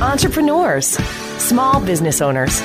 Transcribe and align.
entrepreneurs, 0.00 0.86
small 1.38 1.80
business 1.80 2.20
owners, 2.20 2.60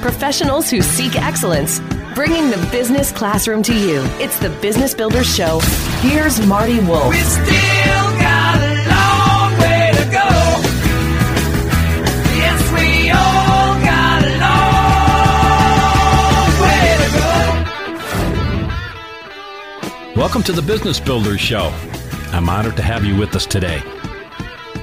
professionals 0.00 0.70
who 0.70 0.80
seek 0.80 1.20
excellence, 1.20 1.80
bringing 2.14 2.48
the 2.50 2.68
business 2.70 3.10
classroom 3.10 3.60
to 3.64 3.74
you. 3.74 4.04
It's 4.20 4.38
the 4.38 4.50
Business 4.62 4.94
Builders 4.94 5.26
Show. 5.26 5.58
Here's 6.00 6.40
Marty 6.46 6.78
Wolf. 6.80 7.10
We 7.10 7.18
still 7.18 8.12
got 8.20 8.60
a 8.60 8.74
long 8.88 9.58
way 9.58 9.90
to 9.94 10.04
go. 10.12 10.28
Yes, 12.38 12.62
we 12.72 13.10
all 13.10 13.80
got 13.82 14.22
a 14.22 14.30
long 14.46 16.50
way 16.62 16.86
to 17.02 17.08
go. 20.14 20.20
Welcome 20.20 20.44
to 20.44 20.52
the 20.52 20.62
Business 20.62 21.00
Builders 21.00 21.40
Show. 21.40 21.72
I'm 22.30 22.48
honored 22.48 22.76
to 22.76 22.82
have 22.82 23.04
you 23.04 23.16
with 23.16 23.34
us 23.34 23.44
today. 23.44 23.82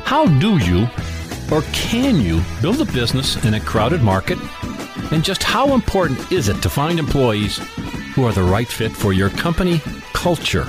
How 0.03 0.25
do 0.39 0.57
you 0.57 0.89
or 1.51 1.61
can 1.73 2.21
you 2.21 2.41
build 2.61 2.81
a 2.81 2.91
business 2.91 3.43
in 3.45 3.53
a 3.53 3.59
crowded 3.59 4.01
market? 4.01 4.37
And 5.11 5.23
just 5.23 5.43
how 5.43 5.73
important 5.73 6.31
is 6.31 6.49
it 6.49 6.61
to 6.61 6.69
find 6.69 6.99
employees 6.99 7.57
who 8.15 8.25
are 8.25 8.31
the 8.31 8.43
right 8.43 8.67
fit 8.67 8.91
for 8.91 9.13
your 9.13 9.29
company 9.29 9.79
culture? 10.13 10.67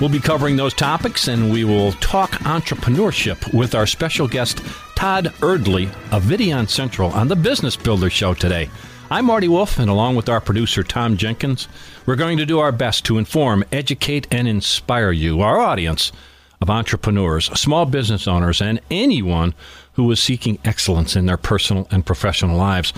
We'll 0.00 0.10
be 0.10 0.20
covering 0.20 0.56
those 0.56 0.74
topics 0.74 1.28
and 1.28 1.52
we 1.52 1.64
will 1.64 1.92
talk 1.92 2.32
entrepreneurship 2.42 3.54
with 3.54 3.74
our 3.74 3.86
special 3.86 4.28
guest, 4.28 4.60
Todd 4.94 5.26
Erdley 5.40 5.88
of 6.12 6.24
Videon 6.24 6.68
Central 6.68 7.10
on 7.12 7.28
the 7.28 7.36
Business 7.36 7.76
Builder 7.76 8.10
Show 8.10 8.34
today. 8.34 8.68
I'm 9.08 9.26
Marty 9.26 9.46
Wolf, 9.46 9.78
and 9.78 9.88
along 9.88 10.16
with 10.16 10.28
our 10.28 10.40
producer, 10.40 10.82
Tom 10.82 11.16
Jenkins, 11.16 11.68
we're 12.06 12.16
going 12.16 12.38
to 12.38 12.46
do 12.46 12.58
our 12.58 12.72
best 12.72 13.04
to 13.04 13.18
inform, 13.18 13.64
educate, 13.70 14.26
and 14.32 14.48
inspire 14.48 15.12
you, 15.12 15.42
our 15.42 15.60
audience 15.60 16.10
of 16.60 16.70
entrepreneurs, 16.70 17.46
small 17.58 17.86
business 17.86 18.26
owners, 18.26 18.60
and 18.60 18.80
anyone 18.90 19.54
who 19.94 20.10
is 20.10 20.20
seeking 20.20 20.58
excellence 20.64 21.16
in 21.16 21.26
their 21.26 21.36
personal 21.36 21.86
and 21.90 22.06
professional 22.06 22.56
lives. 22.56 22.92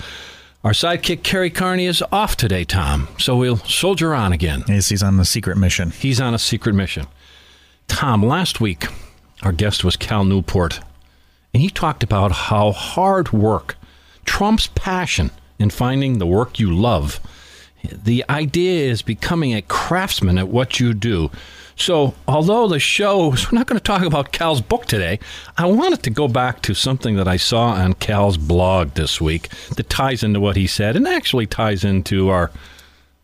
Our 0.63 0.71
sidekick, 0.71 1.23
Kerry 1.23 1.49
Carney, 1.49 1.85
is 1.85 2.03
off 2.11 2.35
today, 2.35 2.65
Tom, 2.65 3.07
so 3.17 3.37
we'll 3.37 3.57
soldier 3.57 4.13
on 4.13 4.33
again. 4.33 4.63
Yes, 4.67 4.89
he's 4.89 5.03
on 5.03 5.17
the 5.17 5.25
secret 5.25 5.57
mission. 5.57 5.91
He's 5.91 6.19
on 6.19 6.33
a 6.33 6.39
secret 6.39 6.73
mission. 6.73 7.07
Tom, 7.87 8.25
last 8.25 8.59
week, 8.59 8.87
our 9.41 9.53
guest 9.53 9.83
was 9.83 9.95
Cal 9.95 10.25
Newport, 10.25 10.81
and 11.53 11.61
he 11.61 11.69
talked 11.69 12.03
about 12.03 12.31
how 12.31 12.71
hard 12.71 13.31
work 13.31 13.77
trumps 14.25 14.67
passion 14.75 15.31
in 15.57 15.69
finding 15.69 16.17
the 16.17 16.27
work 16.27 16.59
you 16.59 16.75
love. 16.75 17.19
The 17.83 18.25
idea 18.29 18.91
is 18.91 19.01
becoming 19.01 19.53
a 19.53 19.61
craftsman 19.61 20.37
at 20.37 20.49
what 20.49 20.79
you 20.79 20.93
do. 20.93 21.31
So, 21.79 22.13
although 22.27 22.67
the 22.67 22.77
show, 22.77 23.29
we're 23.29 23.37
not 23.53 23.65
going 23.65 23.79
to 23.79 23.83
talk 23.83 24.03
about 24.03 24.33
Cal's 24.33 24.59
book 24.59 24.85
today, 24.85 25.17
I 25.57 25.65
wanted 25.65 26.03
to 26.03 26.09
go 26.09 26.27
back 26.27 26.61
to 26.63 26.73
something 26.73 27.15
that 27.15 27.27
I 27.27 27.37
saw 27.37 27.69
on 27.69 27.93
Cal's 27.93 28.37
blog 28.37 28.95
this 28.95 29.21
week 29.21 29.47
that 29.77 29.89
ties 29.89 30.21
into 30.21 30.41
what 30.41 30.57
he 30.57 30.67
said 30.67 30.97
and 30.97 31.07
actually 31.07 31.47
ties 31.47 31.85
into 31.85 32.29
our 32.29 32.51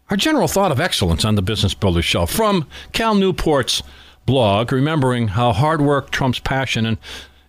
our 0.10 0.16
general 0.16 0.48
thought 0.48 0.72
of 0.72 0.80
excellence 0.80 1.26
on 1.26 1.34
the 1.36 1.42
Business 1.42 1.74
Builder 1.74 2.02
Show 2.02 2.28
from 2.28 2.68
Cal 2.94 3.16
Newport's 3.16 3.82
blog, 4.26 4.72
remembering 4.72 5.30
how 5.30 5.52
hard 5.52 5.82
work 5.82 6.12
trumps 6.12 6.40
passion. 6.40 6.86
And 6.86 6.98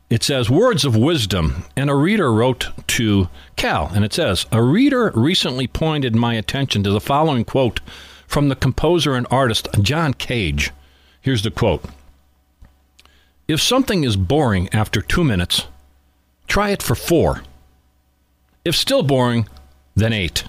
it 0.08 0.22
says, 0.22 0.50
Words 0.50 0.84
of 0.84 0.96
wisdom. 0.96 1.64
And 1.76 1.90
a 1.90 1.94
reader 1.94 2.32
wrote 2.32 2.70
to 2.88 3.28
Cal, 3.56 3.92
and 3.94 4.04
it 4.04 4.14
says, 4.14 4.46
A 4.50 4.62
reader 4.62 5.12
recently 5.14 5.66
pointed 5.66 6.16
my 6.16 6.34
attention 6.34 6.82
to 6.82 6.90
the 6.90 7.00
following 7.00 7.44
quote 7.44 7.80
from 8.26 8.48
the 8.48 8.56
composer 8.56 9.14
and 9.14 9.26
artist 9.30 9.68
John 9.82 10.12
Cage. 10.14 10.72
Here's 11.26 11.42
the 11.42 11.50
quote 11.50 11.82
If 13.48 13.60
something 13.60 14.04
is 14.04 14.14
boring 14.16 14.68
after 14.72 15.02
two 15.02 15.24
minutes, 15.24 15.66
try 16.46 16.70
it 16.70 16.84
for 16.84 16.94
four. 16.94 17.42
If 18.64 18.76
still 18.76 19.02
boring, 19.02 19.48
then 19.96 20.12
eight 20.12 20.44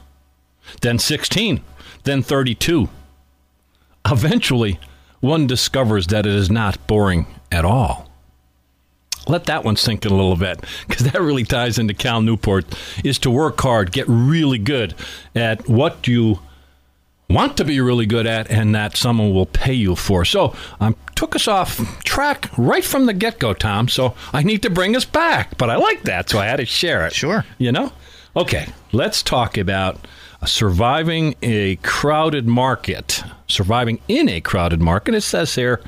then 0.82 1.00
16, 1.00 1.62
then 2.04 2.22
32. 2.22 2.90
Eventually, 4.06 4.80
one 5.20 5.48
discovers 5.48 6.06
that 6.08 6.28
it 6.28 6.36
is 6.36 6.52
not 6.52 6.86
boring 6.86 7.26
at 7.52 7.66
all. 7.66 8.12
Let 9.28 9.46
that 9.46 9.64
one 9.64 9.78
sink 9.78 10.06
in 10.06 10.12
a 10.12 10.16
little 10.16 10.36
bit 10.36 10.64
because 10.88 11.12
that 11.12 11.20
really 11.20 11.44
ties 11.44 11.80
into 11.80 11.96
Cal 11.96 12.22
Newport 12.22 12.66
is 13.04 13.18
to 13.20 13.32
work 13.32 13.60
hard, 13.62 13.92
get 13.92 14.06
really 14.08 14.60
good 14.60 14.94
at 15.34 15.68
what 15.68 16.08
you 16.08 16.40
want 17.30 17.58
to 17.58 17.66
be 17.66 17.82
really 17.82 18.06
good 18.06 18.26
at 18.26 18.50
and 18.50 18.74
that 18.74 18.96
someone 18.96 19.34
will 19.34 19.46
pay 19.46 19.74
you 19.74 19.96
for. 19.96 20.24
So 20.24 20.56
I 20.80 20.88
um, 20.88 20.96
took 21.16 21.36
us 21.36 21.48
off 21.48 22.04
track 22.04 22.50
right 22.58 22.84
from 22.84 23.06
the 23.06 23.14
get 23.14 23.40
go, 23.40 23.54
Tom. 23.54 23.88
So 23.90 24.16
I 24.32 24.44
need 24.44 24.62
to 24.64 24.70
bring 24.70 24.96
us 24.96 25.06
back. 25.06 25.58
But 25.58 25.70
I 25.70 25.76
like 25.76 26.04
that, 26.04 26.30
so 26.30 26.40
I 26.40 26.46
had 26.46 26.58
to 26.58 26.66
share 26.66 27.06
it. 27.06 27.14
Sure. 27.14 27.46
You 27.58 27.72
know? 27.72 27.92
Okay, 28.36 28.68
let's 28.92 29.24
talk 29.24 29.58
about 29.58 30.08
surviving 30.46 31.36
a 31.42 31.78
crowded 31.78 32.48
market. 32.48 33.24
Surviving 33.48 34.00
in 34.08 34.30
a 34.30 34.40
crowded 34.40 34.82
market. 34.82 35.16
It 35.16 35.22
says 35.22 35.56
here 35.56 35.82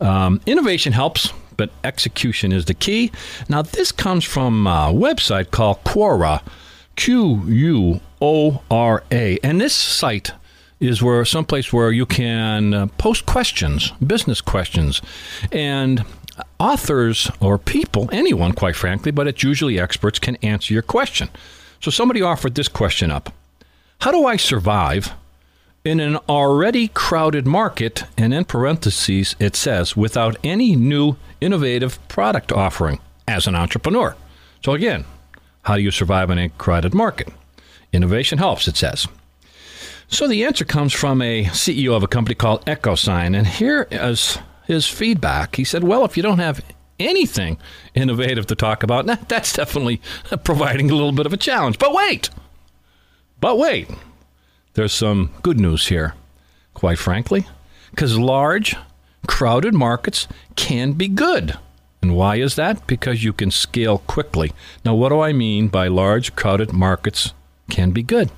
um, 0.00 0.40
innovation 0.44 0.92
helps, 0.92 1.32
but 1.56 1.70
execution 1.82 2.52
is 2.52 2.64
the 2.64 2.74
key. 2.74 3.12
Now, 3.48 3.62
this 3.62 3.92
comes 3.92 4.24
from 4.24 4.66
a 4.66 4.92
website 4.92 5.50
called 5.50 5.82
Quora, 5.84 6.42
Q 6.96 7.42
U 7.46 8.00
O 8.20 8.62
R 8.70 9.04
A. 9.10 9.38
And 9.42 9.60
this 9.60 9.74
site 9.74 10.32
is 10.80 11.02
where 11.02 11.24
someplace 11.24 11.72
where 11.72 11.90
you 11.90 12.06
can 12.06 12.74
uh, 12.74 12.86
post 12.98 13.26
questions, 13.26 13.92
business 14.04 14.40
questions, 14.40 15.00
and 15.52 16.04
authors 16.58 17.30
or 17.40 17.58
people, 17.58 18.08
anyone, 18.12 18.52
quite 18.52 18.76
frankly, 18.76 19.12
but 19.12 19.26
it's 19.26 19.42
usually 19.42 19.78
experts, 19.78 20.18
can 20.18 20.36
answer 20.36 20.72
your 20.72 20.82
question. 20.82 21.28
So 21.80 21.90
somebody 21.90 22.22
offered 22.22 22.54
this 22.54 22.68
question 22.68 23.10
up 23.10 23.32
How 24.00 24.10
do 24.10 24.26
I 24.26 24.36
survive 24.36 25.12
in 25.84 26.00
an 26.00 26.16
already 26.28 26.88
crowded 26.88 27.46
market? 27.46 28.04
And 28.16 28.32
in 28.32 28.44
parentheses, 28.44 29.36
it 29.38 29.56
says, 29.56 29.96
without 29.96 30.36
any 30.42 30.76
new 30.76 31.16
innovative 31.40 31.98
product 32.08 32.52
offering 32.52 33.00
as 33.28 33.46
an 33.46 33.54
entrepreneur. 33.54 34.16
So 34.64 34.72
again, 34.72 35.04
how 35.62 35.76
do 35.76 35.82
you 35.82 35.90
survive 35.90 36.30
in 36.30 36.38
a 36.38 36.48
crowded 36.48 36.94
market? 36.94 37.28
Innovation 37.92 38.38
helps, 38.38 38.66
it 38.66 38.76
says. 38.76 39.06
So 40.08 40.28
the 40.28 40.44
answer 40.44 40.64
comes 40.64 40.92
from 40.92 41.22
a 41.22 41.44
CEO 41.46 41.96
of 41.96 42.02
a 42.02 42.08
company 42.08 42.34
called 42.34 42.64
EchoSign. 42.66 43.36
And 43.36 43.46
here 43.46 43.88
is 43.90 44.38
his 44.66 44.86
feedback. 44.86 45.56
He 45.56 45.64
said, 45.64 45.84
Well, 45.84 46.04
if 46.04 46.16
you 46.16 46.22
don't 46.22 46.38
have 46.38 46.64
anything 46.98 47.58
innovative 47.94 48.46
to 48.46 48.54
talk 48.54 48.82
about, 48.82 49.06
that's 49.28 49.52
definitely 49.52 50.00
providing 50.44 50.90
a 50.90 50.94
little 50.94 51.12
bit 51.12 51.26
of 51.26 51.32
a 51.32 51.38
challenge. 51.38 51.78
But 51.78 51.92
wait, 51.92 52.30
but 53.40 53.58
wait, 53.58 53.90
there's 54.74 54.92
some 54.92 55.30
good 55.42 55.60
news 55.60 55.88
here, 55.88 56.14
quite 56.72 56.98
frankly, 56.98 57.46
because 57.90 58.18
large, 58.18 58.76
crowded 59.26 59.74
markets 59.74 60.28
can 60.56 60.92
be 60.92 61.08
good. 61.08 61.58
And 62.02 62.14
why 62.14 62.36
is 62.36 62.56
that? 62.56 62.86
Because 62.86 63.24
you 63.24 63.32
can 63.32 63.50
scale 63.50 63.98
quickly. 63.98 64.52
Now, 64.84 64.94
what 64.94 65.08
do 65.08 65.20
I 65.20 65.32
mean 65.32 65.68
by 65.68 65.88
large, 65.88 66.36
crowded 66.36 66.72
markets 66.72 67.32
can 67.70 67.92
be 67.92 68.02
good? 68.02 68.30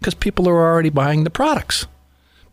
Because 0.00 0.14
people 0.14 0.48
are 0.48 0.56
already 0.72 0.90
buying 0.90 1.24
the 1.24 1.30
products. 1.30 1.86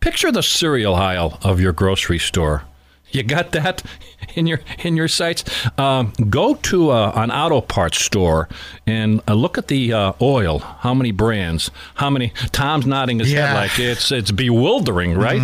Picture 0.00 0.30
the 0.32 0.42
cereal 0.42 0.94
aisle 0.94 1.38
of 1.42 1.60
your 1.60 1.72
grocery 1.72 2.18
store 2.18 2.64
you 3.12 3.22
got 3.22 3.52
that 3.52 3.82
in 4.34 4.46
your 4.48 4.60
in 4.80 4.96
your 4.96 5.06
sights? 5.08 5.44
Um, 5.78 6.12
go 6.28 6.54
to 6.56 6.90
uh, 6.90 7.12
an 7.14 7.30
auto 7.30 7.60
parts 7.60 8.02
store 8.04 8.48
and 8.86 9.20
uh, 9.28 9.34
look 9.34 9.56
at 9.58 9.68
the 9.68 9.92
uh, 9.92 10.12
oil. 10.20 10.58
How 10.58 10.92
many 10.92 11.12
brands? 11.12 11.70
How 11.94 12.10
many? 12.10 12.30
Tom's 12.50 12.84
nodding 12.84 13.20
his 13.20 13.32
Yeah. 13.32 13.46
head 13.46 13.54
like 13.54 13.78
it's 13.78 14.10
it's 14.10 14.32
bewildering, 14.32 15.14
right? 15.16 15.40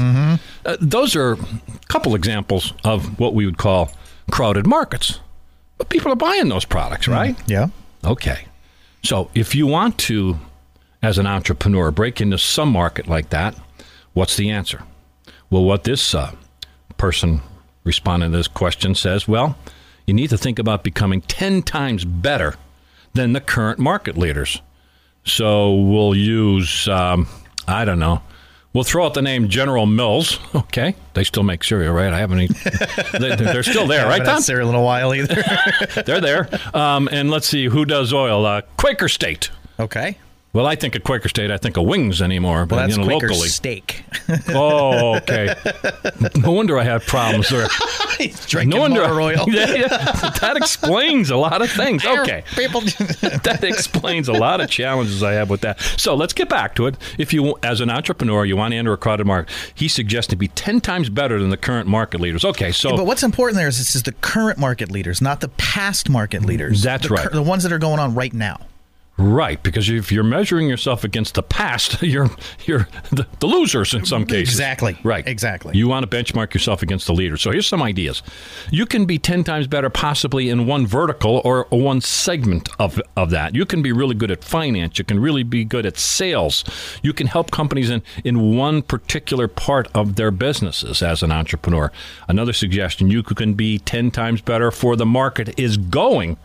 Uh, 0.67 0.77
those 0.81 1.15
are 1.15 1.33
a 1.35 1.39
couple 1.89 2.15
examples 2.17 2.73
of 2.85 3.19
what 3.21 3.33
we 3.33 3.47
would 3.47 3.59
call 3.59 3.93
crowded 4.31 4.67
markets. 4.67 5.21
But 5.79 5.89
people 5.89 6.11
are 6.13 6.17
buying 6.17 6.49
those 6.49 6.65
products, 6.65 7.07
right? 7.07 7.37
Yeah. 7.47 7.69
Okay. 8.05 8.47
So 9.05 9.31
if 9.35 9.55
you 9.55 9.67
want 9.69 9.99
to, 9.99 10.37
as 11.03 11.19
an 11.19 11.27
entrepreneur, 11.27 11.91
break 11.91 12.21
into 12.21 12.39
some 12.39 12.71
market 12.71 13.09
like 13.09 13.31
that, 13.31 13.57
what's 14.13 14.37
the 14.37 14.51
answer? 14.51 14.83
Well, 15.51 15.65
what 15.65 15.85
this 15.85 16.15
uh, 16.15 16.33
person 16.97 17.43
responding 17.85 18.31
to 18.31 18.37
this 18.37 18.49
question 18.49 18.95
says, 18.95 19.27
well, 19.27 19.59
you 20.07 20.15
need 20.15 20.31
to 20.31 20.39
think 20.39 20.59
about 20.59 20.85
becoming 20.85 21.21
10 21.23 21.63
times 21.63 22.05
better 22.05 22.55
than 23.15 23.33
the 23.33 23.41
current 23.41 23.79
market 23.79 24.17
leaders. 24.17 24.63
So 25.25 25.75
we'll 25.75 26.15
use, 26.15 26.89
um, 26.89 27.27
I 27.69 27.85
don't 27.85 27.99
know, 27.99 28.23
we'll 28.73 28.85
throw 28.85 29.05
out 29.05 29.15
the 29.15 29.23
name 29.23 29.49
General 29.49 29.87
Mills. 29.87 30.39
Okay. 30.73 30.95
They 31.13 31.25
still 31.25 31.43
make 31.43 31.63
cereal, 31.65 31.93
right? 31.93 32.13
I 32.13 32.19
haven't, 32.19 32.41
even, 32.41 32.57
they, 33.21 33.37
they're 33.37 33.63
still 33.63 33.87
there, 33.87 34.07
right, 34.07 34.25
Tom? 34.25 34.41
cereal 34.41 34.71
in 34.71 34.75
a 34.75 34.81
while 34.83 35.15
either. 35.15 35.43
They're 36.07 36.21
there. 36.21 36.49
Um, 36.73 37.11
and 37.13 37.31
let's 37.31 37.47
see 37.47 37.67
who 37.67 37.85
does 37.85 38.13
oil. 38.15 38.47
Uh, 38.47 38.63
Quaker 38.79 39.09
State. 39.09 39.51
okay. 39.79 40.17
Well, 40.55 40.67
I 40.67 40.75
think 40.77 40.95
of 40.95 41.03
Quaker 41.03 41.31
State. 41.31 41.51
I 41.51 41.57
think 41.57 41.79
of 41.79 41.87
wings 41.87 42.21
anymore, 42.21 42.67
but 42.67 42.77
Well, 42.77 42.85
that's 42.87 42.97
you 42.99 43.03
know, 43.03 43.09
Quaker 43.09 43.29
locally. 43.29 43.49
steak. 43.49 44.05
Oh, 44.49 45.17
okay. 45.17 45.55
no 46.37 46.51
wonder 46.53 46.79
I 46.79 46.85
have 46.85 47.07
problems 47.07 47.49
there. 47.49 47.69
He's 48.19 48.45
drinking 48.47 48.71
No 48.71 48.81
wonder. 48.83 49.03
oil. 49.03 49.47
Yeah, 49.51 49.73
yeah. 49.75 49.89
That 50.41 50.55
explains 50.57 51.31
a 51.31 51.37
lot 51.37 51.63
of 51.63 51.71
things. 51.71 52.05
Okay. 52.05 52.45
People. 52.55 52.83
that 52.83 53.61
explains 53.63 54.29
a 54.29 54.33
lot 54.33 54.61
of 54.61 54.69
challenges 54.71 55.23
I 55.23 55.33
have 55.33 55.49
with 55.51 55.63
that. 55.63 55.81
So 55.97 56.15
let's 56.15 56.33
get 56.35 56.49
back 56.49 56.75
to 56.77 56.87
it. 56.87 56.97
If 57.19 57.33
you, 57.33 57.57
as 57.63 57.81
an 57.81 57.89
entrepreneur, 57.91 58.45
you 58.45 58.57
want 58.57 58.73
to 58.73 58.77
enter 58.77 58.93
a 58.93 58.97
crowded 58.99 59.27
market, 59.27 59.53
he 59.75 59.89
suggests 59.89 60.29
to 60.31 60.37
be 60.37 60.49
10 60.49 60.81
times 60.83 61.09
better 61.09 61.39
than 61.41 61.49
the 61.51 61.57
current 61.57 61.89
market 61.89 62.21
leaders. 62.21 62.45
Okay, 62.45 62.73
so 62.73 62.97
But 62.97 63.07
what's 63.07 63.23
important 63.23 63.57
there 63.57 63.69
is 63.69 63.79
this 63.79 63.95
is 63.95 64.03
the 64.03 64.13
current 64.13 64.59
market 64.59 64.91
leaders, 64.91 65.21
not 65.23 65.41
the 65.41 65.49
past 65.49 66.09
market 66.11 66.45
leaders. 66.45 66.83
That's 66.83 67.09
The 67.09 67.15
right. 67.15 67.31
The 67.33 67.43
ones 67.43 67.63
that 67.63 67.73
are 67.73 67.79
going 67.79 67.99
on 67.99 68.15
right 68.15 68.33
now. 68.33 68.61
Right, 69.17 69.63
because 69.63 69.89
if 69.89 70.11
you're 70.11 70.25
measuring 70.25 70.69
yourself 70.69 71.05
against 71.05 71.35
the 71.35 71.43
past, 71.43 72.03
you're 72.03 72.31
you're 72.65 72.89
the, 73.11 73.27
the 73.41 73.47
losers 73.47 73.95
in 73.95 74.05
some 74.05 74.25
cases. 74.27 74.55
Exactly. 74.55 74.97
Right. 75.03 75.27
Exactly. 75.27 75.77
You 75.77 75.89
want 75.89 76.09
to 76.09 76.17
benchmark 76.17 76.55
yourself 76.55 76.83
against 76.83 77.07
the 77.07 77.13
leaders. 77.13 77.43
So 77.43 77.51
here's 77.51 77.67
some 77.67 77.83
ideas. 77.83 78.23
You 78.71 78.87
can 78.87 79.05
be 79.05 79.19
10 79.19 79.45
times 79.45 79.67
better 79.67 79.91
possibly 79.91 80.49
in 80.49 80.67
one 80.67 80.87
vertical 80.87 81.41
or 81.45 81.67
one 81.71 82.01
segment 82.01 82.69
of, 82.79 83.01
of 83.17 83.31
that. 83.31 83.55
You 83.55 83.67
can 83.67 83.83
be 83.83 83.93
really 83.93 84.15
good 84.15 84.31
at 84.31 84.45
finance. 84.45 84.99
You 84.99 85.05
can 85.05 85.21
really 85.21 85.43
be 85.43 85.65
good 85.65 85.87
at 85.87 85.99
sales. 85.99 86.65
You 87.03 87.13
can 87.13 87.27
help 87.27 87.51
companies 87.51 87.91
in, 87.91 88.03
in 88.25 88.57
one 88.57 88.83
particular 88.83 89.49
part 89.49 89.89
of 89.95 90.17
their 90.17 90.31
businesses 90.31 91.03
as 91.03 91.23
an 91.23 91.33
entrepreneur. 91.33 91.93
Another 92.29 92.53
suggestion, 92.53 93.11
you 93.11 93.23
can 93.23 93.55
be 93.55 93.79
10 93.79 94.11
times 94.11 94.41
better 94.41 94.71
for 94.71 94.97
the 94.97 95.07
market 95.07 95.59
is 95.59 95.77
going 95.77 96.37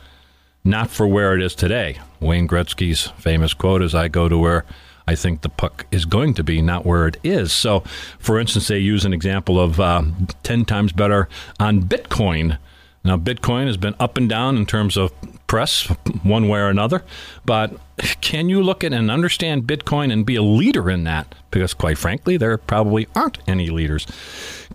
not 0.68 0.90
for 0.90 1.08
where 1.08 1.34
it 1.34 1.42
is 1.42 1.56
today. 1.56 1.98
Wayne 2.20 2.48
Gretzky's 2.48 3.08
famous 3.18 3.54
quote 3.54 3.82
is 3.82 3.96
I 3.96 4.08
go 4.08 4.28
to 4.28 4.38
where 4.38 4.66
I 5.08 5.16
think 5.16 5.42
the 5.42 5.50
puck 5.50 5.86
is 5.92 6.06
going 6.06 6.34
to 6.34 6.44
be, 6.44 6.62
not 6.62 6.86
where 6.86 7.08
it 7.08 7.18
is. 7.24 7.54
So, 7.54 7.80
for 8.20 8.40
instance, 8.40 8.68
they 8.68 8.80
use 8.80 9.06
an 9.06 9.14
example 9.14 9.60
of 9.60 9.80
uh, 9.80 10.04
10 10.44 10.66
times 10.66 10.92
better 10.92 11.30
on 11.60 11.84
Bitcoin. 11.84 12.58
Now, 13.06 13.16
Bitcoin 13.16 13.68
has 13.68 13.78
been 13.78 13.96
up 14.02 14.18
and 14.18 14.28
down 14.28 14.58
in 14.58 14.66
terms 14.66 14.98
of 14.98 15.14
press, 15.48 15.84
one 16.24 16.50
way 16.50 16.60
or 16.60 16.68
another. 16.68 17.04
But 17.46 17.72
can 18.20 18.50
you 18.50 18.62
look 18.62 18.84
at 18.84 18.92
and 18.92 19.10
understand 19.10 19.64
Bitcoin 19.64 20.12
and 20.12 20.26
be 20.26 20.36
a 20.36 20.42
leader 20.44 20.90
in 20.90 21.06
that? 21.06 21.34
Because, 21.52 21.74
quite 21.74 21.98
frankly, 21.98 22.36
there 22.36 22.58
probably 22.58 23.08
aren't 23.16 23.38
any 23.48 23.70
leaders. 23.70 24.06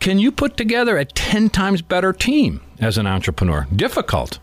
Can 0.01 0.19
you 0.19 0.33
put 0.33 0.57
together 0.57 0.97
a 0.97 1.05
10 1.05 1.51
times 1.51 1.83
better 1.83 2.15
team 2.15 2.63
as 2.81 2.97
an 2.97 3.07
entrepreneur? 3.07 3.67
Difficult. 3.77 4.39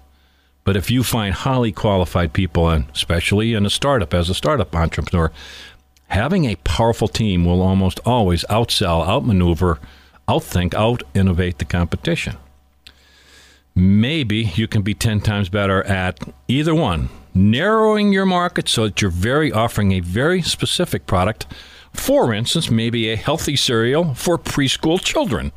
But 0.70 0.78
if 0.78 0.92
you 0.92 1.02
find 1.02 1.34
highly 1.34 1.72
qualified 1.72 2.32
people, 2.32 2.70
and 2.70 2.86
especially 2.94 3.56
in 3.56 3.66
a 3.66 3.72
startup 3.72 4.14
as 4.14 4.30
a 4.30 4.36
startup 4.36 4.76
entrepreneur, 4.76 5.32
having 6.10 6.46
a 6.46 6.58
powerful 6.58 7.08
team 7.08 7.44
will 7.44 7.64
almost 7.64 8.00
always 8.06 8.46
outsell, 8.52 9.04
outmaneuver, 9.04 9.80
outthink, 10.28 10.76
out 10.76 11.02
innovate 11.16 11.58
the 11.58 11.66
competition. 11.66 12.38
Maybe 13.74 14.52
you 14.54 14.68
can 14.68 14.84
be 14.84 14.94
10 14.94 15.22
times 15.22 15.50
better 15.50 15.82
at 15.86 16.20
either 16.48 16.76
one, 16.76 17.10
narrowing 17.34 18.14
your 18.14 18.28
market 18.28 18.70
so 18.70 18.84
that 18.84 19.02
you're 19.02 19.10
very 19.10 19.52
offering 19.52 19.94
a 19.94 20.02
very 20.02 20.44
specific 20.44 21.08
product. 21.08 21.48
For 21.94 22.32
instance, 22.32 22.70
maybe 22.70 23.10
a 23.10 23.16
healthy 23.16 23.56
cereal 23.56 24.14
for 24.14 24.38
preschool 24.38 25.04
children. 25.04 25.52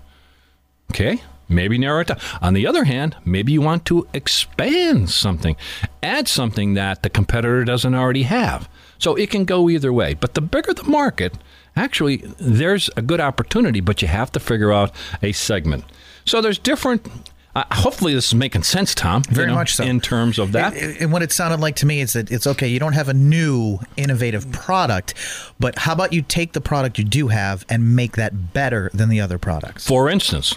Okay, 0.90 1.20
maybe 1.52 1.78
narrow 1.78 2.00
it 2.00 2.08
down. 2.08 2.19
On 2.40 2.54
the 2.54 2.66
other 2.66 2.84
hand, 2.84 3.16
maybe 3.25 3.52
you 3.52 3.60
want 3.60 3.84
to 3.87 4.06
expand 4.12 5.10
something, 5.10 5.56
add 6.02 6.28
something 6.28 6.75
that 6.75 7.02
the 7.02 7.10
competitor 7.10 7.64
doesn't 7.64 7.94
already 7.94 8.22
have. 8.25 8.69
So 8.99 9.14
it 9.16 9.31
can 9.31 9.44
go 9.44 9.69
either 9.69 9.93
way. 9.93 10.14
But 10.14 10.34
the 10.34 10.40
bigger 10.40 10.72
the 10.75 10.84
market, 10.84 11.34
actually, 11.76 12.19
there's 12.38 12.88
a 12.96 13.02
good 13.02 13.20
opportunity, 13.20 13.81
but 13.81 14.00
you 14.02 14.08
have 14.08 14.31
to 14.32 14.40
figure 14.40 14.72
out 14.72 14.93
a 15.22 15.32
segment. 15.32 15.84
So 16.25 16.40
there's 16.40 16.58
different. 16.58 17.06
Uh, 17.55 17.64
hopefully, 17.70 18.14
this 18.14 18.28
is 18.28 18.34
making 18.34 18.62
sense, 18.62 18.94
Tom. 18.94 19.22
you 19.28 19.34
Very 19.34 19.48
know, 19.48 19.55
much 19.55 19.75
so. 19.75 19.84
In 19.84 20.00
terms 20.00 20.38
of 20.38 20.52
that. 20.52 20.75
And- 20.75 20.96
And 20.98 21.12
what 21.12 21.22
it 21.22 21.32
sounded 21.32 21.60
like 21.60 21.76
to 21.76 21.87
me 21.87 22.00
is 22.00 22.14
that 22.14 22.31
it's 22.32 22.46
okay, 22.46 22.66
you 22.66 22.78
don't 22.78 22.94
have 22.94 23.10
a 23.10 23.14
new 23.14 23.78
innovative 23.98 24.50
product, 24.52 25.12
but 25.60 25.81
how 25.81 25.93
about 25.93 26.14
you 26.14 26.22
take 26.22 26.55
the 26.55 26.62
product 26.62 26.96
you 26.98 27.05
do 27.05 27.28
have 27.28 27.66
and 27.69 27.94
make 27.94 28.16
that 28.16 28.55
better 28.55 28.90
than 28.94 29.10
the 29.10 29.20
other 29.20 29.37
products? 29.37 29.87
For 29.87 30.08
instance, 30.08 30.56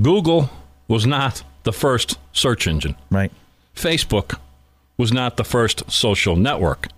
Google 0.00 0.50
was 0.88 1.06
not 1.06 1.42
the 1.64 1.72
first 1.72 2.18
search 2.32 2.66
engine. 2.66 2.96
Right. 3.10 3.30
Facebook 3.74 4.38
was 4.96 5.12
not 5.12 5.36
the 5.36 5.44
first 5.44 5.90
social 5.90 6.36
network. 6.36 6.88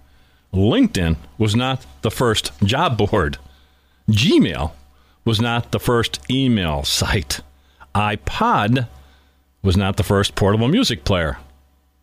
LinkedIn 0.53 1.17
was 1.37 1.57
not 1.57 1.85
the 2.03 2.11
first 2.11 2.53
job 2.63 2.97
board. 2.97 3.39
Gmail 4.09 4.73
was 5.25 5.41
not 5.41 5.73
the 5.73 5.81
first 5.81 6.21
email 6.31 6.85
site. 6.85 7.41
iPod 7.95 8.89
was 9.63 9.77
not 9.77 9.97
the 9.97 10.03
first 10.03 10.35
portable 10.35 10.69
music 10.69 11.05
player. 11.05 11.39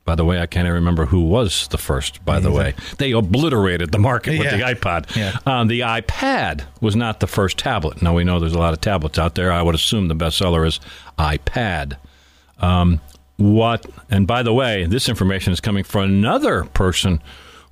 By 0.03 0.15
the 0.15 0.25
way, 0.25 0.42
I 0.42 0.48
can't 0.48 0.65
even 0.65 0.74
remember 0.74 1.06
who 1.06 1.21
was 1.21 1.68
the 1.68 1.77
first, 1.77 2.25
by 2.25 2.39
the 2.39 2.51
way. 2.51 2.74
They 2.98 3.12
obliterated 3.12 3.92
the 3.92 4.00
market 4.00 4.39
with 4.39 4.50
the 4.50 4.57
iPod. 4.57 5.15
Yeah. 5.15 5.38
Um, 5.45 5.68
the 5.68 5.81
iPad 5.81 6.63
was 6.81 6.95
not 6.95 7.19
the 7.19 7.27
first 7.27 7.57
tablet. 7.57 8.01
Now 8.01 8.15
we 8.15 8.24
know 8.24 8.39
there's 8.39 8.53
a 8.53 8.59
lot 8.59 8.74
of 8.74 8.81
tablets 8.81 9.19
out 9.19 9.36
there. 9.36 9.51
I 9.51 9.62
would 9.62 9.75
assume 9.75 10.07
the 10.07 10.15
bestseller 10.15 10.65
is 10.65 10.80
iPad 11.19 11.98
what 13.42 13.86
and 14.09 14.27
by 14.27 14.44
the 14.44 14.53
way 14.53 14.86
this 14.86 15.09
information 15.09 15.51
is 15.51 15.59
coming 15.59 15.83
from 15.83 16.04
another 16.04 16.63
person 16.65 17.21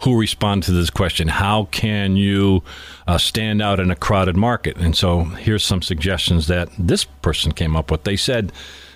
who 0.04 0.20
responded 0.20 0.66
to 0.66 0.72
this 0.72 0.90
question 0.90 1.28
how 1.28 1.66
can 1.66 2.16
you 2.16 2.64
uh, 3.08 3.18
stand 3.18 3.62
out 3.62 3.80
in 3.80 3.92
a 3.92 3.96
crowded 3.96 4.36
market 4.36 4.76
and 4.78 4.96
so 4.96 5.26
here's 5.26 5.64
some 5.64 5.82
suggestions 5.82 6.48
that 6.48 6.70
this 6.80 7.04
person 7.04 7.52
came 7.52 7.76
up 7.76 7.92
with 7.92 8.04
they 8.04 8.16
said 8.16 8.52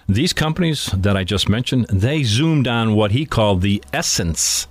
these 0.07 0.33
companies 0.33 0.88
that 0.88 1.15
i 1.15 1.23
just 1.23 1.47
mentioned 1.47 1.85
they 1.88 2.23
zoomed 2.23 2.67
on 2.67 2.95
what 2.95 3.11
he 3.11 3.25
called 3.25 3.61
the 3.61 3.83
essence 3.94 4.67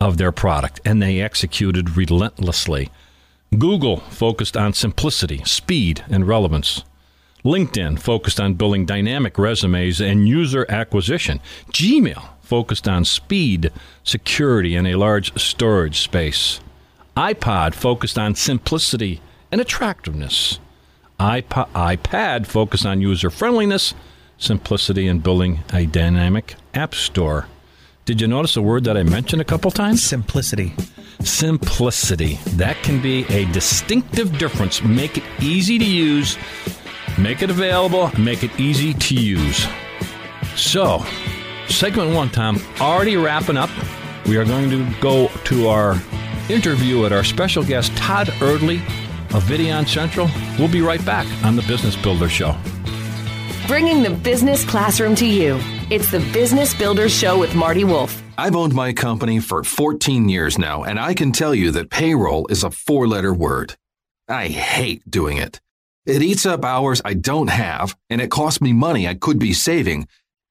of 0.00 0.16
their 0.16 0.32
product 0.32 0.80
and 0.84 1.02
they 1.02 1.20
executed 1.20 1.96
relentlessly 1.96 2.90
google 3.58 3.98
focused 3.98 4.56
on 4.56 4.72
simplicity 4.72 5.42
speed 5.44 6.04
and 6.10 6.26
relevance 6.26 6.84
LinkedIn 7.44 7.98
focused 7.98 8.38
on 8.38 8.54
building 8.54 8.86
dynamic 8.86 9.36
resumes 9.36 10.00
and 10.00 10.28
user 10.28 10.64
acquisition. 10.68 11.40
Gmail 11.72 12.28
focused 12.40 12.86
on 12.86 13.04
speed, 13.04 13.72
security, 14.04 14.76
and 14.76 14.86
a 14.86 14.94
large 14.94 15.36
storage 15.40 16.00
space. 16.00 16.60
iPod 17.16 17.74
focused 17.74 18.16
on 18.16 18.34
simplicity 18.34 19.20
and 19.50 19.60
attractiveness. 19.60 20.60
iPad 21.18 22.46
focused 22.46 22.86
on 22.86 23.00
user 23.00 23.30
friendliness, 23.30 23.92
simplicity, 24.42 25.06
in 25.06 25.20
building 25.20 25.60
a 25.72 25.86
dynamic 25.86 26.56
app 26.74 26.94
store. 26.94 27.46
Did 28.04 28.20
you 28.20 28.26
notice 28.26 28.56
a 28.56 28.62
word 28.62 28.84
that 28.84 28.96
I 28.96 29.04
mentioned 29.04 29.40
a 29.40 29.44
couple 29.44 29.70
times? 29.70 30.02
Simplicity. 30.02 30.74
simplicity. 31.24 32.40
That 32.56 32.76
can 32.82 33.00
be 33.00 33.24
a 33.28 33.44
distinctive 33.52 34.36
difference. 34.38 34.82
Make 34.82 35.18
it 35.18 35.24
easy 35.40 35.78
to 35.78 35.84
use, 35.84 36.36
make 37.16 37.42
it 37.42 37.50
available, 37.50 38.10
make 38.18 38.42
it 38.42 38.58
easy 38.58 38.92
to 38.92 39.14
use. 39.14 39.64
So, 40.56 41.04
segment 41.68 42.12
one, 42.12 42.28
Tom, 42.30 42.60
already 42.80 43.16
wrapping 43.16 43.56
up. 43.56 43.70
We 44.26 44.36
are 44.36 44.44
going 44.44 44.68
to 44.70 44.84
go 45.00 45.28
to 45.28 45.68
our 45.68 45.94
interview 46.48 47.00
with 47.00 47.12
our 47.12 47.22
special 47.24 47.62
guest, 47.62 47.96
Todd 47.96 48.26
Erdley 48.40 48.78
of 49.32 49.44
Videon 49.44 49.86
Central. 49.86 50.28
We'll 50.58 50.72
be 50.72 50.82
right 50.82 51.04
back 51.06 51.26
on 51.44 51.54
the 51.54 51.62
Business 51.62 51.94
Builder 51.94 52.28
Show. 52.28 52.56
Bringing 53.72 54.02
the 54.02 54.10
business 54.10 54.66
classroom 54.66 55.14
to 55.14 55.26
you. 55.26 55.58
It's 55.88 56.10
the 56.10 56.20
Business 56.30 56.74
Builders 56.74 57.10
Show 57.10 57.38
with 57.38 57.54
Marty 57.54 57.84
Wolf. 57.84 58.22
I've 58.36 58.54
owned 58.54 58.74
my 58.74 58.92
company 58.92 59.40
for 59.40 59.64
14 59.64 60.28
years 60.28 60.58
now, 60.58 60.84
and 60.84 61.00
I 61.00 61.14
can 61.14 61.32
tell 61.32 61.54
you 61.54 61.70
that 61.70 61.88
payroll 61.88 62.46
is 62.48 62.64
a 62.64 62.70
four 62.70 63.08
letter 63.08 63.32
word. 63.32 63.74
I 64.28 64.48
hate 64.48 65.10
doing 65.10 65.38
it. 65.38 65.58
It 66.04 66.20
eats 66.20 66.44
up 66.44 66.66
hours 66.66 67.00
I 67.02 67.14
don't 67.14 67.48
have, 67.48 67.96
and 68.10 68.20
it 68.20 68.30
costs 68.30 68.60
me 68.60 68.74
money 68.74 69.08
I 69.08 69.14
could 69.14 69.38
be 69.38 69.54
saving. 69.54 70.06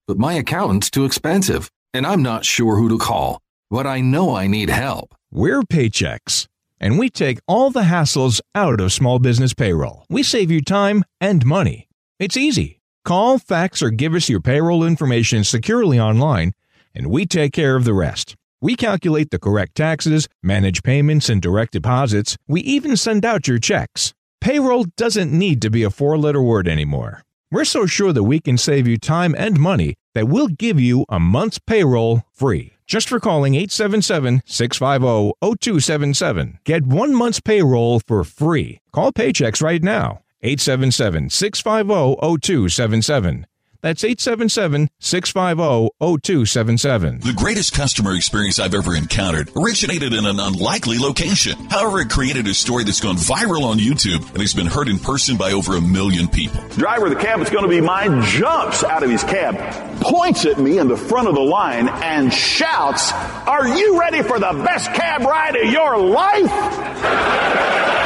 But 0.07 0.17
my 0.17 0.33
accountant's 0.33 0.89
too 0.89 1.05
expensive, 1.05 1.69
and 1.93 2.07
I'm 2.07 2.23
not 2.23 2.43
sure 2.43 2.75
who 2.75 2.89
to 2.89 2.97
call. 2.97 3.39
But 3.69 3.85
I 3.85 4.01
know 4.01 4.35
I 4.35 4.47
need 4.47 4.71
help. 4.71 5.13
We're 5.29 5.61
Paychex, 5.61 6.47
and 6.79 6.97
we 6.97 7.11
take 7.11 7.37
all 7.47 7.69
the 7.69 7.81
hassles 7.81 8.41
out 8.55 8.81
of 8.81 8.91
small 8.91 9.19
business 9.19 9.53
payroll. 9.53 10.05
We 10.09 10.23
save 10.23 10.49
you 10.49 10.61
time 10.61 11.03
and 11.19 11.45
money. 11.45 11.87
It's 12.17 12.35
easy. 12.35 12.80
Call, 13.03 13.39
fax, 13.39 13.81
or 13.81 13.89
give 13.89 14.13
us 14.13 14.29
your 14.29 14.41
payroll 14.41 14.83
information 14.83 15.43
securely 15.43 15.99
online, 15.99 16.53
and 16.93 17.07
we 17.07 17.25
take 17.25 17.53
care 17.53 17.75
of 17.75 17.83
the 17.83 17.93
rest. 17.93 18.35
We 18.61 18.75
calculate 18.75 19.31
the 19.31 19.39
correct 19.39 19.75
taxes, 19.75 20.27
manage 20.43 20.83
payments 20.83 21.27
and 21.27 21.41
direct 21.41 21.73
deposits. 21.73 22.37
We 22.47 22.61
even 22.61 22.95
send 22.95 23.25
out 23.25 23.47
your 23.47 23.57
checks. 23.57 24.13
Payroll 24.39 24.85
doesn't 24.97 25.31
need 25.31 25.61
to 25.63 25.71
be 25.71 25.81
a 25.81 25.89
four 25.89 26.17
letter 26.17 26.41
word 26.43 26.67
anymore. 26.67 27.23
We're 27.49 27.65
so 27.65 27.85
sure 27.87 28.13
that 28.13 28.23
we 28.23 28.39
can 28.39 28.57
save 28.57 28.87
you 28.87 28.97
time 28.97 29.35
and 29.37 29.59
money 29.59 29.95
that 30.13 30.27
we'll 30.27 30.47
give 30.47 30.79
you 30.79 31.05
a 31.09 31.19
month's 31.19 31.59
payroll 31.59 32.23
free. 32.33 32.73
just 32.87 33.07
for 33.07 33.19
calling 33.21 33.55
877 33.55 34.41
650 34.45 35.31
0277. 35.41 36.59
Get 36.65 36.85
one 36.85 37.15
month's 37.15 37.39
payroll 37.39 38.01
for 38.05 38.23
free. 38.25 38.81
Call 38.91 39.13
Paychex 39.13 39.61
right 39.61 39.81
now. 39.81 40.20
877 40.43 41.29
650 41.29 42.15
0277. 42.39 43.45
That's 43.81 44.03
877 44.03 44.89
650 44.99 45.89
0277. 45.99 47.19
The 47.21 47.33
greatest 47.33 47.73
customer 47.73 48.15
experience 48.15 48.59
I've 48.59 48.75
ever 48.75 48.95
encountered 48.95 49.49
originated 49.55 50.13
in 50.13 50.25
an 50.27 50.39
unlikely 50.39 50.99
location. 50.99 51.57
However, 51.69 52.01
it 52.01 52.09
created 52.11 52.47
a 52.47 52.53
story 52.53 52.83
that's 52.83 53.01
gone 53.01 53.15
viral 53.15 53.63
on 53.63 53.79
YouTube 53.79 54.27
and 54.33 54.41
has 54.41 54.53
been 54.53 54.67
heard 54.67 54.87
in 54.87 54.99
person 54.99 55.35
by 55.35 55.51
over 55.51 55.77
a 55.77 55.81
million 55.81 56.27
people. 56.27 56.61
Driver 56.69 57.07
of 57.07 57.13
the 57.15 57.19
cab 57.19 57.39
that's 57.39 57.49
going 57.49 57.63
to 57.63 57.69
be 57.69 57.81
mine 57.81 58.21
jumps 58.23 58.83
out 58.83 59.01
of 59.01 59.09
his 59.09 59.23
cab, 59.23 59.55
points 59.99 60.45
at 60.45 60.59
me 60.59 60.77
in 60.77 60.87
the 60.87 60.97
front 60.97 61.27
of 61.27 61.33
the 61.33 61.41
line, 61.41 61.87
and 61.87 62.31
shouts, 62.31 63.11
Are 63.47 63.67
you 63.67 63.99
ready 63.99 64.21
for 64.21 64.39
the 64.39 64.61
best 64.63 64.93
cab 64.93 65.21
ride 65.21 65.55
of 65.55 65.71
your 65.71 65.97
life? 65.97 68.00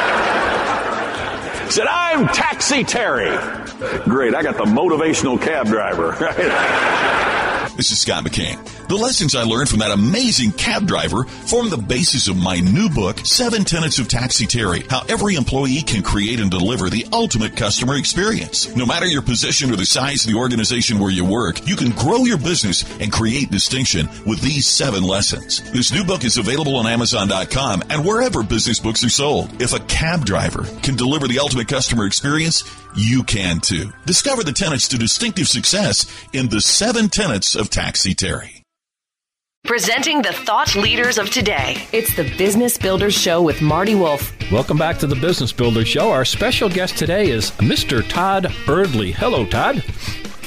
Said, 1.70 1.86
I'm 1.88 2.26
Taxi 2.28 2.84
Terry. 2.84 3.36
Great, 4.04 4.34
I 4.34 4.42
got 4.42 4.56
the 4.56 4.64
motivational 4.64 5.40
cab 5.40 5.66
driver. 5.66 6.16
This 7.76 7.92
is 7.92 8.00
Scott 8.00 8.24
McKain. 8.24 8.85
The 8.88 8.94
lessons 8.94 9.34
I 9.34 9.42
learned 9.42 9.68
from 9.68 9.80
that 9.80 9.90
amazing 9.90 10.52
cab 10.52 10.86
driver 10.86 11.24
form 11.24 11.70
the 11.70 11.76
basis 11.76 12.28
of 12.28 12.36
my 12.36 12.60
new 12.60 12.88
book, 12.88 13.18
Seven 13.26 13.64
Tenets 13.64 13.98
of 13.98 14.06
Taxi 14.06 14.46
Terry, 14.46 14.84
how 14.88 15.02
every 15.08 15.34
employee 15.34 15.82
can 15.82 16.04
create 16.04 16.38
and 16.38 16.52
deliver 16.52 16.88
the 16.88 17.04
ultimate 17.12 17.56
customer 17.56 17.96
experience. 17.96 18.74
No 18.76 18.86
matter 18.86 19.06
your 19.06 19.22
position 19.22 19.72
or 19.72 19.76
the 19.76 19.84
size 19.84 20.24
of 20.24 20.30
the 20.30 20.38
organization 20.38 21.00
where 21.00 21.10
you 21.10 21.24
work, 21.24 21.66
you 21.66 21.74
can 21.74 21.90
grow 21.90 22.26
your 22.26 22.38
business 22.38 22.84
and 23.00 23.12
create 23.12 23.50
distinction 23.50 24.08
with 24.24 24.40
these 24.40 24.68
seven 24.68 25.02
lessons. 25.02 25.68
This 25.72 25.92
new 25.92 26.04
book 26.04 26.24
is 26.24 26.38
available 26.38 26.76
on 26.76 26.86
Amazon.com 26.86 27.82
and 27.90 28.04
wherever 28.04 28.44
business 28.44 28.78
books 28.78 29.02
are 29.02 29.10
sold. 29.10 29.60
If 29.60 29.72
a 29.72 29.80
cab 29.86 30.24
driver 30.24 30.62
can 30.82 30.94
deliver 30.94 31.26
the 31.26 31.40
ultimate 31.40 31.66
customer 31.66 32.06
experience, 32.06 32.62
you 32.94 33.24
can 33.24 33.58
too. 33.58 33.90
Discover 34.04 34.44
the 34.44 34.52
tenets 34.52 34.86
to 34.88 34.96
distinctive 34.96 35.48
success 35.48 36.06
in 36.32 36.48
the 36.48 36.60
seven 36.60 37.08
tenets 37.08 37.56
of 37.56 37.68
Taxi 37.68 38.14
Terry. 38.14 38.55
Presenting 39.66 40.22
the 40.22 40.32
thought 40.32 40.76
leaders 40.76 41.18
of 41.18 41.28
today. 41.30 41.88
It's 41.92 42.14
the 42.14 42.22
Business 42.38 42.78
Builders 42.78 43.14
Show 43.14 43.42
with 43.42 43.60
Marty 43.60 43.96
Wolf. 43.96 44.32
Welcome 44.52 44.78
back 44.78 44.96
to 44.98 45.08
the 45.08 45.16
Business 45.16 45.52
Builder 45.52 45.84
Show. 45.84 46.12
Our 46.12 46.24
special 46.24 46.68
guest 46.68 46.96
today 46.96 47.30
is 47.30 47.50
Mr. 47.52 48.08
Todd 48.08 48.44
Erdley. 48.66 49.12
Hello, 49.12 49.44
Todd. 49.44 49.78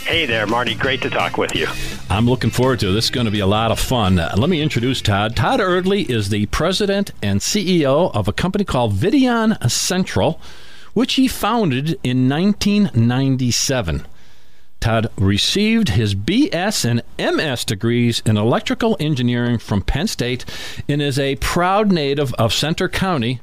Hey 0.05 0.25
there, 0.25 0.47
Marty. 0.47 0.73
Great 0.73 1.01
to 1.01 1.09
talk 1.09 1.37
with 1.37 1.53
you. 1.53 1.67
I'm 2.09 2.27
looking 2.27 2.49
forward 2.49 2.79
to 2.79 2.89
it. 2.89 2.93
This 2.93 3.05
is 3.05 3.11
going 3.11 3.25
to 3.25 3.31
be 3.31 3.41
a 3.41 3.45
lot 3.45 3.71
of 3.71 3.79
fun. 3.79 4.19
Uh, 4.19 4.33
let 4.37 4.49
me 4.49 4.61
introduce 4.61 5.01
Todd. 5.01 5.35
Todd 5.35 5.59
Erdley 5.59 6.09
is 6.09 6.29
the 6.29 6.45
president 6.45 7.11
and 7.21 7.41
CEO 7.41 8.15
of 8.15 8.29
a 8.29 8.33
company 8.33 8.63
called 8.63 8.93
Videon 8.93 9.69
Central, 9.69 10.39
which 10.93 11.15
he 11.15 11.27
founded 11.27 11.99
in 12.03 12.29
1997. 12.29 14.05
Todd 14.79 15.07
received 15.17 15.89
his 15.89 16.15
BS 16.15 16.85
and 16.85 17.03
MS 17.35 17.65
degrees 17.65 18.21
in 18.25 18.37
electrical 18.37 18.95
engineering 18.99 19.57
from 19.57 19.81
Penn 19.81 20.07
State 20.07 20.45
and 20.87 21.01
is 21.01 21.19
a 21.19 21.35
proud 21.37 21.91
native 21.91 22.33
of 22.35 22.53
Centre 22.53 22.87
County, 22.87 23.41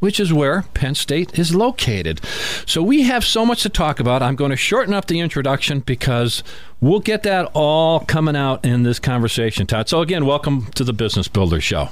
which 0.00 0.20
is 0.20 0.32
where 0.32 0.62
Penn 0.74 0.94
State 0.94 1.38
is 1.38 1.54
located. 1.54 2.20
So 2.66 2.82
we 2.82 3.02
have 3.04 3.24
so 3.24 3.46
much 3.46 3.62
to 3.62 3.70
talk 3.70 3.98
about. 3.98 4.22
I'm 4.22 4.36
going 4.36 4.50
to 4.50 4.56
shorten 4.56 4.92
up 4.92 5.06
the 5.06 5.20
introduction 5.20 5.80
because 5.80 6.42
we'll 6.80 7.00
get 7.00 7.22
that 7.22 7.50
all 7.54 8.00
coming 8.00 8.36
out 8.36 8.64
in 8.64 8.82
this 8.82 8.98
conversation, 8.98 9.66
Todd. 9.66 9.88
So 9.88 10.02
again, 10.02 10.26
welcome 10.26 10.66
to 10.72 10.84
the 10.84 10.92
Business 10.92 11.28
Builder 11.28 11.60
Show. 11.60 11.88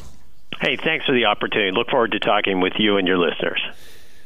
Hey, 0.60 0.76
thanks 0.76 1.06
for 1.06 1.12
the 1.12 1.24
opportunity. 1.24 1.70
Look 1.72 1.88
forward 1.88 2.12
to 2.12 2.20
talking 2.20 2.60
with 2.60 2.74
you 2.76 2.98
and 2.98 3.08
your 3.08 3.18
listeners. 3.18 3.60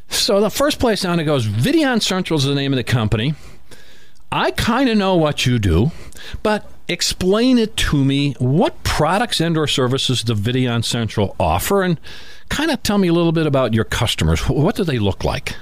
So 0.08 0.40
the 0.40 0.50
first 0.50 0.78
place 0.78 1.04
on 1.04 1.18
it 1.20 1.24
goes, 1.24 1.46
Videon 1.46 2.02
Central 2.02 2.38
is 2.38 2.44
the 2.44 2.54
name 2.54 2.72
of 2.72 2.76
the 2.76 2.84
company. 2.84 3.34
I 4.32 4.50
kind 4.50 4.88
of 4.88 4.96
know 4.96 5.14
what 5.14 5.46
you 5.46 5.58
do, 5.58 5.92
but 6.42 6.68
explain 6.88 7.58
it 7.58 7.76
to 7.76 8.04
me. 8.04 8.34
What 8.38 8.82
products 8.82 9.40
and 9.40 9.56
or 9.56 9.66
services 9.66 10.22
does 10.22 10.40
Videon 10.40 10.84
Central 10.84 11.36
offer? 11.38 11.82
And 11.82 12.00
kind 12.48 12.70
of 12.70 12.82
tell 12.82 12.98
me 12.98 13.08
a 13.08 13.12
little 13.12 13.32
bit 13.32 13.46
about 13.46 13.74
your 13.74 13.84
customers. 13.84 14.40
What 14.48 14.76
do 14.76 14.84
they 14.84 14.98
look 14.98 15.24
like? 15.24 15.54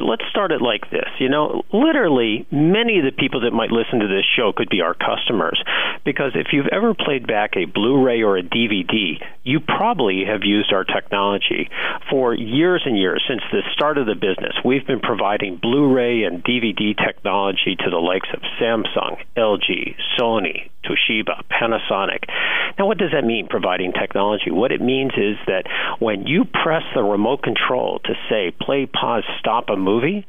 Let's 0.00 0.24
start 0.30 0.52
it 0.52 0.62
like 0.62 0.90
this. 0.90 1.08
You 1.18 1.28
know, 1.28 1.62
literally, 1.72 2.46
many 2.50 2.98
of 2.98 3.04
the 3.04 3.12
people 3.12 3.40
that 3.42 3.52
might 3.52 3.70
listen 3.70 4.00
to 4.00 4.08
this 4.08 4.24
show 4.36 4.52
could 4.54 4.68
be 4.68 4.80
our 4.80 4.94
customers. 4.94 5.62
Because 6.04 6.32
if 6.34 6.48
you've 6.52 6.70
ever 6.72 6.94
played 6.94 7.26
back 7.26 7.56
a 7.56 7.66
Blu 7.66 8.02
ray 8.04 8.22
or 8.22 8.36
a 8.36 8.42
DVD, 8.42 9.22
you 9.44 9.60
probably 9.60 10.24
have 10.26 10.42
used 10.42 10.72
our 10.72 10.84
technology. 10.84 11.68
For 12.10 12.34
years 12.34 12.82
and 12.84 12.98
years, 12.98 13.22
since 13.28 13.42
the 13.50 13.62
start 13.72 13.98
of 13.98 14.06
the 14.06 14.14
business, 14.14 14.54
we've 14.64 14.86
been 14.86 15.00
providing 15.00 15.56
Blu 15.56 15.92
ray 15.92 16.24
and 16.24 16.42
DVD 16.42 16.96
technology 16.96 17.76
to 17.76 17.90
the 17.90 17.98
likes 17.98 18.28
of 18.32 18.40
Samsung, 18.60 19.18
LG, 19.36 19.96
Sony, 20.18 20.70
Toshiba, 20.84 21.42
Panasonic. 21.50 22.24
Now, 22.78 22.86
what 22.86 22.98
does 22.98 23.12
that 23.12 23.24
mean, 23.24 23.46
providing 23.48 23.92
technology? 23.92 24.50
What 24.50 24.72
it 24.72 24.80
means 24.80 25.12
is 25.16 25.36
that 25.46 25.64
when 25.98 26.26
you 26.26 26.44
press 26.44 26.82
the 26.94 27.02
remote 27.02 27.42
control 27.42 28.00
to 28.04 28.14
say 28.28 28.52
play, 28.60 28.86
pause, 28.86 29.24
stop 29.38 29.68
a 29.68 29.76
movie, 29.82 30.26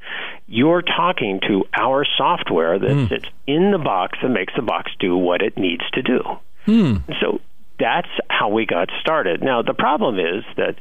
you're 0.48 0.82
talking 0.82 1.40
to 1.48 1.64
our 1.74 2.06
software 2.18 2.80
that 2.80 2.92
hmm. 2.92 3.08
sits 3.08 3.26
in 3.48 3.72
the 3.72 3.78
box 3.78 4.20
that 4.22 4.30
makes 4.30 4.54
the 4.56 4.62
box 4.62 4.92
do 5.00 5.16
what 5.16 5.42
it 5.42 5.58
needs 5.58 5.84
to 5.94 6.02
do. 6.02 6.22
Hmm. 6.66 6.98
So 7.22 7.40
that's 7.80 8.10
how 8.30 8.50
we 8.50 8.66
got 8.66 8.90
started. 9.02 9.42
Now, 9.42 9.62
the 9.62 9.74
problem 9.74 10.20
is 10.20 10.44
that 10.58 10.76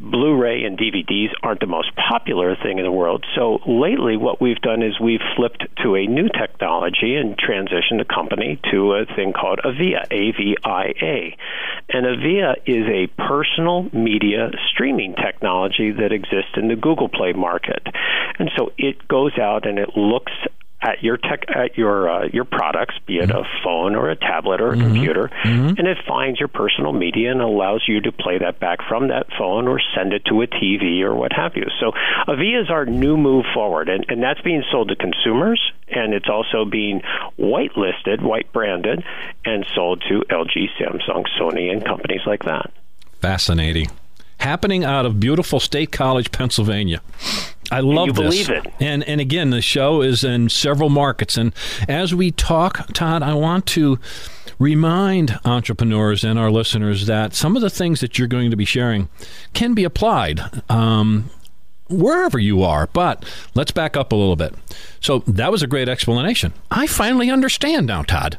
Blu 0.00 0.40
ray 0.40 0.62
and 0.64 0.78
DVDs 0.78 1.30
aren't 1.42 1.60
the 1.60 1.66
most 1.66 1.90
popular 1.96 2.54
thing 2.56 2.78
in 2.78 2.84
the 2.84 2.92
world. 2.92 3.24
So 3.34 3.58
lately, 3.66 4.16
what 4.16 4.40
we've 4.40 4.60
done 4.60 4.82
is 4.82 5.00
we've 5.00 5.20
flipped 5.36 5.66
to 5.82 5.96
a 5.96 6.06
new 6.06 6.28
technology 6.28 7.16
and 7.16 7.36
transitioned 7.36 7.98
the 7.98 8.04
company 8.04 8.60
to 8.70 8.94
a 8.94 9.04
thing 9.16 9.32
called 9.32 9.60
Avia, 9.64 10.04
A 10.10 10.30
V 10.32 10.56
I 10.64 10.94
A. 11.02 11.36
And 11.90 12.06
Avia 12.06 12.54
is 12.66 12.86
a 12.86 13.06
personal 13.16 13.88
media 13.92 14.50
streaming 14.70 15.14
technology 15.14 15.90
that 15.92 16.12
exists 16.12 16.52
in 16.56 16.68
the 16.68 16.76
Google 16.76 17.08
Play 17.08 17.32
market. 17.32 17.82
And 18.38 18.50
so 18.56 18.72
it 18.76 19.08
goes 19.08 19.38
out 19.38 19.66
and 19.66 19.78
it 19.78 19.96
looks 19.96 20.32
at 20.80 21.02
your 21.02 21.16
tech 21.16 21.44
at 21.48 21.76
your 21.76 22.08
uh, 22.08 22.28
your 22.32 22.44
products, 22.44 22.94
be 23.06 23.18
it 23.18 23.30
a 23.30 23.34
mm-hmm. 23.34 23.64
phone 23.64 23.96
or 23.96 24.10
a 24.10 24.16
tablet 24.16 24.60
or 24.60 24.68
a 24.68 24.76
mm-hmm. 24.76 24.86
computer, 24.86 25.30
mm-hmm. 25.42 25.74
and 25.76 25.88
it 25.88 25.98
finds 26.06 26.38
your 26.38 26.48
personal 26.48 26.92
media 26.92 27.32
and 27.32 27.40
allows 27.40 27.82
you 27.88 28.00
to 28.00 28.12
play 28.12 28.38
that 28.38 28.60
back 28.60 28.78
from 28.88 29.08
that 29.08 29.26
phone 29.36 29.66
or 29.66 29.80
send 29.96 30.12
it 30.12 30.24
to 30.26 30.42
a 30.42 30.46
TV 30.46 31.00
or 31.02 31.14
what 31.14 31.32
have 31.32 31.56
you. 31.56 31.66
So 31.80 31.92
Avia 32.28 32.60
is 32.62 32.70
our 32.70 32.86
new 32.86 33.16
move 33.16 33.44
forward, 33.52 33.88
and, 33.88 34.04
and 34.08 34.22
that's 34.22 34.40
being 34.42 34.62
sold 34.70 34.88
to 34.88 34.96
consumers, 34.96 35.60
and 35.88 36.14
it's 36.14 36.28
also 36.28 36.64
being 36.64 37.02
whitelisted, 37.38 38.22
white 38.22 38.52
branded, 38.52 39.02
and 39.44 39.66
sold 39.74 40.04
to 40.08 40.22
LG, 40.30 40.68
Samsung, 40.80 41.24
Sony, 41.40 41.72
and 41.72 41.84
companies 41.84 42.22
like 42.24 42.44
that. 42.44 42.70
Fascinating. 43.20 43.88
Happening 44.38 44.84
out 44.84 45.04
of 45.04 45.18
beautiful 45.18 45.58
State 45.58 45.90
College, 45.90 46.30
Pennsylvania. 46.30 47.00
I 47.70 47.80
love 47.80 48.06
you 48.08 48.12
this. 48.12 48.22
believe 48.22 48.50
it? 48.50 48.72
And 48.80 49.02
and 49.04 49.20
again, 49.20 49.50
the 49.50 49.60
show 49.60 50.02
is 50.02 50.24
in 50.24 50.48
several 50.48 50.88
markets. 50.88 51.36
And 51.36 51.52
as 51.88 52.14
we 52.14 52.30
talk, 52.30 52.92
Todd, 52.92 53.22
I 53.22 53.34
want 53.34 53.66
to 53.66 53.98
remind 54.58 55.38
entrepreneurs 55.44 56.24
and 56.24 56.38
our 56.38 56.50
listeners 56.50 57.06
that 57.06 57.34
some 57.34 57.54
of 57.56 57.62
the 57.62 57.70
things 57.70 58.00
that 58.00 58.18
you're 58.18 58.28
going 58.28 58.50
to 58.50 58.56
be 58.56 58.64
sharing 58.64 59.08
can 59.54 59.74
be 59.74 59.84
applied. 59.84 60.40
Um, 60.70 61.30
Wherever 61.90 62.38
you 62.38 62.62
are, 62.62 62.86
but 62.92 63.24
let's 63.54 63.70
back 63.70 63.96
up 63.96 64.12
a 64.12 64.14
little 64.14 64.36
bit. 64.36 64.54
So 65.00 65.20
that 65.20 65.50
was 65.50 65.62
a 65.62 65.66
great 65.66 65.88
explanation. 65.88 66.52
I 66.70 66.86
finally 66.86 67.30
understand 67.30 67.86
now, 67.86 68.02
Todd. 68.02 68.36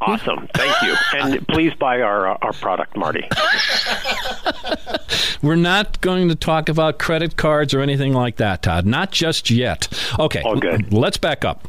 Awesome, 0.00 0.48
thank 0.54 0.80
you, 0.82 0.94
and 1.16 1.46
please 1.54 1.74
buy 1.74 2.00
our 2.00 2.28
our 2.42 2.52
product, 2.52 2.96
Marty. 2.96 3.26
We're 5.42 5.56
not 5.56 6.00
going 6.00 6.28
to 6.28 6.34
talk 6.34 6.68
about 6.68 6.98
credit 6.98 7.36
cards 7.36 7.74
or 7.74 7.80
anything 7.80 8.12
like 8.12 8.36
that, 8.36 8.62
Todd. 8.62 8.86
Not 8.86 9.12
just 9.12 9.50
yet. 9.50 9.88
Okay. 10.18 10.42
All 10.42 10.56
good. 10.56 10.92
Let's 10.92 11.16
back 11.16 11.44
up. 11.44 11.68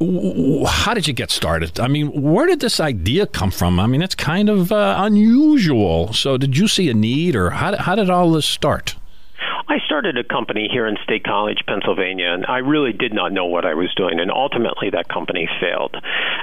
How 0.00 0.94
did 0.94 1.08
you 1.08 1.14
get 1.14 1.30
started? 1.30 1.80
I 1.80 1.88
mean, 1.88 2.22
where 2.22 2.46
did 2.46 2.60
this 2.60 2.78
idea 2.78 3.26
come 3.26 3.50
from? 3.50 3.80
I 3.80 3.86
mean, 3.86 4.00
it's 4.00 4.14
kind 4.14 4.48
of 4.48 4.70
uh, 4.70 4.94
unusual. 4.98 6.12
So, 6.12 6.38
did 6.38 6.56
you 6.56 6.68
see 6.68 6.88
a 6.88 6.94
need, 6.94 7.34
or 7.34 7.50
how, 7.50 7.76
how 7.76 7.96
did 7.96 8.08
all 8.08 8.30
this 8.30 8.46
start? 8.46 8.94
I 9.68 9.78
started 9.84 10.16
a 10.16 10.24
company 10.24 10.68
here 10.72 10.86
in 10.86 10.96
State 11.04 11.24
College, 11.24 11.58
Pennsylvania, 11.66 12.32
and 12.32 12.46
I 12.46 12.58
really 12.58 12.92
did 12.92 13.12
not 13.12 13.32
know 13.32 13.44
what 13.44 13.66
I 13.66 13.74
was 13.74 13.92
doing, 13.94 14.18
and 14.18 14.30
ultimately 14.30 14.90
that 14.90 15.08
company 15.08 15.48
failed. 15.60 15.94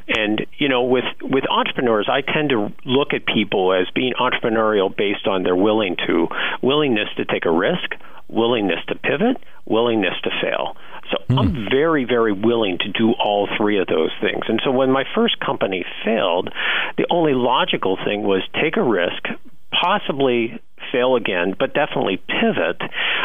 And 0.08 0.46
you 0.60 0.70
know, 0.70 0.84
with 0.84 1.06
with 1.22 1.44
entrepreneurs, 1.50 2.08
I 2.08 2.22
tend 2.22 2.50
to 2.50 2.72
look 2.86 3.14
at 3.14 3.26
people 3.26 3.74
as 3.74 3.88
being 3.96 4.14
entrepreneurial 4.20 4.96
based 4.96 5.28
on 5.28 5.44
their 5.44 5.56
willing 5.56 5.96
to 6.06 6.28
willingness 6.62 7.10
to 7.18 7.26
take 7.26 7.46
a 7.46 7.52
risk, 7.52 7.96
willingness 8.28 8.80
to 8.90 8.96
pivot, 8.96 9.38
willingness 9.66 10.14
to 10.24 10.30
fail. 10.42 10.78
So 11.12 11.18
Hmm. 11.30 11.40
I'm 11.40 11.68
very, 11.70 12.06
very 12.06 12.34
willing 12.34 12.78
to 12.80 12.90
do 12.90 13.14
all 13.14 13.48
three 13.58 13.80
of 13.80 13.88
those 13.88 14.12
things. 14.22 14.44
And 14.48 14.62
so 14.64 14.72
when 14.72 14.92
my 14.92 15.04
first 15.16 15.40
company 15.40 15.84
failed, 16.04 16.50
the 16.98 17.06
only 17.10 17.34
logical 17.34 17.98
thing 18.06 18.24
was 18.24 18.42
take 18.54 18.78
a 18.78 18.84
risk, 18.84 19.28
possibly 19.72 20.60
fail 20.92 21.16
again, 21.16 21.56
but 21.58 21.74
definitely 21.74 22.18
pivot. 22.18 22.82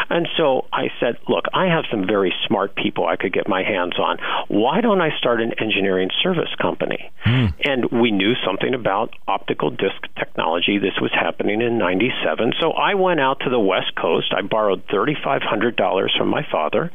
And 0.09 0.27
so 0.37 0.65
I 0.73 0.87
said, 0.99 1.17
look, 1.27 1.45
I 1.53 1.67
have 1.67 1.85
some 1.89 2.05
very 2.05 2.33
smart 2.47 2.75
people 2.75 3.07
I 3.07 3.15
could 3.15 3.33
get 3.33 3.47
my 3.47 3.63
hands 3.63 3.93
on. 3.97 4.17
Why 4.47 4.81
don't 4.81 5.01
I 5.01 5.09
start 5.17 5.41
an 5.41 5.53
engineering 5.59 6.09
service 6.21 6.53
company? 6.61 7.11
Hmm. 7.23 7.47
And 7.63 7.85
we 7.91 8.11
knew 8.11 8.33
something 8.45 8.73
about 8.73 9.13
optical 9.27 9.69
disc 9.69 10.01
technology. 10.17 10.77
This 10.77 10.99
was 11.01 11.11
happening 11.13 11.61
in 11.61 11.77
97. 11.77 12.53
So 12.59 12.71
I 12.71 12.95
went 12.95 13.19
out 13.19 13.39
to 13.41 13.49
the 13.49 13.59
West 13.59 13.95
Coast. 13.99 14.33
I 14.35 14.41
borrowed 14.41 14.85
$3,500 14.87 16.17
from 16.17 16.27
my 16.27 16.45
father. 16.51 16.91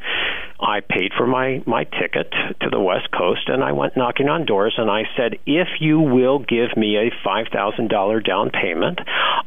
I 0.59 0.79
paid 0.79 1.11
for 1.15 1.27
my, 1.27 1.61
my 1.67 1.83
ticket 1.83 2.31
to 2.61 2.69
the 2.71 2.79
West 2.79 3.09
Coast 3.11 3.47
and 3.47 3.63
I 3.63 3.73
went 3.73 3.95
knocking 3.95 4.27
on 4.27 4.45
doors 4.45 4.73
and 4.77 4.89
I 4.89 5.03
said, 5.15 5.35
if 5.45 5.67
you 5.79 5.99
will 5.99 6.39
give 6.39 6.75
me 6.75 6.97
a 6.97 7.11
$5,000 7.27 8.25
down 8.25 8.49
payment, 8.49 8.99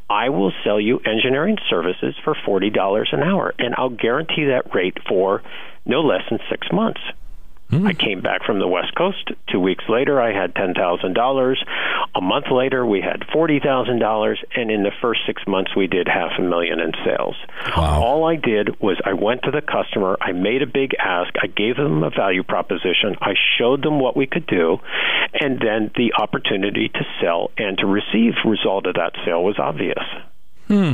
I 0.09 0.29
will 0.29 0.53
sell 0.65 0.81
you 0.81 1.01
engineering 1.05 1.59
services 1.69 2.15
for 2.23 2.37
$40 2.47 3.13
an 3.13 3.23
hour 3.23 3.55
and 3.59 3.75
I'll 3.77 3.91
guarantee 3.91 4.47
that 4.47 4.73
rate 4.75 4.99
for 5.09 5.43
no 5.85 6.03
less 6.03 6.23
than 6.31 6.39
six 6.49 6.69
months. 6.73 7.01
Hmm. 7.71 7.87
I 7.87 7.95
came 7.95 8.21
back 8.21 8.45
from 8.45 8.59
the 8.59 8.67
West 8.67 8.97
Coast. 8.97 9.31
Two 9.49 9.61
weeks 9.61 9.85
later, 9.89 10.21
I 10.21 10.33
had 10.33 10.57
ten 10.57 10.75
thousand 10.75 11.15
dollars. 11.15 11.63
A 12.17 12.21
month 12.21 12.47
later, 12.51 12.85
we 12.85 13.01
had 13.01 13.25
forty 13.33 13.61
thousand 13.61 14.01
dollars, 14.01 14.43
and 14.57 14.73
in 14.73 14.83
the 14.83 14.91
first 15.01 15.21
six 15.25 15.43
months, 15.47 15.77
we 15.77 15.87
did 15.87 16.09
half 16.09 16.33
a 16.37 16.43
million 16.43 16.81
in 16.81 16.93
sales. 17.05 17.37
All 17.77 18.25
I 18.25 18.35
did 18.35 18.81
was 18.81 19.01
I 19.05 19.13
went 19.13 19.45
to 19.45 19.53
the 19.53 19.61
customer. 19.61 20.17
I 20.21 20.33
made 20.33 20.63
a 20.63 20.67
big 20.67 20.95
ask. 20.99 21.33
I 21.41 21.47
gave 21.47 21.77
them 21.77 22.03
a 22.03 22.11
value 22.11 22.43
proposition. 22.43 23.15
I 23.21 23.35
showed 23.57 23.85
them 23.85 24.01
what 24.01 24.17
we 24.17 24.27
could 24.27 24.49
do, 24.49 24.79
and 25.41 25.61
then 25.61 25.93
the 25.95 26.15
opportunity 26.19 26.89
to 26.89 27.07
sell 27.21 27.53
and 27.57 27.79
to 27.79 27.87
receive 27.87 28.35
result 28.45 28.87
of 28.87 28.95
that 28.95 29.13
sale 29.25 29.45
was 29.45 29.61
obvious. 29.61 30.03
Hmm. 30.67 30.93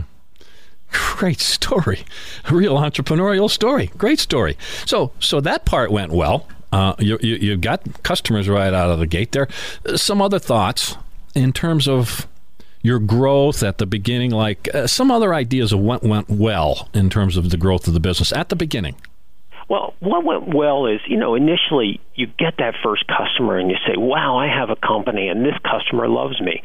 Great 0.92 1.40
story, 1.40 2.04
a 2.44 2.54
real 2.54 2.76
entrepreneurial 2.76 3.50
story. 3.50 3.90
Great 3.96 4.20
story. 4.20 4.56
So, 4.84 5.12
so 5.18 5.40
that 5.40 5.64
part 5.64 5.90
went 5.90 6.12
well. 6.12 6.46
Uh, 6.72 6.94
you, 6.98 7.18
you 7.22 7.36
you 7.36 7.56
got 7.56 8.02
customers 8.02 8.48
right 8.48 8.72
out 8.74 8.90
of 8.90 8.98
the 8.98 9.06
gate 9.06 9.32
there. 9.32 9.48
Uh, 9.84 9.96
Some 9.96 10.20
other 10.20 10.38
thoughts 10.38 10.96
in 11.34 11.52
terms 11.52 11.86
of 11.86 12.26
your 12.82 12.98
growth 12.98 13.62
at 13.62 13.78
the 13.78 13.86
beginning, 13.86 14.30
like 14.30 14.72
uh, 14.74 14.86
some 14.86 15.10
other 15.10 15.34
ideas 15.34 15.72
of 15.72 15.80
what 15.80 16.02
went 16.02 16.28
well 16.28 16.88
in 16.94 17.10
terms 17.10 17.36
of 17.36 17.50
the 17.50 17.56
growth 17.56 17.88
of 17.88 17.94
the 17.94 18.00
business 18.00 18.32
at 18.32 18.48
the 18.48 18.56
beginning. 18.56 18.94
Well, 19.68 19.94
what 19.98 20.24
went 20.24 20.54
well 20.54 20.86
is, 20.86 21.00
you 21.08 21.16
know, 21.16 21.34
initially 21.34 22.00
you 22.16 22.26
get 22.26 22.56
that 22.58 22.74
first 22.82 23.04
customer 23.06 23.58
and 23.58 23.70
you 23.70 23.76
say, 23.86 23.96
wow, 23.96 24.38
I 24.38 24.48
have 24.48 24.70
a 24.70 24.76
company 24.76 25.28
and 25.28 25.44
this 25.44 25.56
customer 25.62 26.08
loves 26.08 26.40
me. 26.40 26.62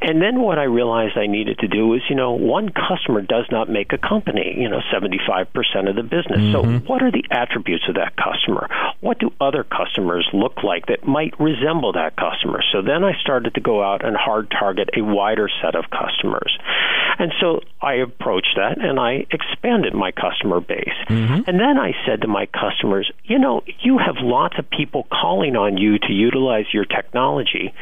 And 0.00 0.20
then 0.20 0.40
what 0.40 0.58
I 0.58 0.64
realized 0.64 1.16
I 1.16 1.26
needed 1.26 1.58
to 1.60 1.68
do 1.68 1.94
is, 1.94 2.02
you 2.08 2.16
know, 2.16 2.32
one 2.32 2.70
customer 2.70 3.22
does 3.22 3.46
not 3.50 3.68
make 3.68 3.92
a 3.92 3.98
company, 3.98 4.54
you 4.58 4.68
know, 4.68 4.80
75% 4.92 5.88
of 5.88 5.96
the 5.96 6.02
business. 6.02 6.52
So 6.52 6.62
mm-hmm. 6.62 6.86
what 6.86 7.02
are 7.02 7.10
the 7.10 7.24
attributes 7.30 7.84
of 7.88 7.94
that 7.94 8.14
customer? 8.16 8.68
What 9.00 9.18
do 9.18 9.30
other 9.40 9.64
customers 9.64 10.28
look 10.32 10.62
like 10.62 10.86
that 10.86 11.06
might 11.06 11.38
resemble 11.40 11.92
that 11.92 12.16
customer? 12.16 12.60
So 12.72 12.82
then 12.82 13.04
I 13.04 13.12
started 13.20 13.54
to 13.54 13.60
go 13.60 13.82
out 13.82 14.04
and 14.04 14.16
hard 14.16 14.50
target 14.50 14.90
a 14.96 15.02
wider 15.02 15.48
set 15.62 15.74
of 15.74 15.84
customers. 15.90 16.56
And 17.18 17.32
so 17.40 17.60
I 17.80 17.94
approached 17.94 18.54
that 18.56 18.78
and 18.78 18.98
I 19.00 19.26
expanded 19.30 19.94
my 19.94 20.12
customer 20.12 20.60
base. 20.60 20.98
Mm-hmm. 21.08 21.42
And 21.46 21.58
then 21.60 21.78
I 21.78 21.92
said 22.06 22.22
to 22.22 22.28
my 22.28 22.46
customers, 22.46 23.10
you 23.24 23.38
know, 23.38 23.62
you 23.80 23.98
have 23.98 24.16
lots 24.20 24.58
of 24.58 24.68
people 24.70 24.87
calling 25.10 25.56
on 25.56 25.76
you 25.76 25.98
to 25.98 26.12
utilize 26.12 26.66
your 26.72 26.84
technology. 26.84 27.72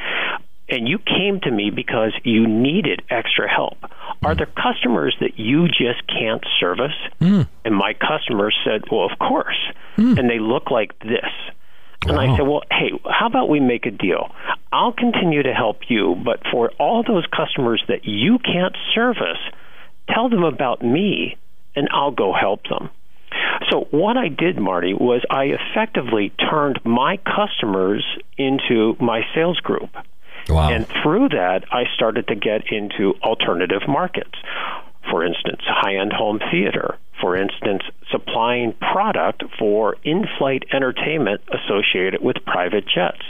And 0.69 0.89
you 0.89 0.99
came 0.99 1.41
to 1.43 1.51
me 1.51 1.71
because 1.71 2.13
you 2.25 2.47
needed 2.47 3.03
extra 3.09 3.49
help. 3.49 3.79
Are 4.25 4.35
there 4.35 4.47
customers 4.47 5.17
that 5.21 5.39
you 5.39 5.69
just 5.69 6.05
can't 6.09 6.45
service? 6.59 6.97
Hmm. 7.21 7.43
And 7.65 7.75
my 7.75 7.95
customers 7.95 8.57
said, 8.65 8.83
Well, 8.91 9.09
of 9.11 9.19
course. 9.19 9.59
Hmm. 9.95 10.19
And 10.19 10.29
they 10.29 10.41
look 10.41 10.71
like 10.71 10.99
this. 11.01 11.31
And 12.05 12.19
I 12.21 12.37
said, 12.37 12.47
well, 12.47 12.63
hey, 12.71 12.93
how 13.05 13.27
about 13.27 13.49
we 13.49 13.59
make 13.59 13.87
a 13.87 13.91
deal? 13.91 14.31
I'll 14.73 14.93
continue 14.93 15.43
to 15.43 15.53
help 15.53 15.81
you, 15.89 16.15
but 16.25 16.41
for 16.53 16.71
all 16.79 17.03
those 17.03 17.25
customers 17.35 17.83
that 17.89 18.05
you 18.05 18.39
can't 18.39 18.77
service, 18.95 19.41
tell 20.09 20.29
them 20.29 20.45
about 20.45 20.85
me 20.85 21.37
and 21.75 21.89
I'll 21.93 22.13
go 22.13 22.33
help 22.33 22.63
them. 22.69 22.91
So 23.71 23.89
what 23.91 24.17
I 24.17 24.29
did, 24.29 24.59
Marty, 24.59 24.95
was 24.95 25.23
I 25.31 25.45
effectively 25.45 26.33
turned 26.51 26.81
my 26.85 27.19
customers 27.19 28.05
into 28.37 28.97
my 29.01 29.23
sales 29.35 29.59
group. 29.59 29.91
Wow. 30.49 30.71
And 30.71 30.87
through 31.03 31.31
that, 31.31 31.65
I 31.73 31.85
started 31.95 32.29
to 32.29 32.37
get 32.37 32.71
into 32.71 33.15
alternative 33.23 33.83
markets. 33.89 34.35
For 35.11 35.25
instance, 35.25 35.63
high 35.65 35.97
end 35.97 36.13
home 36.13 36.41
theater. 36.51 36.99
For 37.21 37.37
instance, 37.37 37.83
supplying 38.11 38.75
product 38.75 39.45
for 39.59 39.97
in 40.05 40.27
flight 40.39 40.65
entertainment 40.73 41.41
associated 41.49 42.23
with 42.23 42.37
private 42.45 42.85
jets. 42.87 43.23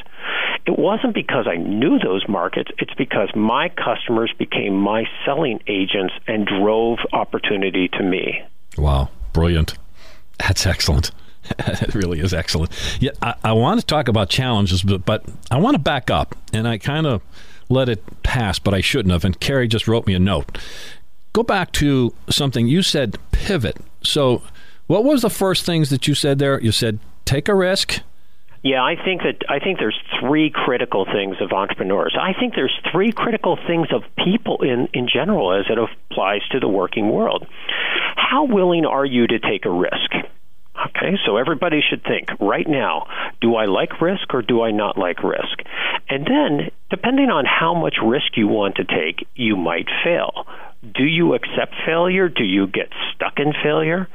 It 0.67 0.79
wasn't 0.79 1.15
because 1.15 1.47
I 1.47 1.57
knew 1.57 1.99
those 1.99 2.25
markets, 2.29 2.71
it's 2.79 2.95
because 2.95 3.31
my 3.37 3.69
customers 3.69 4.33
became 4.37 4.77
my 4.77 5.05
selling 5.25 5.61
agents 5.69 6.15
and 6.27 6.47
drove 6.47 6.99
opportunity 7.13 7.89
to 7.89 8.03
me. 8.03 8.43
Wow, 8.77 9.11
brilliant. 9.33 9.77
That's 10.39 10.67
excellent. 10.67 11.11
it 11.59 11.95
really 11.95 12.21
is 12.21 12.35
excellent. 12.35 12.73
Yeah, 13.01 13.13
I, 13.23 13.35
I 13.45 13.53
want 13.53 13.81
to 13.81 13.87
talk 13.87 14.09
about 14.09 14.29
challenges, 14.29 14.83
but, 14.83 15.05
but 15.05 15.25
I 15.51 15.59
want 15.59 15.75
to 15.75 15.79
back 15.79 16.11
up, 16.11 16.35
and 16.53 16.67
I 16.67 16.79
kind 16.79 17.07
of 17.07 17.23
let 17.69 17.89
it 17.89 18.03
pass, 18.23 18.59
but 18.59 18.75
I 18.75 18.81
shouldn't 18.81 19.13
have. 19.13 19.25
And 19.25 19.39
Carrie 19.39 19.69
just 19.69 19.89
wrote 19.89 20.07
me 20.07 20.15
a 20.15 20.19
note. 20.19 20.59
Go 21.33 21.43
back 21.43 21.73
to 21.73 22.15
something 22.31 22.67
you 22.67 22.83
said 22.83 23.19
pivot. 23.33 23.77
So, 24.03 24.43
what 24.87 25.05
was 25.05 25.23
the 25.23 25.31
first 25.31 25.67
things 25.67 25.91
that 25.91 26.07
you 26.07 26.15
said 26.15 26.39
there? 26.39 26.61
You 26.61 26.73
said 26.73 26.99
take 27.25 27.49
a 27.49 27.55
risk. 27.55 28.01
Yeah, 28.67 28.83
I 28.83 28.97
think 28.97 29.23
that 29.23 29.49
I 29.49 29.61
think 29.61 29.79
there's 29.79 29.99
three 30.19 30.51
critical 30.51 31.05
things 31.05 31.37
of 31.41 31.53
entrepreneurs. 31.53 32.17
I 32.21 32.33
think 32.33 32.57
there's 32.57 32.77
three 32.91 33.13
critical 33.13 33.57
things 33.65 33.87
of 33.93 34.03
people 34.25 34.63
in 34.63 34.89
in 34.93 35.07
general 35.07 35.53
as 35.53 35.67
it 35.71 35.79
applies 35.79 36.41
to 36.51 36.59
the 36.59 36.67
working 36.67 37.09
world. 37.11 37.47
How 38.17 38.45
willing 38.45 38.85
are 38.85 39.05
you 39.05 39.29
to 39.29 39.39
take 39.39 39.67
a 39.67 39.71
risk? 39.71 40.11
Okay, 40.89 41.17
so 41.25 41.37
everybody 41.37 41.81
should 41.81 42.03
think 42.03 42.31
right 42.41 42.67
now 42.67 43.07
do 43.41 43.55
I 43.55 43.67
like 43.67 44.01
risk 44.01 44.35
or 44.35 44.43
do 44.43 44.63
I 44.63 44.73
not 44.73 44.99
like 44.99 45.23
risk? 45.23 45.63
And 46.09 46.27
then, 46.27 46.71
depending 46.91 47.31
on 47.31 47.45
how 47.45 47.73
much 47.73 47.99
risk 48.05 48.37
you 48.37 48.49
want 48.49 48.75
to 48.77 48.85
take, 48.85 49.29
you 49.37 49.55
might 49.55 49.87
fail. 50.03 50.45
Do 50.83 51.05
you 51.05 51.35
accept 51.35 51.75
failure? 51.87 52.29
Do 52.29 52.43
you 52.43 52.67
get 52.67 52.89
stuck 53.15 53.39
in 53.39 53.53
failure? 53.63 54.09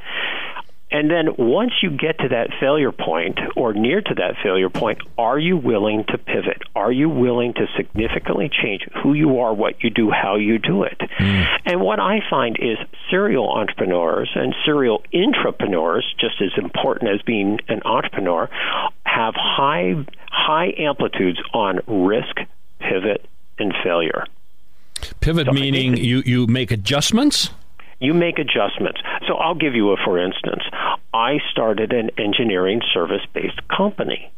And 0.92 1.10
then 1.10 1.34
once 1.38 1.72
you 1.82 1.90
get 1.90 2.18
to 2.18 2.28
that 2.28 2.50
failure 2.60 2.92
point 2.92 3.38
or 3.56 3.72
near 3.72 4.02
to 4.02 4.14
that 4.16 4.34
failure 4.42 4.68
point, 4.68 4.98
are 5.16 5.38
you 5.38 5.56
willing 5.56 6.04
to 6.08 6.18
pivot? 6.18 6.62
Are 6.76 6.92
you 6.92 7.08
willing 7.08 7.54
to 7.54 7.66
significantly 7.76 8.50
change 8.50 8.82
who 9.02 9.14
you 9.14 9.38
are, 9.38 9.54
what 9.54 9.82
you 9.82 9.90
do, 9.90 10.10
how 10.10 10.36
you 10.36 10.58
do 10.58 10.82
it? 10.82 10.98
Mm. 11.18 11.46
And 11.64 11.80
what 11.80 11.98
I 11.98 12.20
find 12.28 12.56
is 12.60 12.76
serial 13.10 13.50
entrepreneurs 13.50 14.30
and 14.34 14.54
serial 14.64 15.02
intrapreneurs, 15.14 16.02
just 16.20 16.42
as 16.42 16.52
important 16.56 17.10
as 17.10 17.22
being 17.22 17.58
an 17.68 17.80
entrepreneur, 17.84 18.50
have 19.04 19.34
high 19.34 19.94
high 20.30 20.74
amplitudes 20.78 21.38
on 21.54 21.80
risk, 21.86 22.36
pivot, 22.80 23.26
and 23.58 23.72
failure. 23.82 24.24
Pivot 25.20 25.46
So 25.46 25.52
meaning 25.52 25.96
you, 25.96 26.22
you 26.24 26.46
make 26.46 26.70
adjustments. 26.70 27.50
You 28.02 28.12
make 28.12 28.38
adjustments. 28.38 29.00
So 29.28 29.34
I'll 29.34 29.54
give 29.54 29.74
you 29.74 29.92
a 29.92 29.96
for 30.04 30.18
instance. 30.18 30.62
I 31.14 31.38
started 31.50 31.92
an 31.92 32.10
engineering 32.18 32.80
service 32.92 33.24
based 33.32 33.60
company. 33.74 34.32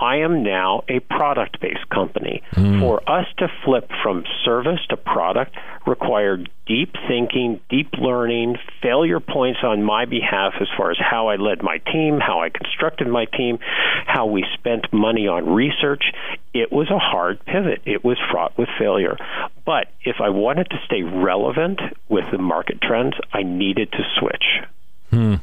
I 0.00 0.18
am 0.18 0.42
now 0.42 0.84
a 0.88 1.00
product 1.00 1.60
based 1.60 1.88
company. 1.88 2.42
For 2.80 3.08
us 3.08 3.26
to 3.38 3.48
flip 3.64 3.90
from 4.02 4.24
service 4.44 4.80
to 4.90 4.96
product 4.96 5.56
required 5.86 6.48
deep 6.66 6.94
thinking, 7.08 7.60
deep 7.68 7.92
learning, 7.94 8.56
failure 8.82 9.20
points 9.20 9.60
on 9.62 9.82
my 9.82 10.04
behalf 10.04 10.54
as 10.60 10.68
far 10.76 10.90
as 10.90 10.98
how 10.98 11.28
I 11.28 11.36
led 11.36 11.62
my 11.62 11.78
team, 11.78 12.20
how 12.20 12.40
I 12.40 12.50
constructed 12.50 13.08
my 13.08 13.24
team, 13.24 13.58
how 14.06 14.26
we 14.26 14.44
spent 14.54 14.92
money 14.92 15.26
on 15.26 15.48
research. 15.48 16.04
It 16.54 16.70
was 16.70 16.90
a 16.90 16.98
hard 16.98 17.44
pivot. 17.44 17.82
It 17.84 18.04
was 18.04 18.18
fraught 18.30 18.56
with 18.58 18.68
failure. 18.78 19.16
But 19.64 19.88
if 20.04 20.16
I 20.20 20.28
wanted 20.28 20.70
to 20.70 20.76
stay 20.84 21.02
relevant 21.02 21.80
with 22.08 22.24
the 22.30 22.38
market 22.38 22.80
trends, 22.80 23.14
I 23.32 23.42
needed 23.42 23.90
to 23.92 24.02
switch. 24.18 24.44
Hmm. 25.10 25.36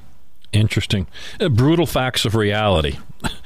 Interesting. 0.54 1.08
Uh, 1.39 1.50
brutal 1.50 1.86
facts 1.86 2.26
of 2.26 2.36
reality. 2.36 2.98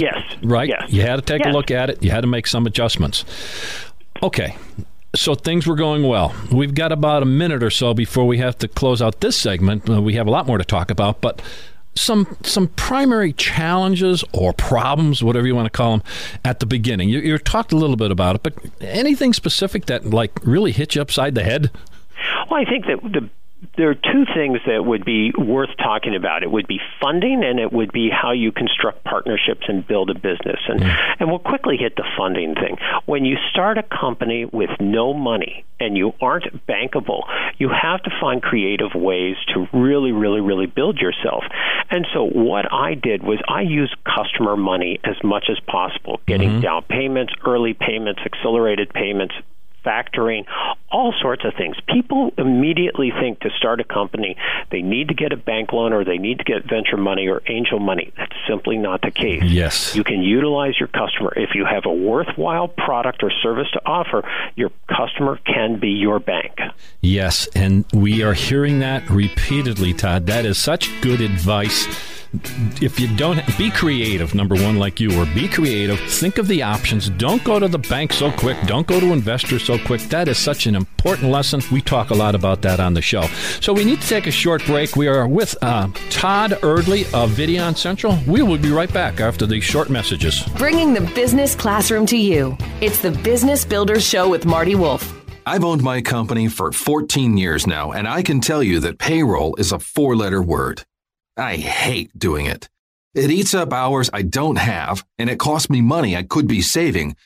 Yes. 0.00 0.16
right? 0.42 0.68
Yes. 0.68 0.90
You 0.92 1.02
had 1.02 1.16
to 1.16 1.22
take 1.22 1.40
Yes. 1.44 1.50
a 1.54 1.56
look 1.56 1.70
at 1.70 1.90
it. 1.90 2.02
You 2.02 2.10
had 2.10 2.22
to 2.22 2.26
make 2.26 2.46
some 2.46 2.66
adjustments. 2.66 3.24
Okay. 4.22 4.56
So 5.14 5.34
things 5.34 5.66
were 5.66 5.76
going 5.76 6.02
well. 6.06 6.34
We've 6.50 6.74
got 6.74 6.90
about 6.90 7.22
a 7.22 7.26
minute 7.26 7.62
or 7.62 7.70
so 7.70 7.94
before 7.94 8.26
we 8.26 8.38
have 8.38 8.58
to 8.58 8.68
close 8.68 9.00
out 9.00 9.20
this 9.20 9.36
segment. 9.36 9.88
Uh, 9.88 10.02
we 10.02 10.14
have 10.14 10.26
a 10.26 10.30
lot 10.30 10.46
more 10.46 10.58
to 10.58 10.64
talk 10.64 10.90
about, 10.90 11.20
but 11.20 11.40
some 11.94 12.36
some 12.42 12.66
primary 12.68 13.32
challenges 13.32 14.24
or 14.32 14.52
problems, 14.52 15.22
whatever 15.22 15.46
you 15.46 15.54
want 15.54 15.66
to 15.66 15.70
call 15.70 15.92
them, 15.98 16.02
at 16.44 16.58
the 16.58 16.66
beginning. 16.66 17.08
You, 17.08 17.20
you 17.20 17.38
talked 17.38 17.70
a 17.72 17.76
little 17.76 17.94
bit 17.94 18.10
about 18.10 18.34
it, 18.34 18.42
but 18.42 18.54
anything 18.80 19.32
specific 19.32 19.86
that 19.86 20.04
like 20.10 20.32
really 20.44 20.72
hit 20.72 20.96
you 20.96 21.02
upside 21.02 21.36
the 21.36 21.44
head? 21.44 21.70
Well, 22.50 22.60
I 22.60 22.64
think 22.64 22.86
that 22.86 23.00
the 23.12 23.30
there 23.76 23.90
are 23.90 23.94
two 23.94 24.24
things 24.34 24.58
that 24.66 24.84
would 24.84 25.04
be 25.04 25.32
worth 25.36 25.70
talking 25.78 26.14
about. 26.14 26.42
It 26.42 26.50
would 26.50 26.66
be 26.66 26.80
funding, 27.00 27.42
and 27.44 27.58
it 27.58 27.72
would 27.72 27.92
be 27.92 28.10
how 28.10 28.32
you 28.32 28.52
construct 28.52 29.04
partnerships 29.04 29.62
and 29.68 29.86
build 29.86 30.10
a 30.10 30.14
business. 30.14 30.60
And 30.68 30.80
mm. 30.80 31.16
and 31.18 31.28
we'll 31.28 31.38
quickly 31.38 31.76
hit 31.76 31.96
the 31.96 32.04
funding 32.16 32.54
thing. 32.54 32.76
When 33.06 33.24
you 33.24 33.36
start 33.50 33.78
a 33.78 33.82
company 33.82 34.44
with 34.44 34.70
no 34.80 35.14
money 35.14 35.64
and 35.80 35.96
you 35.96 36.12
aren't 36.20 36.66
bankable, 36.66 37.22
you 37.58 37.68
have 37.68 38.02
to 38.02 38.10
find 38.20 38.42
creative 38.42 38.94
ways 38.94 39.36
to 39.54 39.66
really, 39.72 40.12
really, 40.12 40.40
really 40.40 40.66
build 40.66 40.98
yourself. 40.98 41.44
And 41.90 42.06
so 42.14 42.24
what 42.24 42.72
I 42.72 42.94
did 42.94 43.22
was 43.22 43.38
I 43.48 43.62
used 43.62 43.94
customer 44.04 44.56
money 44.56 45.00
as 45.04 45.16
much 45.22 45.46
as 45.50 45.58
possible, 45.60 46.20
getting 46.26 46.50
mm-hmm. 46.50 46.60
down 46.60 46.82
payments, 46.88 47.32
early 47.46 47.74
payments, 47.74 48.20
accelerated 48.24 48.92
payments, 48.92 49.34
factoring, 49.84 50.44
all 50.90 51.12
sorts 51.20 51.44
of 51.44 51.54
things. 51.56 51.76
People 51.92 52.32
immediately 52.38 53.12
think 53.20 53.40
to 53.40 53.50
start 53.58 53.80
a 53.80 53.84
company, 53.84 54.36
they 54.70 54.82
need 54.82 55.08
to 55.08 55.14
get 55.14 55.32
a 55.32 55.36
bank 55.36 55.72
loan 55.72 55.92
or 55.92 56.04
they 56.04 56.18
need 56.18 56.38
to 56.38 56.44
get 56.44 56.68
venture 56.68 56.96
money 56.96 57.28
or 57.28 57.42
angel 57.46 57.78
money. 57.78 58.12
That's 58.16 58.32
simply 58.48 58.76
not 58.76 59.02
the 59.02 59.10
case. 59.10 59.42
Yes. 59.44 59.94
You 59.94 60.04
can 60.04 60.22
utilize 60.22 60.78
your 60.78 60.88
customer. 60.88 61.32
If 61.36 61.50
you 61.54 61.64
have 61.64 61.84
a 61.86 61.92
worthwhile 61.92 62.68
product 62.68 63.22
or 63.22 63.30
service 63.42 63.68
to 63.72 63.80
offer, 63.84 64.22
your 64.56 64.70
customer 64.88 65.38
can 65.44 65.78
be 65.80 65.90
your 65.90 66.18
bank. 66.18 66.58
Yes, 67.00 67.48
and 67.54 67.84
we 67.92 68.22
are 68.22 68.34
hearing 68.34 68.78
that 68.80 69.08
repeatedly, 69.10 69.92
Todd. 69.92 70.26
That 70.26 70.44
is 70.46 70.58
such 70.58 70.88
good 71.00 71.20
advice. 71.20 72.13
If 72.80 72.98
you 72.98 73.14
don't 73.16 73.40
be 73.56 73.70
creative, 73.70 74.34
number 74.34 74.54
one, 74.54 74.78
like 74.78 75.00
you 75.00 75.18
or 75.20 75.26
be 75.26 75.48
creative. 75.48 75.98
Think 76.00 76.38
of 76.38 76.48
the 76.48 76.62
options. 76.62 77.10
Don't 77.10 77.42
go 77.44 77.58
to 77.58 77.68
the 77.68 77.78
bank 77.78 78.12
so 78.12 78.30
quick. 78.32 78.56
Don't 78.66 78.86
go 78.86 79.00
to 79.00 79.12
investors 79.12 79.64
so 79.64 79.78
quick. 79.78 80.00
That 80.02 80.28
is 80.28 80.38
such 80.38 80.66
an 80.66 80.74
important 80.74 81.30
lesson. 81.30 81.60
We 81.72 81.80
talk 81.80 82.10
a 82.10 82.14
lot 82.14 82.34
about 82.34 82.62
that 82.62 82.80
on 82.80 82.94
the 82.94 83.02
show. 83.02 83.22
So 83.60 83.72
we 83.72 83.84
need 83.84 84.00
to 84.00 84.08
take 84.08 84.26
a 84.26 84.30
short 84.30 84.64
break. 84.66 84.96
We 84.96 85.08
are 85.08 85.26
with 85.26 85.56
uh, 85.62 85.88
Todd 86.10 86.52
Erdley 86.62 87.04
of 87.14 87.30
Videon 87.30 87.76
Central. 87.76 88.18
We 88.26 88.42
will 88.42 88.58
be 88.58 88.70
right 88.70 88.92
back 88.92 89.20
after 89.20 89.46
these 89.46 89.64
short 89.64 89.90
messages. 89.90 90.42
Bringing 90.56 90.94
the 90.94 91.02
business 91.14 91.54
classroom 91.54 92.06
to 92.06 92.16
you. 92.16 92.56
It's 92.80 93.00
the 93.00 93.10
Business 93.10 93.64
Builders 93.64 94.04
Show 94.04 94.28
with 94.28 94.44
Marty 94.44 94.74
Wolf. 94.74 95.12
I've 95.46 95.64
owned 95.64 95.82
my 95.82 96.00
company 96.00 96.48
for 96.48 96.72
14 96.72 97.36
years 97.36 97.66
now, 97.66 97.92
and 97.92 98.08
I 98.08 98.22
can 98.22 98.40
tell 98.40 98.62
you 98.62 98.80
that 98.80 98.98
payroll 98.98 99.54
is 99.56 99.72
a 99.72 99.78
four 99.78 100.16
letter 100.16 100.42
word. 100.42 100.84
I 101.36 101.56
hate 101.56 102.16
doing 102.18 102.46
it. 102.46 102.68
It 103.14 103.30
eats 103.30 103.54
up 103.54 103.72
hours 103.72 104.10
I 104.12 104.22
don't 104.22 104.56
have, 104.56 105.04
and 105.18 105.28
it 105.28 105.38
costs 105.38 105.70
me 105.70 105.80
money 105.80 106.16
I 106.16 106.22
could 106.22 106.46
be 106.46 106.62
saving. 106.62 107.16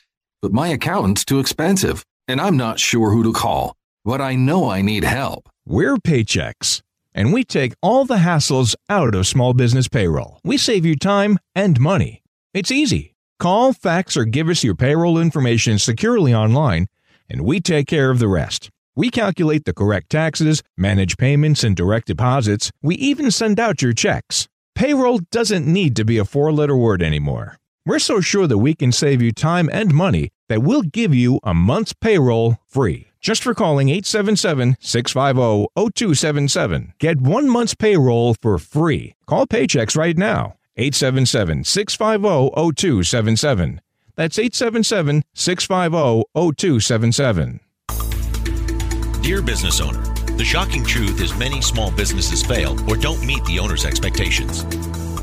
But 0.41 0.53
my 0.53 0.69
accountant's 0.69 1.25
too 1.25 1.39
expensive, 1.39 2.05
and 2.27 2.39
I'm 2.39 2.57
not 2.57 2.79
sure 2.79 3.11
who 3.11 3.23
to 3.23 3.33
call. 3.33 3.75
But 4.05 4.21
I 4.21 4.35
know 4.35 4.69
I 4.69 4.81
need 4.81 5.03
help. 5.03 5.49
We're 5.65 5.97
Paychex, 5.97 6.81
and 7.13 7.33
we 7.33 7.43
take 7.43 7.73
all 7.81 8.05
the 8.05 8.17
hassles 8.17 8.75
out 8.89 9.13
of 9.13 9.27
small 9.27 9.53
business 9.53 9.87
payroll. 9.87 10.39
We 10.43 10.57
save 10.57 10.85
you 10.85 10.95
time 10.95 11.37
and 11.53 11.79
money. 11.79 12.23
It's 12.53 12.71
easy. 12.71 13.15
Call, 13.39 13.73
fax, 13.73 14.17
or 14.17 14.25
give 14.25 14.49
us 14.49 14.63
your 14.63 14.75
payroll 14.75 15.19
information 15.19 15.77
securely 15.77 16.33
online, 16.33 16.87
and 17.29 17.41
we 17.41 17.59
take 17.59 17.87
care 17.87 18.09
of 18.09 18.19
the 18.19 18.27
rest. 18.27 18.69
We 18.99 19.09
calculate 19.09 19.63
the 19.63 19.73
correct 19.73 20.09
taxes, 20.09 20.61
manage 20.75 21.15
payments 21.15 21.63
and 21.63 21.73
direct 21.73 22.07
deposits. 22.07 22.69
We 22.81 22.95
even 22.95 23.31
send 23.31 23.57
out 23.57 23.81
your 23.81 23.93
checks. 23.93 24.49
Payroll 24.75 25.19
doesn't 25.31 25.65
need 25.65 25.95
to 25.95 26.03
be 26.03 26.17
a 26.17 26.25
four 26.25 26.51
letter 26.51 26.75
word 26.75 27.01
anymore. 27.01 27.55
We're 27.85 27.99
so 27.99 28.19
sure 28.19 28.45
that 28.45 28.57
we 28.57 28.75
can 28.75 28.91
save 28.91 29.21
you 29.21 29.31
time 29.31 29.69
and 29.71 29.93
money 29.93 30.31
that 30.49 30.63
we'll 30.63 30.81
give 30.81 31.15
you 31.15 31.39
a 31.43 31.53
month's 31.53 31.93
payroll 31.93 32.57
free. 32.67 33.07
Just 33.21 33.41
for 33.41 33.53
calling 33.53 33.87
877 33.87 34.75
650 34.81 35.67
0277. 35.73 36.93
Get 36.99 37.21
one 37.21 37.49
month's 37.49 37.75
payroll 37.75 38.35
for 38.41 38.57
free. 38.57 39.15
Call 39.25 39.47
Paychex 39.47 39.95
right 39.95 40.17
now. 40.17 40.57
877 40.75 41.63
650 41.63 42.49
0277. 42.73 43.79
That's 44.17 44.37
877 44.37 45.23
650 45.33 46.23
0277. 46.35 47.61
Dear 49.29 49.43
business 49.43 49.79
owner, 49.79 50.01
the 50.37 50.43
shocking 50.43 50.83
truth 50.83 51.21
is 51.21 51.37
many 51.37 51.61
small 51.61 51.91
businesses 51.91 52.41
fail 52.41 52.75
or 52.89 52.97
don't 52.97 53.23
meet 53.23 53.45
the 53.45 53.59
owner's 53.59 53.85
expectations. 53.85 54.65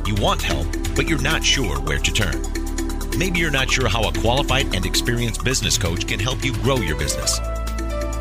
You 0.07 0.15
want 0.23 0.41
help, 0.41 0.69
but 0.95 1.09
you're 1.09 1.21
not 1.21 1.43
sure 1.43 1.81
where 1.81 1.99
to 1.99 2.13
turn. 2.13 2.41
Maybe 3.19 3.41
you're 3.41 3.51
not 3.51 3.69
sure 3.69 3.89
how 3.89 4.07
a 4.07 4.13
qualified 4.13 4.77
and 4.77 4.87
experienced 4.87 5.43
business 5.43 5.77
coach 5.77 6.07
can 6.07 6.21
help 6.21 6.45
you 6.45 6.53
grow 6.53 6.77
your 6.77 6.97
business. 6.97 7.41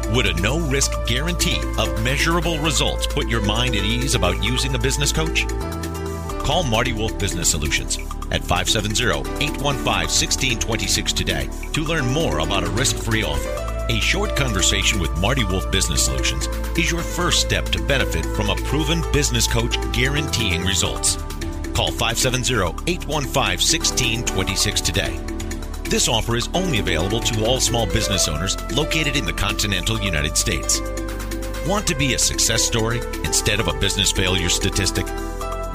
Would 0.09 0.25
a 0.25 0.41
no 0.41 0.59
risk 0.71 0.91
guarantee 1.05 1.61
of 1.77 2.03
measurable 2.03 2.57
results 2.57 3.05
put 3.05 3.29
your 3.29 3.45
mind 3.45 3.75
at 3.75 3.83
ease 3.83 4.15
about 4.15 4.43
using 4.43 4.73
a 4.73 4.79
business 4.79 5.11
coach? 5.11 5.45
Call 6.45 6.63
Marty 6.63 6.93
Wolf 6.93 7.17
Business 7.17 7.49
Solutions 7.49 7.97
at 8.29 8.43
570-815-1626 8.43 11.13
today 11.13 11.49
to 11.73 11.83
learn 11.83 12.05
more 12.05 12.37
about 12.37 12.63
a 12.63 12.69
risk-free 12.69 13.23
offer. 13.23 13.49
A 13.89 13.99
short 13.99 14.35
conversation 14.35 14.99
with 14.99 15.09
Marty 15.17 15.43
Wolf 15.43 15.71
Business 15.71 16.05
Solutions 16.05 16.45
is 16.77 16.91
your 16.91 17.01
first 17.01 17.41
step 17.41 17.65
to 17.69 17.81
benefit 17.87 18.27
from 18.35 18.51
a 18.51 18.55
proven 18.57 19.01
business 19.11 19.47
coach 19.47 19.75
guaranteeing 19.91 20.63
results. 20.63 21.15
Call 21.73 21.89
570-815-1626 21.89 24.85
today. 24.85 25.19
This 25.89 26.07
offer 26.07 26.35
is 26.35 26.47
only 26.53 26.77
available 26.77 27.21
to 27.21 27.43
all 27.43 27.59
small 27.59 27.87
business 27.87 28.27
owners 28.27 28.55
located 28.71 29.15
in 29.15 29.25
the 29.25 29.33
continental 29.33 29.99
United 29.99 30.37
States. 30.37 30.79
Want 31.67 31.87
to 31.87 31.95
be 31.95 32.13
a 32.13 32.19
success 32.19 32.61
story 32.61 32.99
instead 33.23 33.59
of 33.59 33.67
a 33.67 33.73
business 33.79 34.11
failure 34.11 34.49
statistic? 34.49 35.07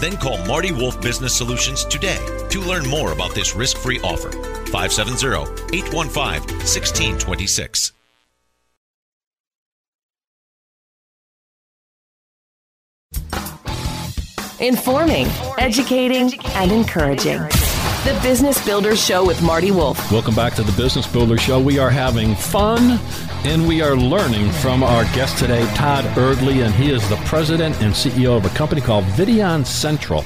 Then 0.01 0.17
call 0.17 0.39
Marty 0.47 0.73
Wolf 0.73 0.99
Business 1.01 1.37
Solutions 1.37 1.85
today 1.85 2.19
to 2.49 2.61
learn 2.61 2.89
more 2.89 3.13
about 3.13 3.35
this 3.35 3.55
risk 3.55 3.77
free 3.77 4.01
offer. 4.01 4.33
570 4.73 5.77
815 5.77 6.41
1626. 6.59 7.93
Informing, 14.61 15.27
educating, 15.59 16.39
and 16.55 16.71
encouraging. 16.71 17.41
The 18.05 18.19
Business 18.23 18.65
Builders 18.65 19.05
Show 19.05 19.27
with 19.27 19.43
Marty 19.43 19.71
Wolf. 19.71 20.11
Welcome 20.11 20.35
back 20.35 20.55
to 20.55 20.63
the 20.63 20.73
Business 20.73 21.07
Builder 21.07 21.37
Show. 21.39 21.61
We 21.61 21.79
are 21.79 21.91
having 21.91 22.35
fun 22.35 22.99
and 23.45 23.67
we 23.67 23.83
are 23.83 23.97
learning 23.97 24.51
from 24.53 24.83
our 24.83 25.05
guest 25.15 25.39
today, 25.39 25.67
Todd 25.75 26.05
Erdley, 26.17 26.65
and 26.65 26.75
he 26.75 26.91
is 26.91 27.07
the 27.09 27.17
president 27.27 27.81
and 27.83 27.95
CEO 27.95 28.37
of 28.37 28.45
a 28.45 28.51
company 28.51 28.81
called 28.81 29.05
Videon 29.05 29.67
Central. 29.67 30.25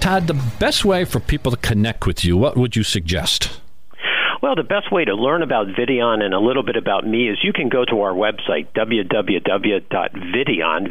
Todd, 0.00 0.26
the 0.26 0.40
best 0.58 0.84
way 0.84 1.04
for 1.04 1.18
people 1.20 1.50
to 1.50 1.56
connect 1.58 2.06
with 2.06 2.24
you, 2.24 2.36
what 2.36 2.56
would 2.56 2.76
you 2.76 2.82
suggest? 2.82 3.60
Well, 4.42 4.54
the 4.54 4.62
best 4.62 4.92
way 4.92 5.06
to 5.06 5.14
learn 5.14 5.40
about 5.42 5.68
Videon 5.68 6.22
and 6.22 6.34
a 6.34 6.38
little 6.38 6.62
bit 6.62 6.76
about 6.76 7.06
me 7.06 7.30
is 7.30 7.38
you 7.42 7.54
can 7.54 7.70
go 7.70 7.84
to 7.86 8.02
our 8.02 8.12
website, 8.12 8.66
www.videon, 8.76 9.88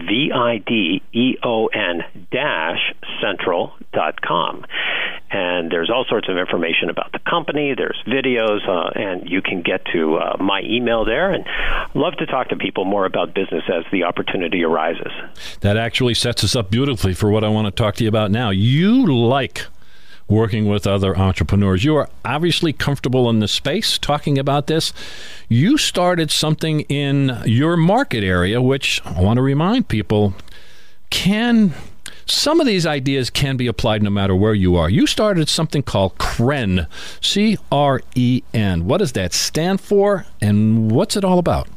V-I-D-E-O-N, 0.08 2.04
dash, 2.32 2.94
central.com. 3.22 4.66
And 5.34 5.72
there's 5.72 5.90
all 5.90 6.06
sorts 6.08 6.30
of 6.30 6.38
information 6.38 6.92
about 6.92 7.12
the 7.12 7.20
company. 7.28 7.74
There's 7.76 8.00
videos, 8.06 8.68
uh, 8.70 8.92
and 8.94 9.28
you 9.28 9.42
can 9.42 9.64
get 9.64 9.84
to 9.92 10.18
uh, 10.18 10.38
my 10.40 10.62
email 10.64 11.06
there. 11.06 11.32
And 11.32 11.44
love 11.96 12.14
to 12.18 12.28
talk 12.28 12.50
to 12.50 12.56
people 12.56 12.86
more 12.86 13.06
about 13.06 13.34
business 13.34 13.64
as 13.68 13.84
the 13.92 14.04
opportunity 14.04 14.64
arises. 14.64 15.12
That 15.62 15.76
actually 15.76 16.14
sets 16.14 16.44
us 16.44 16.56
up 16.56 16.70
beautifully 16.70 17.16
for 17.16 17.32
what 17.32 17.44
I 17.44 17.50
want 17.50 17.66
to 17.66 17.72
talk 17.72 17.96
to 17.96 18.04
you 18.04 18.10
about 18.10 18.30
now. 18.30 18.52
You 18.52 19.12
like 19.12 19.66
working 20.28 20.68
with 20.68 20.86
other 20.86 21.18
entrepreneurs. 21.18 21.84
You 21.84 21.96
are 21.96 22.10
obviously 22.24 22.72
comfortable 22.72 23.28
in 23.30 23.40
the 23.40 23.48
space 23.48 23.98
talking 23.98 24.38
about 24.38 24.68
this. 24.68 24.94
You 25.50 25.78
started 25.78 26.30
something 26.30 26.82
in 26.82 27.40
your 27.46 27.76
market 27.76 28.24
area, 28.24 28.62
which 28.62 29.02
I 29.04 29.20
want 29.20 29.38
to 29.38 29.42
remind 29.42 29.88
people 29.88 30.36
can 31.10 31.74
some 32.26 32.60
of 32.60 32.68
these 32.68 32.86
ideas 32.86 33.30
can 33.30 33.58
be 33.58 33.68
applied 33.68 34.04
no 34.04 34.10
matter 34.10 34.36
where 34.36 34.54
you 34.54 34.76
are. 34.76 34.90
You 34.90 35.08
started 35.08 35.50
something 35.50 35.84
called 35.84 36.18
CREN, 36.18 36.88
C 37.22 37.58
R 37.72 38.02
E 38.16 38.44
N. 38.54 38.86
What 38.86 38.98
does 38.98 39.14
that 39.14 39.34
stand 39.34 39.82
for 39.82 40.26
and 40.42 40.92
what's 40.92 41.16
it 41.16 41.24
all 41.24 41.40
about? 41.40 41.68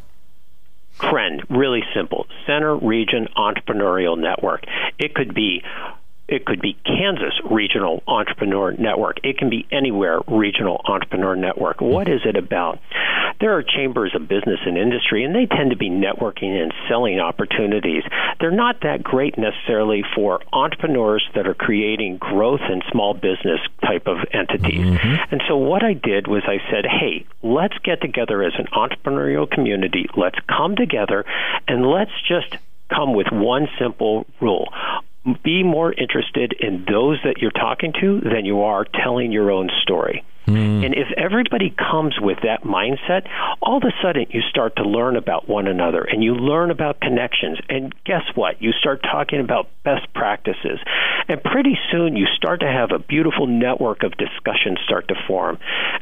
CREN, 0.99 1.43
really 1.51 1.83
simple 1.95 2.27
Centre 2.47 2.77
Region 2.77 3.29
Entrepreneurial 3.37 4.19
Network. 4.19 4.65
It 4.99 5.15
could 5.15 5.35
be 5.35 5.63
it 6.29 6.45
could 6.45 6.61
be 6.61 6.77
Kansas 6.85 7.35
Regional 7.51 8.03
Entrepreneur 8.07 8.73
Network. 8.73 9.19
It 9.23 9.39
can 9.39 9.49
be 9.49 9.67
anywhere 9.71 10.21
Regional 10.27 10.81
Entrepreneur 10.85 11.37
Network. 11.37 11.81
What 11.81 12.09
is 12.09 12.21
it 12.25 12.37
about? 12.37 12.81
There 13.39 13.57
are 13.57 13.63
chambers 13.63 14.13
of 14.15 14.29
business 14.29 14.61
and 14.67 14.77
industry, 14.77 15.23
and 15.23 15.35
they 15.35 15.47
tend 15.47 15.71
to 15.71 15.77
be 15.77 15.91
networking 15.91 16.61
and 16.61 16.73
selling 16.89 17.21
opportunities. 17.21 18.03
They're 18.41 18.51
not 18.51 18.81
that 18.81 19.03
great 19.03 19.39
necessarily 19.39 20.03
for 20.15 20.41
entrepreneurs 20.53 21.29
that 21.35 21.47
are 21.47 21.55
creating 21.55 22.17
growth 22.17 22.63
in 22.69 22.83
small 22.91 23.15
business 23.15 23.61
type 23.85 24.07
of 24.07 24.19
entities. 24.33 24.81
Mm-hmm. 24.81 25.33
And 25.33 25.43
so 25.47 25.57
what 25.57 25.85
I 25.85 25.93
did 25.93 26.27
was 26.27 26.43
I 26.47 26.59
said, 26.71 26.87
hey, 26.87 27.27
let's 27.43 27.77
get 27.85 28.01
together 28.01 28.43
as 28.43 28.55
an 28.59 28.67
entrepreneurial 28.73 29.49
community. 29.49 30.07
Let's 30.17 30.39
come 30.49 30.75
together 30.75 31.25
and 31.69 31.87
let's 31.87 32.13
just 32.27 32.57
come 32.89 33.15
with 33.15 33.27
one 33.33 33.69
simple 33.79 34.27
rule 34.41 34.69
be 35.43 35.63
more 35.63 35.93
interested 35.93 36.55
in 36.59 36.85
those 36.89 37.19
that 37.25 37.39
you're 37.39 37.51
talking 37.51 37.93
to 38.01 38.21
than 38.21 38.45
you 38.45 38.63
are 38.63 38.85
telling 38.85 39.33
your 39.33 39.51
own 39.51 39.71
story. 39.83 40.25
Hmm. 40.47 40.85
And 40.85 40.95
if 40.95 41.09
everybody 41.17 41.75
comes 41.77 42.15
with 42.21 42.39
that 42.45 42.63
mindset, 42.63 43.27
all 43.61 43.79
of 43.79 43.83
a 43.83 43.93
sudden 44.01 44.27
you 44.31 44.43
start 44.49 44.77
to 44.77 44.85
learn 44.85 45.17
about 45.17 45.49
one 45.49 45.67
another 45.67 46.03
and 46.03 46.23
you 46.23 46.35
learn 46.35 46.71
about 46.71 47.01
connections. 47.01 47.59
And 47.69 47.93
guess 48.05 48.23
what? 48.37 48.63
You 48.63 48.71
start 48.73 49.03
talking 49.03 49.41
about 49.41 49.69
best 49.83 50.13
practices. 50.15 50.79
And 51.29 51.43
pretty 51.43 51.77
soon 51.91 52.17
you 52.17 52.27
start 52.37 52.61
to 52.61 52.69
have 52.69 52.93
a 52.93 53.01
beautiful 53.01 53.49
network 53.49 54.05
of 54.05 54.13
discussions 54.17 54.79
start 54.85 55.09
to 55.09 55.17
form. 55.27 55.59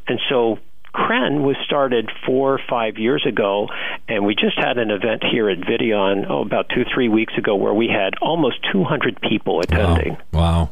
And 0.07 0.21
so 0.29 0.59
CREN 0.95 1.43
was 1.43 1.57
started 1.65 2.09
four 2.25 2.55
or 2.55 2.61
five 2.71 2.99
years 2.99 3.27
ago, 3.27 3.69
and 4.09 4.25
we 4.25 4.35
just 4.35 4.57
had 4.57 4.79
an 4.79 4.91
event 4.91 5.25
here 5.25 5.51
at 5.51 5.59
Videon 5.59 6.25
oh, 6.31 6.43
about 6.43 6.69
two, 6.69 6.85
three 6.95 7.09
weeks 7.09 7.35
ago 7.37 7.57
where 7.57 7.75
we 7.75 7.89
had 7.89 8.15
almost 8.23 8.57
200 8.73 9.21
people 9.21 9.61
attending. 9.61 10.17
Wow. 10.33 10.71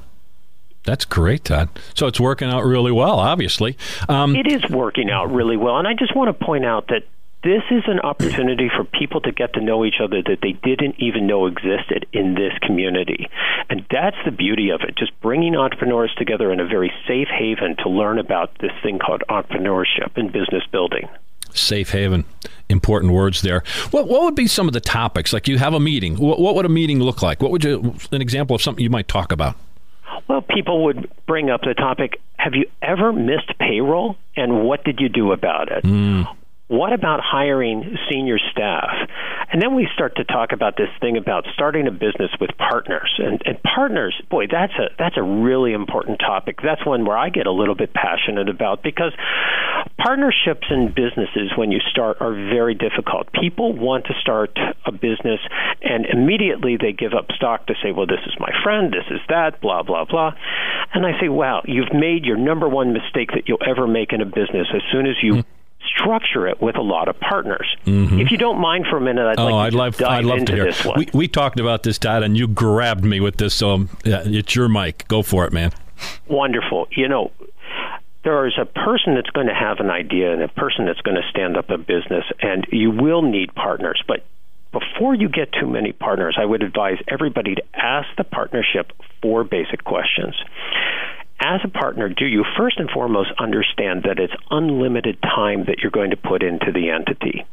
That's 0.85 1.05
great, 1.05 1.45
Todd. 1.45 1.69
So 1.95 2.07
it's 2.07 2.21
working 2.21 2.49
out 2.49 2.65
really 2.65 2.93
well, 2.93 3.19
obviously. 3.19 3.77
Um, 4.09 4.35
It 4.35 4.47
is 4.47 4.69
working 4.71 5.11
out 5.11 5.33
really 5.33 5.57
well, 5.57 5.79
and 5.79 5.87
I 5.87 5.95
just 5.95 6.15
want 6.15 6.37
to 6.37 6.45
point 6.45 6.65
out 6.65 6.89
that 6.89 7.03
this 7.43 7.63
is 7.71 7.83
an 7.87 8.01
opportunity 8.01 8.69
for 8.75 8.85
people 8.85 9.21
to 9.23 9.33
get 9.33 9.55
to 9.55 9.61
know 9.61 9.85
each 9.85 10.01
other 10.03 10.23
that 10.23 10.39
they 10.43 10.53
didn't 10.53 10.97
even 10.99 11.27
know 11.27 11.47
existed 11.47 12.07
in 12.13 12.35
this 12.35 12.53
community. 12.63 13.29
And 13.69 13.85
that's 13.91 14.17
the 14.25 14.31
beauty 14.31 14.71
of 14.71 14.83
it, 14.83 14.97
just 14.97 15.19
bringing 15.21 15.57
entrepreneurs 15.57 16.15
together 16.17 16.53
in 16.53 16.61
a 16.61 16.67
very 16.67 16.93
safe 17.07 17.29
haven 17.29 17.77
to 17.83 17.89
learn 17.89 18.19
about 18.19 18.57
this 18.61 18.71
thing 18.83 18.99
called 18.99 19.23
entrepreneurship 19.29 20.17
and 20.17 20.33
business 20.33 20.63
building. 20.71 21.09
safe 21.53 21.91
haven. 21.91 22.25
Important 22.69 23.13
words 23.13 23.43
there. 23.43 23.63
What 23.91 24.09
what 24.09 24.23
would 24.23 24.35
be 24.35 24.47
some 24.47 24.67
of 24.67 24.73
the 24.73 24.81
topics? 24.81 25.33
Like 25.33 25.47
you 25.49 25.59
have 25.59 25.75
a 25.75 25.81
meeting. 25.81 26.17
What, 26.17 26.39
what 26.41 26.55
would 26.55 26.65
a 26.65 26.71
meeting 26.71 27.01
look 27.01 27.21
like? 27.23 27.43
What 27.43 27.51
would 27.51 27.65
you 27.65 27.95
an 28.13 28.23
example 28.23 28.57
of 28.57 28.63
something 28.63 28.83
you 28.83 28.89
might 28.89 29.09
talk 29.09 29.33
about? 29.33 29.57
Well, 30.29 30.41
people 30.43 30.85
would 30.85 31.11
bring 31.27 31.51
up 31.51 31.63
the 31.63 31.75
topic 31.75 32.21
Have 32.39 32.55
you 32.55 32.67
ever 32.81 33.13
missed 33.13 33.53
payroll? 33.59 34.17
And 34.37 34.65
what 34.65 34.85
did 34.85 35.01
you 35.01 35.09
do 35.11 35.33
about 35.33 35.71
it? 35.71 35.85
Hmm. 35.85 36.23
What 36.73 36.95
about 36.95 37.21
hiring 37.21 37.99
senior 38.09 38.39
staff? 38.51 38.89
And 39.53 39.61
then 39.61 39.75
we 39.75 39.87
start 39.93 40.17
to 40.17 40.25
talk 40.25 40.53
about 40.53 40.79
this 40.79 40.89
thing 41.03 41.19
about 41.19 41.45
starting 41.53 41.87
a 41.87 41.91
business 41.91 42.31
with 42.41 42.49
partners. 42.57 43.13
And, 43.19 43.43
and 43.45 43.63
partners, 43.63 44.19
boy, 44.31 44.47
that's 44.51 44.73
a 44.81 44.89
that's 44.99 45.19
a 45.19 45.23
really 45.23 45.75
important 45.75 46.19
topic. 46.19 46.61
That's 46.65 46.81
one 46.87 47.05
where 47.05 47.19
I 47.19 47.29
get 47.29 47.47
a 47.47 47.53
little 47.53 47.75
bit 47.75 47.93
passionate 47.93 48.49
about 48.49 48.83
because 48.83 49.13
partnerships 49.99 50.67
in 50.71 50.95
businesses 50.97 51.53
when 51.59 51.73
you 51.73 51.81
start 51.91 52.17
are 52.23 52.33
very 52.33 52.75
difficult. 52.75 53.31
People 53.35 53.77
want 53.77 54.07
to 54.07 54.15
start 54.23 54.59
a 54.87 54.93
business 54.93 55.41
and 55.83 56.07
immediately 56.07 56.79
they 56.81 56.93
give 56.93 57.13
up 57.13 57.27
stock 57.37 57.67
to 57.67 57.75
say, 57.83 57.93
well, 57.93 58.07
this 58.07 58.25
is 58.25 58.33
my 58.41 58.51
friend, 58.65 58.95
this 58.95 59.05
is 59.11 59.21
that, 59.29 59.61
blah, 59.61 59.83
blah, 59.83 60.07
blah. 60.07 60.33
And 60.95 61.05
I 61.05 61.21
say, 61.21 61.29
wow, 61.29 61.61
you've 61.67 61.93
made 61.93 62.25
your 62.25 62.39
number 62.39 62.67
one 62.67 62.95
mistake 62.95 63.33
that 63.35 63.45
you'll 63.47 63.63
ever 63.69 63.87
make 63.87 64.15
in 64.15 64.23
a 64.23 64.27
business 64.27 64.69
as 64.75 64.81
soon 64.91 65.07
as 65.07 65.17
you 65.23 65.35
hmm. 65.35 65.41
Structure 65.87 66.47
it 66.47 66.61
with 66.61 66.77
a 66.77 66.83
lot 66.83 67.09
of 67.09 67.19
partners. 67.21 67.67
Mm-hmm. 67.87 68.21
If 68.21 68.31
you 68.31 68.39
don't 68.39 68.61
mind 68.61 68.87
for 68.89 68.97
a 68.97 69.01
minute, 69.01 69.27
I'd 69.27 69.39
oh, 69.39 69.45
like 69.45 69.67
I'd 69.67 69.75
love 69.75 69.97
dive 69.97 70.11
I'd 70.11 70.25
love 70.25 70.39
into 70.39 70.53
to 70.53 70.57
hear. 70.57 70.65
this 70.67 70.85
one. 70.85 70.99
We 70.99 71.09
we 71.13 71.29
talked 71.29 71.61
about 71.61 71.83
this, 71.83 71.99
Todd, 71.99 72.23
and 72.23 72.37
you 72.37 72.49
grabbed 72.49 73.05
me 73.05 73.21
with 73.21 73.37
this. 73.37 73.55
So 73.55 73.89
yeah, 74.05 74.23
it's 74.25 74.55
your 74.55 74.69
mic. 74.69 75.07
Go 75.09 75.23
for 75.23 75.47
it, 75.47 75.53
man. 75.53 75.73
wonderful. 76.29 76.89
You 76.91 77.09
know, 77.09 77.33
there 78.25 78.47
is 78.47 78.55
a 78.61 78.65
person 78.65 79.15
that's 79.15 79.31
going 79.31 79.49
to 79.49 79.55
have 79.55 79.79
an 79.81 79.91
idea 79.91 80.33
and 80.33 80.43
a 80.43 80.49
person 80.49 80.87
that's 80.87 81.01
going 81.01 81.17
to 81.17 81.29
stand 81.31 81.57
up 81.57 81.71
a 81.71 81.79
business, 81.79 82.25
and 82.41 82.67
you 82.71 82.91
will 82.91 83.23
need 83.23 83.55
partners. 83.55 84.03
But 84.07 84.25
before 84.73 85.15
you 85.15 85.29
get 85.29 85.53
too 85.53 85.67
many 85.67 85.93
partners, 85.93 86.37
I 86.41 86.45
would 86.45 86.63
advise 86.63 86.99
everybody 87.09 87.55
to 87.57 87.63
ask 87.75 88.09
the 88.17 88.25
partnership 88.25 88.93
four 89.21 89.45
basic 89.45 89.85
questions. 89.85 90.35
As 91.45 91.61
a 91.65 91.69
partner, 91.69 92.09
do 92.09 92.25
you 92.25 92.45
first 92.57 92.79
and 92.79 92.89
foremost 92.89 93.33
understand 93.37 94.05
that 94.05 94.21
it's 94.21 94.33
unlimited 94.51 95.21
time 95.23 95.65
that 95.65 95.81
you're 95.81 95.91
going 95.91 96.11
to 96.11 96.17
put 96.17 96.43
into 96.43 96.71
the 96.71 96.91
entity? 96.91 97.45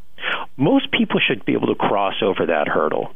Most 0.58 0.92
people 0.92 1.20
should 1.20 1.44
be 1.44 1.54
able 1.54 1.68
to 1.68 1.76
cross 1.76 2.16
over 2.22 2.46
that 2.46 2.68
hurdle. 2.68 3.14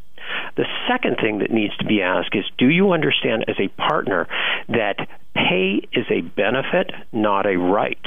The 0.55 0.65
second 0.87 1.17
thing 1.17 1.39
that 1.39 1.51
needs 1.51 1.77
to 1.77 1.85
be 1.85 2.01
asked 2.01 2.33
is 2.33 2.45
do 2.57 2.67
you 2.67 2.91
understand 2.91 3.45
as 3.47 3.55
a 3.59 3.67
partner 3.67 4.27
that 4.69 5.07
pay 5.35 5.87
is 5.91 6.05
a 6.09 6.21
benefit, 6.21 6.91
not 7.11 7.45
a 7.45 7.55
right? 7.55 8.03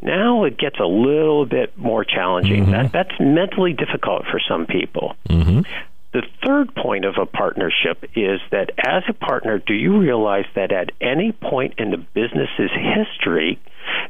Now 0.00 0.44
it 0.44 0.56
gets 0.56 0.78
a 0.78 0.86
little 0.86 1.46
bit 1.46 1.76
more 1.76 2.04
challenging. 2.04 2.64
Mm-hmm. 2.64 2.72
That, 2.72 2.92
that's 2.92 3.20
mentally 3.20 3.72
difficult 3.72 4.26
for 4.30 4.40
some 4.46 4.66
people. 4.66 5.16
Mm-hmm. 5.28 5.62
The 6.12 6.22
third 6.44 6.74
point 6.74 7.04
of 7.04 7.16
a 7.20 7.26
partnership 7.26 8.04
is 8.16 8.40
that 8.50 8.70
as 8.78 9.02
a 9.08 9.12
partner, 9.12 9.58
do 9.58 9.74
you 9.74 9.98
realize 9.98 10.46
that 10.54 10.72
at 10.72 10.90
any 11.02 11.32
point 11.32 11.74
in 11.76 11.90
the 11.90 11.98
business's 11.98 12.70
history 12.72 13.60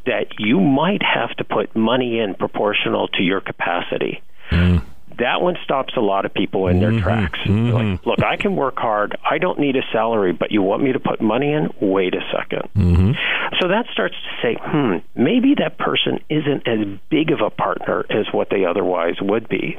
that 0.07 0.27
you 0.39 0.61
might 0.61 1.03
have 1.03 1.31
to 1.39 1.45
put 1.45 1.75
money 1.75 2.21
in 2.21 2.35
proportional 2.35 3.09
to 3.09 3.23
your 3.23 3.41
capacity? 3.41 4.23
Mm. 4.51 4.85
That 5.19 5.43
one 5.43 5.57
stops 5.65 5.95
a 5.97 6.01
lot 6.01 6.25
of 6.25 6.33
people 6.33 6.69
in 6.69 6.79
their 6.79 6.93
mm-hmm. 6.93 7.03
tracks. 7.03 7.41
They're 7.45 7.57
Like, 7.57 7.87
mm-hmm. 7.87 8.09
look, 8.09 8.23
I 8.23 8.37
can 8.37 8.55
work 8.55 8.75
hard. 8.77 9.19
I 9.29 9.39
don't 9.39 9.59
need 9.59 9.75
a 9.75 9.83
salary, 9.91 10.33
but 10.33 10.53
you 10.53 10.63
want 10.63 10.83
me 10.85 10.93
to 10.93 11.01
put 11.01 11.21
money 11.21 11.53
in? 11.53 11.71
Wait 11.81 12.15
a 12.15 12.19
2nd 12.19 12.71
mm-hmm. 12.77 13.13
So 13.61 13.69
that 13.69 13.87
starts 13.93 14.15
to 14.15 14.43
say, 14.43 14.57
hmm, 14.61 14.99
maybe 15.17 15.57
that 15.59 15.79
person 15.79 16.21
isn't 16.31 16.69
as 16.69 16.87
big 17.11 17.33
of 17.33 17.41
a 17.41 17.51
partner 17.51 18.05
as 18.11 18.27
what 18.33 18.49
they 18.51 18.65
otherwise 18.65 19.17
would 19.21 19.49
be. 19.49 19.79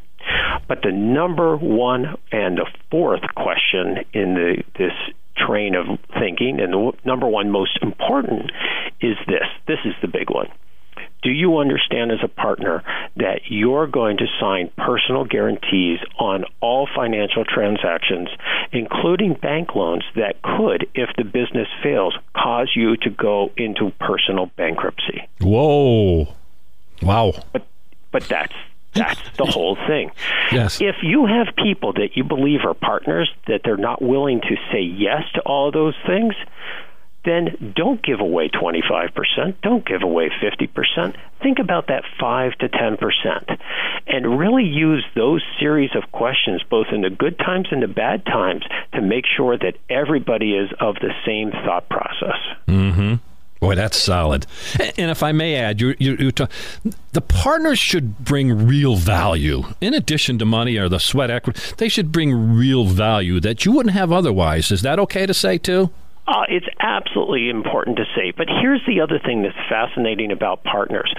But 0.68 0.82
the 0.84 0.92
number 0.92 1.58
one 1.58 2.18
and 2.32 2.58
the 2.58 2.68
fourth 2.92 3.24
question 3.36 4.06
in 4.14 4.34
the 4.36 4.64
this 4.78 4.94
train 5.36 5.76
of 5.76 5.86
thinking, 6.20 6.60
and 6.60 6.74
the 6.74 6.92
number 7.06 7.28
one 7.28 7.50
most 7.50 7.80
important, 7.82 8.52
is 9.02 9.16
this. 9.28 9.48
This 9.68 9.80
is 9.86 9.94
the 10.02 10.08
big 10.08 10.30
one. 10.30 10.48
Do 11.22 11.32
you 11.32 11.58
understand 11.58 12.12
as 12.12 12.20
a 12.24 12.30
partner 12.30 12.84
that 13.18 13.42
you're 13.50 13.88
going 13.88 14.18
to 14.18 14.26
sign 14.40 14.70
personal 14.78 15.26
guarantees 15.26 16.00
on 16.18 16.46
all 16.62 16.88
financial 16.96 17.44
transactions, 17.44 18.30
including 18.72 19.34
bank 19.34 19.76
loans 19.76 20.04
that 20.16 20.42
could, 20.42 20.88
if 20.96 21.10
the 21.18 21.26
business 21.26 21.68
fails, 21.84 22.16
cause 22.34 22.72
you 22.74 22.96
to 22.98 23.10
go 23.10 23.52
into 23.58 23.92
personal 24.00 24.46
bankruptcy? 24.56 25.28
Whoa! 25.42 26.34
Wow. 27.02 27.34
But, 27.52 27.68
But 28.12 28.24
that's 28.24 28.54
that's 28.94 29.22
the 29.38 29.46
whole 29.46 29.76
thing. 29.88 30.12
Yes. 30.52 30.82
If 30.82 30.98
you 31.04 31.26
have 31.26 31.56
people 31.56 31.94
that 31.94 32.16
you 32.16 32.24
believe 32.24 32.62
are 32.66 32.74
partners 32.74 33.30
that 33.48 33.62
they're 33.64 33.78
not 33.78 34.02
willing 34.02 34.42
to 34.42 34.56
say 34.72 34.82
yes 34.82 35.24
to 35.36 35.42
all 35.42 35.72
those 35.72 35.96
things, 36.08 36.34
then 37.26 37.74
don't 37.76 38.02
give 38.02 38.20
away 38.20 38.50
25%, 38.50 39.56
don't 39.62 39.86
give 39.86 40.02
away 40.04 40.30
50%. 40.42 41.16
Think 41.44 41.60
about 41.60 41.88
that 41.88 42.04
5 42.20 42.58
to 42.60 42.70
10% 42.70 43.60
and 44.08 44.40
really 44.40 44.64
use 44.64 45.06
those 45.16 45.44
series 45.60 45.92
of 45.96 46.12
questions 46.12 46.64
both 46.70 46.88
in 46.92 47.02
the 47.02 47.10
good 47.10 47.38
times 47.38 47.68
and 47.72 47.84
the 47.84 47.88
bad 47.88 48.26
times 48.26 48.64
to 48.94 49.02
make 49.02 49.26
sure 49.26 49.58
that 49.58 49.76
everybody 49.90 50.54
is 50.54 50.70
of 50.80 50.96
the 50.96 51.12
same 51.26 51.52
thought 51.52 51.90
process. 51.90 52.40
Mm-hmm. 52.68 53.16
Boy, 53.60 53.76
that's 53.76 53.98
solid. 53.98 54.46
And 54.98 55.12
if 55.12 55.22
I 55.22 55.34
may 55.34 55.56
add, 55.56 55.82
you, 55.82 55.96
you, 56.00 56.16
you 56.18 56.32
talk, 56.32 56.50
the 57.12 57.22
partners 57.22 57.78
should 57.78 58.18
bring 58.20 58.68
real 58.68 58.96
value 58.96 59.64
in 59.82 59.94
addition 59.94 60.40
to 60.40 60.46
money 60.46 60.78
or 60.78 60.88
the 60.88 61.00
sweat 61.00 61.30
equity. 61.30 61.60
They 61.78 61.90
should 61.90 62.12
bring 62.12 62.56
real 62.56 62.86
value 62.86 63.40
that 63.42 63.66
you 63.66 63.74
wouldn't 63.74 63.96
have 63.96 64.12
otherwise. 64.12 64.72
Is 64.72 64.82
that 64.84 64.98
okay 65.00 65.26
to 65.26 65.34
say 65.34 65.58
too? 65.58 65.90
Uh, 66.26 66.44
it's 66.48 66.68
absolutely 66.80 67.50
important 67.50 67.98
to 67.98 68.06
say. 68.16 68.32
But 68.32 68.48
here's 68.62 68.82
the 68.86 69.02
other 69.02 69.20
thing 69.20 69.42
that's 69.42 69.58
fascinating 69.68 70.32
about 70.32 70.64
partners 70.64 71.12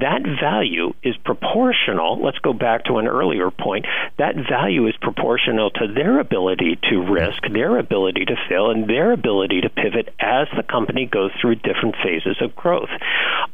that 0.00 0.22
value 0.40 0.92
is 1.02 1.16
proportional. 1.24 2.22
Let's 2.22 2.38
go 2.38 2.52
back 2.52 2.84
to 2.84 2.98
an 2.98 3.06
earlier 3.06 3.50
point. 3.50 3.86
That 4.18 4.34
value 4.48 4.86
is 4.86 4.94
proportional 5.00 5.70
to 5.72 5.86
their 5.92 6.18
ability 6.20 6.78
to 6.90 7.02
risk, 7.02 7.42
their 7.52 7.78
ability 7.78 8.24
to 8.26 8.36
fail, 8.48 8.70
and 8.70 8.88
their 8.88 9.12
ability 9.12 9.62
to 9.62 9.68
pivot 9.68 10.12
as 10.20 10.48
the 10.56 10.62
company 10.62 11.06
goes 11.06 11.30
through 11.40 11.56
different 11.56 11.96
phases 12.02 12.36
of 12.40 12.54
growth. 12.56 12.90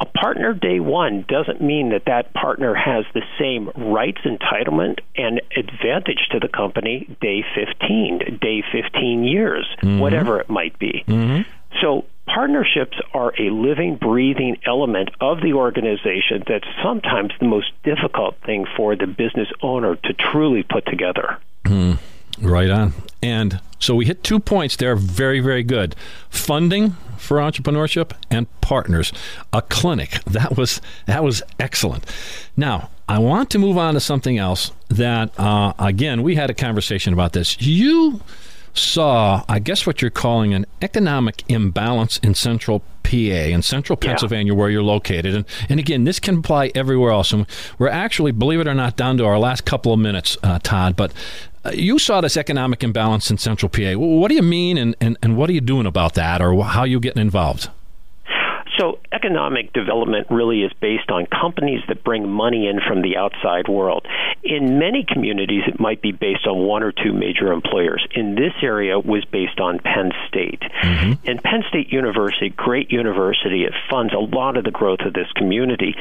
A 0.01 0.05
partner 0.05 0.53
day 0.55 0.81
one 0.81 1.25
doesn't 1.29 1.61
mean 1.61 1.91
that 1.91 2.05
that 2.07 2.33
partner 2.35 2.75
has 2.75 3.05
the 3.15 3.23
same 3.39 3.71
rights, 3.77 4.21
entitlement, 4.25 5.01
and 5.17 5.41
advantage 5.57 6.29
to 6.31 6.41
the 6.41 6.49
company 6.49 7.09
day 7.21 7.45
15, 7.55 8.39
day 8.41 8.63
15 8.73 9.25
years, 9.25 9.67
Mhm. 9.83 10.01
whatever 10.01 10.41
it 10.41 10.49
might 10.49 10.79
be. 10.79 11.05
So 11.81 12.05
partnerships 12.27 12.99
are 13.15 13.33
a 13.39 13.51
living, 13.51 13.97
breathing 13.97 14.59
element 14.67 15.11
of 15.21 15.41
the 15.41 15.55
organization 15.55 16.43
that's 16.47 16.67
sometimes 16.83 17.33
the 17.41 17.47
most 17.47 17.71
difficult 17.83 18.37
thing 18.45 18.67
for 18.77 18.97
the 18.97 19.07
business 19.07 19.49
owner 19.63 19.97
to 19.97 20.13
truly 20.13 20.63
put 20.63 20.87
together. 20.87 21.39
Hmm. 21.65 21.95
Right 22.41 22.71
on. 22.71 22.93
And 23.23 23.61
so 23.79 23.95
we 23.95 24.05
hit 24.05 24.23
two 24.23 24.39
points 24.39 24.77
there. 24.77 24.95
Very, 24.95 25.41
very 25.41 25.63
good. 25.63 25.97
Funding 26.29 26.91
for 27.17 27.39
entrepreneurship 27.39 28.13
and 28.31 28.47
partners. 28.61 29.13
A 29.53 29.63
clinic. 29.63 30.21
That 30.37 30.57
was 30.57 30.83
that 31.07 31.25
was 31.25 31.43
excellent. 31.59 32.05
Now 32.57 32.91
I 33.09 33.19
want 33.19 33.49
to 33.51 33.59
move 33.59 33.79
on 33.79 33.95
to 33.95 34.01
something 34.01 34.37
else. 34.37 34.71
That 34.89 35.39
uh, 35.39 35.73
again 35.79 36.23
we 36.23 36.35
had 36.35 36.51
a 36.51 36.55
conversation 36.55 37.13
about 37.15 37.33
this. 37.33 37.61
You 37.61 38.21
saw, 38.79 39.45
I 39.49 39.59
guess, 39.59 39.87
what 39.87 40.03
you're 40.03 40.11
calling 40.11 40.55
an 40.55 40.67
economic 40.83 41.43
imbalance 41.49 42.17
in 42.19 42.35
central 42.35 42.81
PA, 43.03 43.17
in 43.17 43.63
central 43.63 43.99
Yeah. 44.03 44.09
Pennsylvania, 44.11 44.55
where 44.55 44.71
you're 44.71 44.83
located. 44.83 45.35
And, 45.35 45.45
and 45.69 45.81
again, 45.81 46.05
this 46.05 46.19
can 46.21 46.39
apply 46.39 46.73
everywhere 46.75 47.13
else. 47.13 47.33
And 47.33 47.47
we're 47.79 47.89
actually, 47.89 48.33
believe 48.33 48.61
it 48.61 48.67
or 48.67 48.75
not, 48.75 48.97
down 48.97 49.17
to 49.19 49.25
our 49.25 49.39
last 49.39 49.65
couple 49.65 49.93
of 49.93 49.99
minutes, 49.99 50.37
uh, 50.43 50.59
Todd. 50.63 50.97
But 50.97 51.13
uh, 51.65 51.71
you 51.75 51.99
saw 51.99 52.21
this 52.21 52.37
economic 52.37 52.83
imbalance 52.85 53.31
in 53.31 53.39
central 53.39 53.69
PA. 53.69 53.95
What 53.95 54.29
do 54.29 54.35
you 54.35 54.43
mean, 54.43 54.77
and, 54.79 54.97
and, 55.01 55.17
and 55.23 55.37
what 55.37 55.51
are 55.51 55.53
you 55.53 55.61
doing 55.61 55.87
about 55.87 56.15
that, 56.15 56.41
or 56.41 56.65
how 56.65 56.81
are 56.81 56.87
you 56.87 57.01
getting 57.01 57.21
involved? 57.21 57.71
So, 58.79 58.99
economic 59.13 59.73
development 59.73 60.27
really 60.31 60.63
is 60.63 60.73
based 60.81 61.11
on 61.11 61.27
companies 61.27 61.81
that 61.89 62.05
bring 62.05 62.29
money 62.29 62.69
in 62.69 62.81
from 62.87 63.03
the 63.03 63.17
outside 63.17 63.69
world. 63.69 64.07
In 64.43 64.79
many 64.79 65.05
communities, 65.09 65.63
it 65.67 65.81
might 65.81 66.03
be 66.03 66.13
based 66.13 66.47
on 66.47 66.67
one 66.67 66.83
or 66.83 66.93
two 66.93 67.13
major 67.13 67.53
employers. 67.53 68.07
In 68.15 68.35
this 68.35 68.53
area, 68.63 68.99
it 68.99 69.07
was 69.07 69.25
based 69.25 69.61
on 69.61 69.79
Penn 69.79 70.13
State. 70.29 70.61
Mm-hmm. 70.83 71.29
And 71.29 71.43
Penn 71.43 71.65
State 71.69 71.93
University, 71.93 72.51
great 72.51 72.91
university, 72.93 73.65
it 73.65 73.73
funds 73.91 74.13
a 74.13 74.19
lot 74.19 74.57
of 74.57 74.65
the 74.65 74.71
growth 74.71 75.01
of 75.07 75.13
this 75.13 75.31
community. 75.37 75.95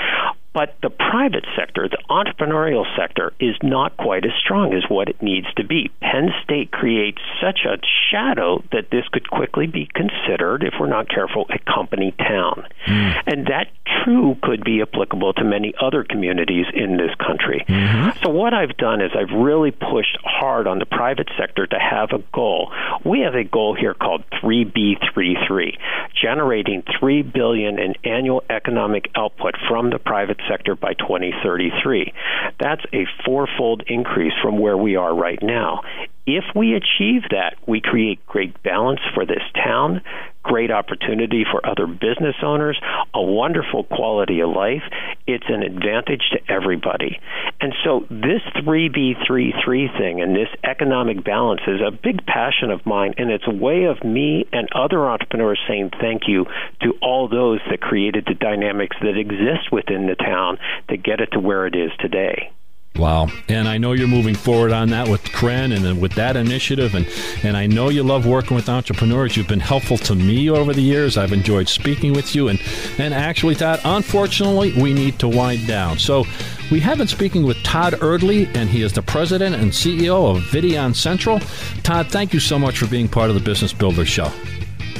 But 0.55 0.73
the 0.81 0.89
private 0.89 1.45
sector, 1.53 1.89
the 1.89 2.01
entrepreneurial 2.09 2.85
sector, 2.95 3.33
is 3.41 3.55
not 3.61 3.97
quite 3.97 4.23
as 4.23 4.31
strong 4.39 4.73
as 4.73 4.89
what 4.89 5.09
it 5.09 5.21
needs 5.21 5.47
to 5.57 5.65
be. 5.65 5.91
Penn 5.99 6.29
State 6.45 6.71
creates 6.71 7.19
such 7.43 7.59
a 7.65 7.77
shadow 8.09 8.63
that 8.71 8.89
this 8.89 9.03
could 9.11 9.29
quickly 9.29 9.67
be 9.67 9.89
considered, 9.93 10.63
if 10.63 10.75
we're 10.79 10.87
not 10.87 11.09
careful, 11.09 11.45
a 11.49 11.59
company 11.59 12.13
town. 12.17 12.65
Hmm. 12.85 13.11
And 13.27 13.47
that 13.47 13.67
true 14.05 14.37
could 14.41 14.63
be 14.63 14.81
applicable 14.81 15.33
to 15.33 15.43
many 15.43 15.73
other 15.81 16.05
communities 16.05 16.67
in 16.73 16.95
this 16.95 17.13
country. 17.15 17.65
Mm-hmm. 17.67 18.23
So 18.23 18.29
what 18.29 18.53
I've 18.53 18.77
done 18.77 19.01
is 19.01 19.11
I've 19.13 19.35
really 19.37 19.71
pushed 19.71 20.17
hard 20.23 20.67
on 20.67 20.79
the 20.79 20.85
private 20.85 21.27
sector 21.37 21.67
to 21.67 21.77
have 21.77 22.11
a 22.11 22.23
goal. 22.33 22.71
We 23.03 23.21
have 23.21 23.35
a 23.35 23.43
goal 23.43 23.75
here 23.75 23.93
called 23.93 24.23
3B33, 24.41 25.77
generating 26.21 26.83
3 26.99 27.23
billion 27.23 27.79
in 27.79 27.95
annual 28.03 28.43
economic 28.49 29.09
output 29.15 29.55
from 29.67 29.89
the 29.89 29.99
private 29.99 30.39
sector 30.49 30.75
by 30.75 30.93
2033. 30.93 32.13
That's 32.60 32.84
a 32.93 33.05
fourfold 33.25 33.84
increase 33.88 34.34
from 34.41 34.60
where 34.60 34.77
we 34.77 34.95
are 34.95 35.13
right 35.13 35.39
now. 35.41 35.81
If 36.27 36.43
we 36.55 36.73
achieve 36.73 37.21
that, 37.29 37.55
we 37.67 37.81
create 37.81 38.25
great 38.25 38.63
balance 38.63 39.01
for 39.13 39.27
this 39.27 39.43
town, 39.53 40.01
great 40.41 40.71
opportunity 40.71 41.43
for 41.49 41.63
other 41.63 41.85
business 41.85 42.35
owners, 42.43 42.79
a 43.13 43.21
wonderful 43.21 43.83
quality 43.83 44.39
of 44.39 44.49
life. 44.49 44.81
It's 45.27 45.45
an 45.47 45.61
advantage 45.61 46.23
to 46.31 46.51
everybody. 46.51 47.19
And 47.61 47.73
so 47.83 48.07
this 48.09 48.41
3B33 48.57 49.97
thing 49.99 50.21
and 50.21 50.35
this 50.35 50.49
economic 50.63 51.23
balance 51.23 51.61
is 51.67 51.81
a 51.81 51.91
big 51.91 52.25
passion 52.25 52.71
of 52.71 52.85
mine, 52.88 53.13
and 53.17 53.29
it's 53.29 53.47
a 53.47 53.53
way 53.53 53.83
of 53.83 54.03
me 54.03 54.47
and 54.51 54.67
other 54.73 55.07
entrepreneurs 55.07 55.59
saying 55.67 55.91
thank 56.01 56.23
you 56.27 56.45
to 56.81 56.93
all 57.03 57.27
those 57.27 57.59
that 57.69 57.81
created 57.81 58.25
the 58.25 58.33
dynamics 58.33 58.97
that 59.01 59.17
exist 59.17 59.71
within 59.71 60.07
the 60.07 60.15
town 60.15 60.57
to 60.89 60.97
get 60.97 61.21
it 61.21 61.29
to 61.33 61.39
where 61.39 61.67
it 61.67 61.75
is 61.75 61.91
today. 61.99 62.51
Wow. 62.97 63.27
And 63.49 63.67
I 63.67 63.77
know 63.77 63.91
you're 63.91 64.08
moving 64.08 64.36
forward 64.36 64.71
on 64.71 64.89
that 64.89 65.08
with 65.08 65.23
CREN 65.34 65.73
and 65.73 65.84
then 65.84 65.99
with 65.99 66.13
that 66.13 66.38
initiative. 66.38 66.95
And, 66.95 67.08
and 67.43 67.58
I 67.58 67.67
know 67.67 67.89
you 67.89 68.03
love 68.03 68.25
working 68.25 68.55
with 68.55 68.69
entrepreneurs. 68.69 69.36
You've 69.36 69.47
been 69.47 69.60
helpful 69.60 69.97
to 69.99 70.15
me 70.15 70.49
over 70.49 70.73
the 70.73 70.81
years. 70.81 71.17
I've 71.17 71.34
enjoyed 71.34 71.67
speaking 71.67 72.13
with 72.13 72.36
you. 72.36 72.47
And, 72.47 72.62
and 72.97 73.13
actually, 73.13 73.55
Todd, 73.55 73.81
unfortunately, 73.84 74.73
we 74.81 74.93
need 74.93 75.19
to 75.19 75.27
wind 75.27 75.67
down. 75.67 75.99
So 75.99 76.23
we 76.71 76.79
have 76.79 76.97
been 76.97 77.08
speaking 77.08 77.43
with 77.43 77.62
Todd 77.63 77.93
Erdley, 77.93 78.53
and 78.55 78.69
he 78.69 78.81
is 78.81 78.93
the 78.93 79.01
president 79.01 79.55
and 79.55 79.71
CEO 79.71 80.36
of 80.36 80.43
Videon 80.43 80.95
Central. 80.95 81.39
Todd, 81.84 82.08
thank 82.08 82.34
you 82.34 82.39
so 82.39 82.58
much 82.58 82.77
for 82.79 82.88
being 82.88 83.08
part 83.08 83.29
of 83.29 83.36
the 83.36 83.41
Business 83.41 83.73
Builder 83.73 84.05
Show. 84.05 84.31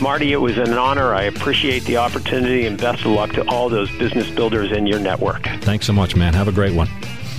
Marty, 0.01 0.34
it 0.34 0.38
was 0.38 0.58
an 0.58 0.73
honor. 0.73 1.13
I 1.13 1.23
appreciate 1.23 1.86
the 1.86 1.97
opportunity 1.97 2.65
and 2.65 2.77
best 2.77 3.05
of 3.05 3.12
luck 3.12 3.31
to 3.34 3.47
all 3.47 3.69
those 3.69 3.89
business 3.97 4.29
builders 4.29 4.73
in 4.73 4.86
your 4.86 4.99
network. 4.99 5.43
Thanks 5.62 5.86
so 5.86 5.93
much, 5.93 6.17
man. 6.17 6.34
Have 6.34 6.49
a 6.49 6.51
great 6.51 6.73
one. 6.75 6.89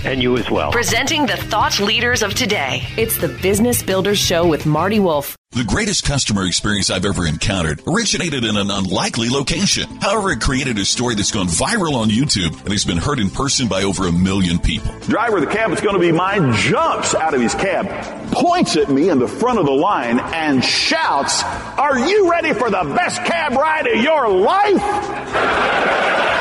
And 0.05 0.21
you 0.21 0.37
as 0.37 0.49
well. 0.49 0.71
Presenting 0.71 1.25
the 1.25 1.37
thought 1.37 1.79
leaders 1.79 2.21
of 2.21 2.33
today. 2.33 2.83
It's 2.97 3.17
the 3.17 3.27
Business 3.27 3.83
Builders 3.83 4.17
Show 4.17 4.47
with 4.47 4.65
Marty 4.65 4.99
Wolf. 4.99 5.35
The 5.51 5.63
greatest 5.63 6.05
customer 6.05 6.45
experience 6.45 6.89
I've 6.89 7.05
ever 7.05 7.25
encountered 7.25 7.81
originated 7.87 8.43
in 8.43 8.57
an 8.57 8.69
unlikely 8.69 9.29
location. 9.29 9.87
However, 10.01 10.31
it 10.31 10.41
created 10.41 10.77
a 10.77 10.85
story 10.85 11.15
that's 11.15 11.31
gone 11.31 11.47
viral 11.47 11.93
on 11.93 12.09
YouTube 12.09 12.59
and 12.61 12.71
has 12.71 12.85
been 12.85 12.97
heard 12.97 13.19
in 13.19 13.29
person 13.29 13.67
by 13.67 13.83
over 13.83 14.07
a 14.07 14.11
million 14.11 14.59
people. 14.59 14.91
Driver 15.07 15.37
of 15.37 15.45
the 15.45 15.51
cab 15.51 15.69
that's 15.69 15.81
going 15.81 15.95
to 15.95 16.01
be 16.01 16.11
mine 16.11 16.53
jumps 16.53 17.15
out 17.15 17.33
of 17.33 17.41
his 17.41 17.55
cab, 17.55 17.87
points 18.31 18.75
at 18.75 18.89
me 18.89 19.09
in 19.09 19.19
the 19.19 19.27
front 19.27 19.57
of 19.57 19.65
the 19.65 19.71
line, 19.71 20.19
and 20.19 20.63
shouts, 20.63 21.43
Are 21.43 21.97
you 21.97 22.29
ready 22.29 22.53
for 22.53 22.69
the 22.69 22.83
best 22.95 23.23
cab 23.23 23.53
ride 23.53 23.87
of 23.87 24.03
your 24.03 24.29
life? 24.29 26.36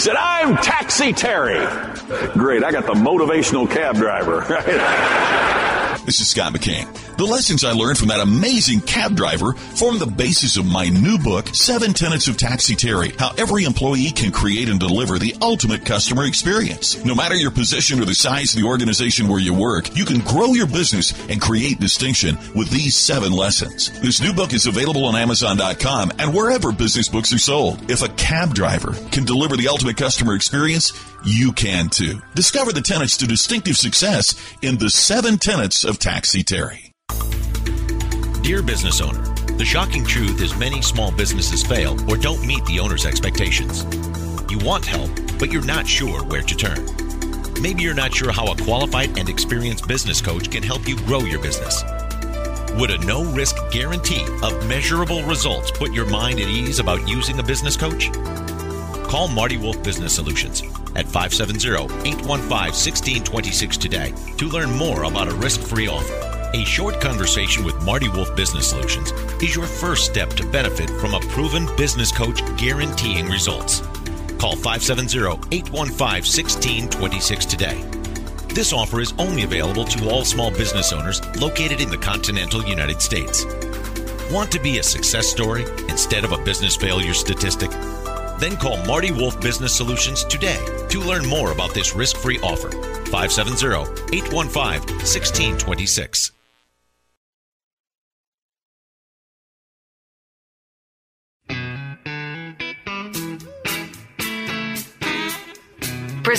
Said, 0.00 0.16
I'm 0.16 0.56
Taxi 0.56 1.12
Terry. 1.12 1.58
Great, 2.32 2.64
I 2.64 2.72
got 2.72 2.86
the 2.86 2.94
motivational 2.94 3.70
cab 3.70 3.96
driver. 3.96 4.40
Right? 4.50 6.00
This 6.06 6.22
is 6.22 6.28
Scott 6.28 6.54
McKain. 6.54 6.88
The 7.20 7.26
lessons 7.26 7.64
I 7.64 7.72
learned 7.72 7.98
from 7.98 8.08
that 8.08 8.20
amazing 8.20 8.80
cab 8.80 9.14
driver 9.14 9.52
form 9.52 9.98
the 9.98 10.06
basis 10.06 10.56
of 10.56 10.64
my 10.64 10.88
new 10.88 11.18
book, 11.18 11.54
Seven 11.54 11.92
Tenets 11.92 12.28
of 12.28 12.38
Taxi 12.38 12.74
Terry, 12.74 13.10
how 13.18 13.34
every 13.36 13.64
employee 13.64 14.10
can 14.10 14.32
create 14.32 14.70
and 14.70 14.80
deliver 14.80 15.18
the 15.18 15.36
ultimate 15.42 15.84
customer 15.84 16.24
experience. 16.24 17.04
No 17.04 17.14
matter 17.14 17.34
your 17.34 17.50
position 17.50 18.00
or 18.00 18.06
the 18.06 18.14
size 18.14 18.54
of 18.54 18.62
the 18.62 18.66
organization 18.66 19.28
where 19.28 19.38
you 19.38 19.52
work, 19.52 19.94
you 19.94 20.06
can 20.06 20.20
grow 20.20 20.54
your 20.54 20.66
business 20.66 21.12
and 21.28 21.42
create 21.42 21.78
distinction 21.78 22.38
with 22.54 22.70
these 22.70 22.96
seven 22.96 23.32
lessons. 23.32 23.90
This 24.00 24.22
new 24.22 24.32
book 24.32 24.54
is 24.54 24.66
available 24.66 25.04
on 25.04 25.14
Amazon.com 25.14 26.12
and 26.18 26.32
wherever 26.32 26.72
business 26.72 27.10
books 27.10 27.34
are 27.34 27.38
sold. 27.38 27.90
If 27.90 28.00
a 28.00 28.08
cab 28.14 28.54
driver 28.54 28.94
can 29.10 29.26
deliver 29.26 29.58
the 29.58 29.68
ultimate 29.68 29.98
customer 29.98 30.34
experience, 30.34 30.90
you 31.22 31.52
can 31.52 31.90
too. 31.90 32.22
Discover 32.34 32.72
the 32.72 32.80
tenets 32.80 33.18
to 33.18 33.26
distinctive 33.26 33.76
success 33.76 34.34
in 34.62 34.78
the 34.78 34.88
seven 34.88 35.36
tenets 35.36 35.84
of 35.84 35.98
Taxi 35.98 36.42
Terry. 36.42 36.89
Dear 38.42 38.62
business 38.62 39.00
owner, 39.00 39.22
the 39.56 39.64
shocking 39.64 40.04
truth 40.04 40.40
is 40.40 40.56
many 40.56 40.82
small 40.82 41.12
businesses 41.12 41.62
fail 41.62 41.96
or 42.10 42.16
don't 42.16 42.44
meet 42.46 42.64
the 42.66 42.80
owner's 42.80 43.04
expectations. 43.04 43.84
You 44.50 44.58
want 44.58 44.86
help, 44.86 45.10
but 45.38 45.52
you're 45.52 45.64
not 45.64 45.86
sure 45.86 46.24
where 46.24 46.42
to 46.42 46.56
turn. 46.56 46.84
Maybe 47.60 47.82
you're 47.82 47.94
not 47.94 48.14
sure 48.14 48.32
how 48.32 48.50
a 48.50 48.56
qualified 48.56 49.18
and 49.18 49.28
experienced 49.28 49.86
business 49.86 50.22
coach 50.22 50.50
can 50.50 50.62
help 50.62 50.88
you 50.88 50.96
grow 50.96 51.20
your 51.20 51.42
business. 51.42 51.84
Would 52.78 52.90
a 52.90 52.98
no 53.04 53.24
risk 53.24 53.56
guarantee 53.70 54.24
of 54.42 54.66
measurable 54.66 55.22
results 55.24 55.70
put 55.70 55.92
your 55.92 56.06
mind 56.06 56.40
at 56.40 56.48
ease 56.48 56.78
about 56.78 57.06
using 57.06 57.38
a 57.38 57.42
business 57.42 57.76
coach? 57.76 58.10
Call 59.10 59.28
Marty 59.28 59.58
Wolf 59.58 59.82
Business 59.82 60.14
Solutions 60.14 60.62
at 60.96 61.04
570-815-1626 61.06 63.76
today 63.76 64.14
to 64.38 64.48
learn 64.48 64.70
more 64.70 65.04
about 65.04 65.28
a 65.28 65.34
risk-free 65.34 65.88
offer. 65.88 66.29
A 66.52 66.64
short 66.64 67.00
conversation 67.00 67.64
with 67.64 67.80
Marty 67.84 68.08
Wolf 68.08 68.34
Business 68.34 68.68
Solutions 68.68 69.12
is 69.40 69.54
your 69.54 69.66
first 69.66 70.04
step 70.04 70.30
to 70.30 70.44
benefit 70.44 70.90
from 70.90 71.14
a 71.14 71.20
proven 71.20 71.68
business 71.76 72.10
coach 72.10 72.42
guaranteeing 72.56 73.28
results. 73.28 73.82
Call 74.36 74.56
570-815-1626 74.56 77.48
today. 77.48 77.80
This 78.52 78.72
offer 78.72 79.00
is 79.00 79.14
only 79.16 79.44
available 79.44 79.84
to 79.84 80.10
all 80.10 80.24
small 80.24 80.50
business 80.50 80.92
owners 80.92 81.24
located 81.36 81.80
in 81.80 81.88
the 81.88 81.98
continental 81.98 82.64
United 82.64 83.00
States. 83.00 83.44
Want 84.32 84.50
to 84.50 84.58
be 84.58 84.80
a 84.80 84.82
success 84.82 85.28
story 85.28 85.62
instead 85.88 86.24
of 86.24 86.32
a 86.32 86.42
business 86.42 86.74
failure 86.74 87.14
statistic? 87.14 87.70
Then 88.40 88.56
call 88.56 88.84
Marty 88.86 89.12
Wolf 89.12 89.40
Business 89.40 89.72
Solutions 89.72 90.24
today 90.24 90.58
to 90.88 90.98
learn 90.98 91.24
more 91.26 91.52
about 91.52 91.74
this 91.74 91.94
risk 91.94 92.16
free 92.16 92.40
offer. 92.40 92.72
570 92.72 94.16
815 94.16 94.80
1626. 94.98 96.32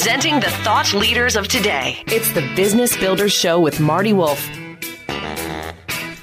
Presenting 0.01 0.39
the 0.39 0.49
thought 0.63 0.95
leaders 0.95 1.35
of 1.35 1.47
today. 1.47 2.01
It's 2.07 2.33
the 2.33 2.41
Business 2.55 2.97
Builders 2.97 3.33
Show 3.33 3.59
with 3.59 3.79
Marty 3.79 4.13
Wolf. 4.13 4.49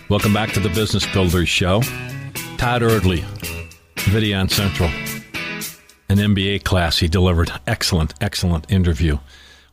Welcome 0.08 0.34
back 0.34 0.50
to 0.54 0.58
the 0.58 0.68
Business 0.70 1.06
Builders 1.12 1.48
Show. 1.48 1.82
Todd 2.56 2.82
Erdley, 2.82 3.22
Videon 3.94 4.50
Central, 4.50 4.88
an 6.08 6.18
MBA 6.18 6.64
class 6.64 6.98
he 6.98 7.06
delivered. 7.06 7.52
Excellent, 7.68 8.14
excellent 8.20 8.68
interview. 8.68 9.14
I 9.14 9.20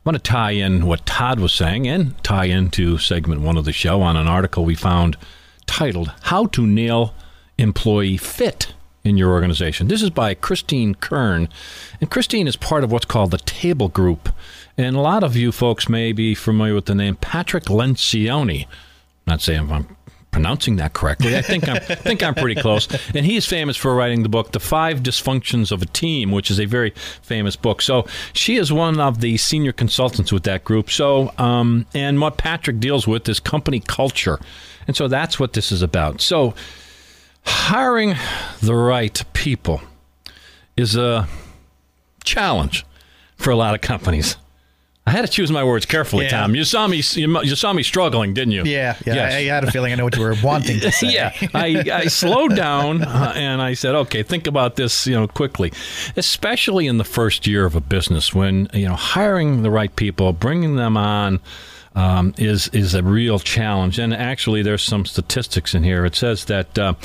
want 0.05 0.17
to 0.17 0.21
tie 0.21 0.51
in 0.51 0.85
what 0.85 1.07
Todd 1.07 1.39
was 1.39 1.51
saying 1.51 1.87
and 1.87 2.15
tie 2.23 2.45
into 2.45 2.99
segment 2.99 3.41
one 3.41 3.57
of 3.57 3.65
the 3.65 3.73
show 3.73 4.03
on 4.03 4.15
an 4.15 4.27
article 4.27 4.65
we 4.65 4.75
found 4.75 5.17
titled 5.65 6.13
How 6.21 6.45
to 6.45 6.67
Nail 6.67 7.15
Employee 7.57 8.17
Fit 8.17 8.74
in 9.05 9.17
Your 9.17 9.31
Organization. 9.31 9.87
This 9.87 10.01
is 10.01 10.09
by 10.09 10.33
Christine 10.33 10.95
Kern. 10.95 11.47
And 12.01 12.09
Christine 12.09 12.47
is 12.47 12.55
part 12.55 12.83
of 12.83 12.91
what's 12.91 13.05
called 13.05 13.31
the 13.31 13.37
Table 13.37 13.87
Group. 13.87 14.29
And 14.77 14.95
a 14.95 15.01
lot 15.01 15.23
of 15.23 15.35
you 15.35 15.51
folks 15.51 15.87
may 15.87 16.11
be 16.11 16.35
familiar 16.35 16.73
with 16.73 16.85
the 16.85 16.95
name 16.95 17.15
Patrick 17.15 17.65
Lencioni. 17.65 18.65
Not 19.27 19.41
saying 19.41 19.71
I'm 19.71 19.95
pronouncing 20.31 20.75
that 20.75 20.93
correctly. 20.93 21.37
I 21.37 21.41
think 21.41 21.69
I'm 21.69 21.79
think 21.81 22.23
I'm 22.23 22.35
pretty 22.35 22.59
close. 22.59 22.89
And 23.15 23.25
he's 23.25 23.45
famous 23.45 23.77
for 23.77 23.95
writing 23.95 24.23
the 24.23 24.29
book 24.29 24.51
The 24.51 24.59
Five 24.59 25.01
Dysfunctions 25.01 25.71
of 25.71 25.81
a 25.81 25.85
Team, 25.85 26.31
which 26.31 26.51
is 26.51 26.59
a 26.59 26.65
very 26.65 26.89
famous 27.21 27.55
book. 27.55 27.81
So 27.81 28.05
she 28.33 28.57
is 28.57 28.73
one 28.73 28.99
of 28.99 29.21
the 29.21 29.37
senior 29.37 29.71
consultants 29.71 30.33
with 30.33 30.43
that 30.43 30.63
group. 30.63 30.89
So 30.89 31.31
um, 31.37 31.85
and 31.93 32.19
what 32.19 32.37
Patrick 32.37 32.79
deals 32.79 33.07
with 33.07 33.29
is 33.29 33.39
company 33.39 33.79
culture. 33.79 34.39
And 34.87 34.95
so 34.95 35.07
that's 35.07 35.39
what 35.39 35.53
this 35.53 35.71
is 35.71 35.81
about. 35.81 36.21
So 36.21 36.53
hiring 37.45 38.15
the 38.61 38.75
right 38.75 39.23
people 39.33 39.81
is 40.77 40.95
a 40.95 41.27
challenge 42.23 42.85
for 43.37 43.51
a 43.51 43.55
lot 43.55 43.75
of 43.75 43.81
companies. 43.81 44.37
I 45.07 45.11
had 45.11 45.21
to 45.21 45.27
choose 45.27 45.51
my 45.51 45.63
words 45.63 45.85
carefully, 45.85 46.25
Yeah. 46.25 46.31
Tom. 46.31 46.55
You 46.55 46.63
saw 46.63 46.87
me. 46.87 46.97
You, 46.97 47.55
saw 47.55 47.73
me 47.73 47.83
struggling, 47.83 48.33
didn't 48.33 48.53
you? 48.53 48.63
Yeah, 48.63 48.97
yeah. 49.05 49.13
Yes. 49.13 49.33
I, 49.33 49.37
I 49.37 49.41
had 49.43 49.63
a 49.63 49.69
feeling 49.71 49.93
I 49.93 49.95
know 49.97 50.05
what 50.05 50.15
you 50.15 50.23
were 50.23 50.35
wanting 50.43 50.79
to 50.79 50.91
say. 50.91 51.13
yeah, 51.13 51.31
I, 51.53 51.85
I 51.93 52.05
slowed 52.07 52.55
down 52.55 53.03
uh, 53.03 53.31
and 53.35 53.61
I 53.61 53.75
said, 53.75 53.93
okay, 53.93 54.23
think 54.23 54.47
about 54.47 54.77
this, 54.77 55.05
you 55.05 55.13
know, 55.13 55.27
quickly, 55.27 55.71
especially 56.17 56.87
in 56.87 56.97
the 56.97 57.03
first 57.03 57.45
year 57.45 57.65
of 57.67 57.75
a 57.75 57.81
business 57.81 58.33
when 58.33 58.67
you 58.73 58.87
know 58.87 58.95
hiring 58.95 59.61
the 59.61 59.69
right 59.69 59.95
people, 59.95 60.33
bringing 60.33 60.75
them 60.75 60.97
on. 60.97 61.39
Um, 61.97 62.33
is 62.37 62.67
is 62.73 62.93
a 62.93 63.01
real 63.01 63.39
challenge, 63.39 63.99
and 63.99 64.13
actually, 64.13 64.61
there's 64.61 64.83
some 64.83 65.05
statistics 65.05 65.73
in 65.73 65.83
here. 65.83 66.03
It 66.03 66.13
says 66.13 66.43
that 66.45 66.77
uh, 66.77 66.95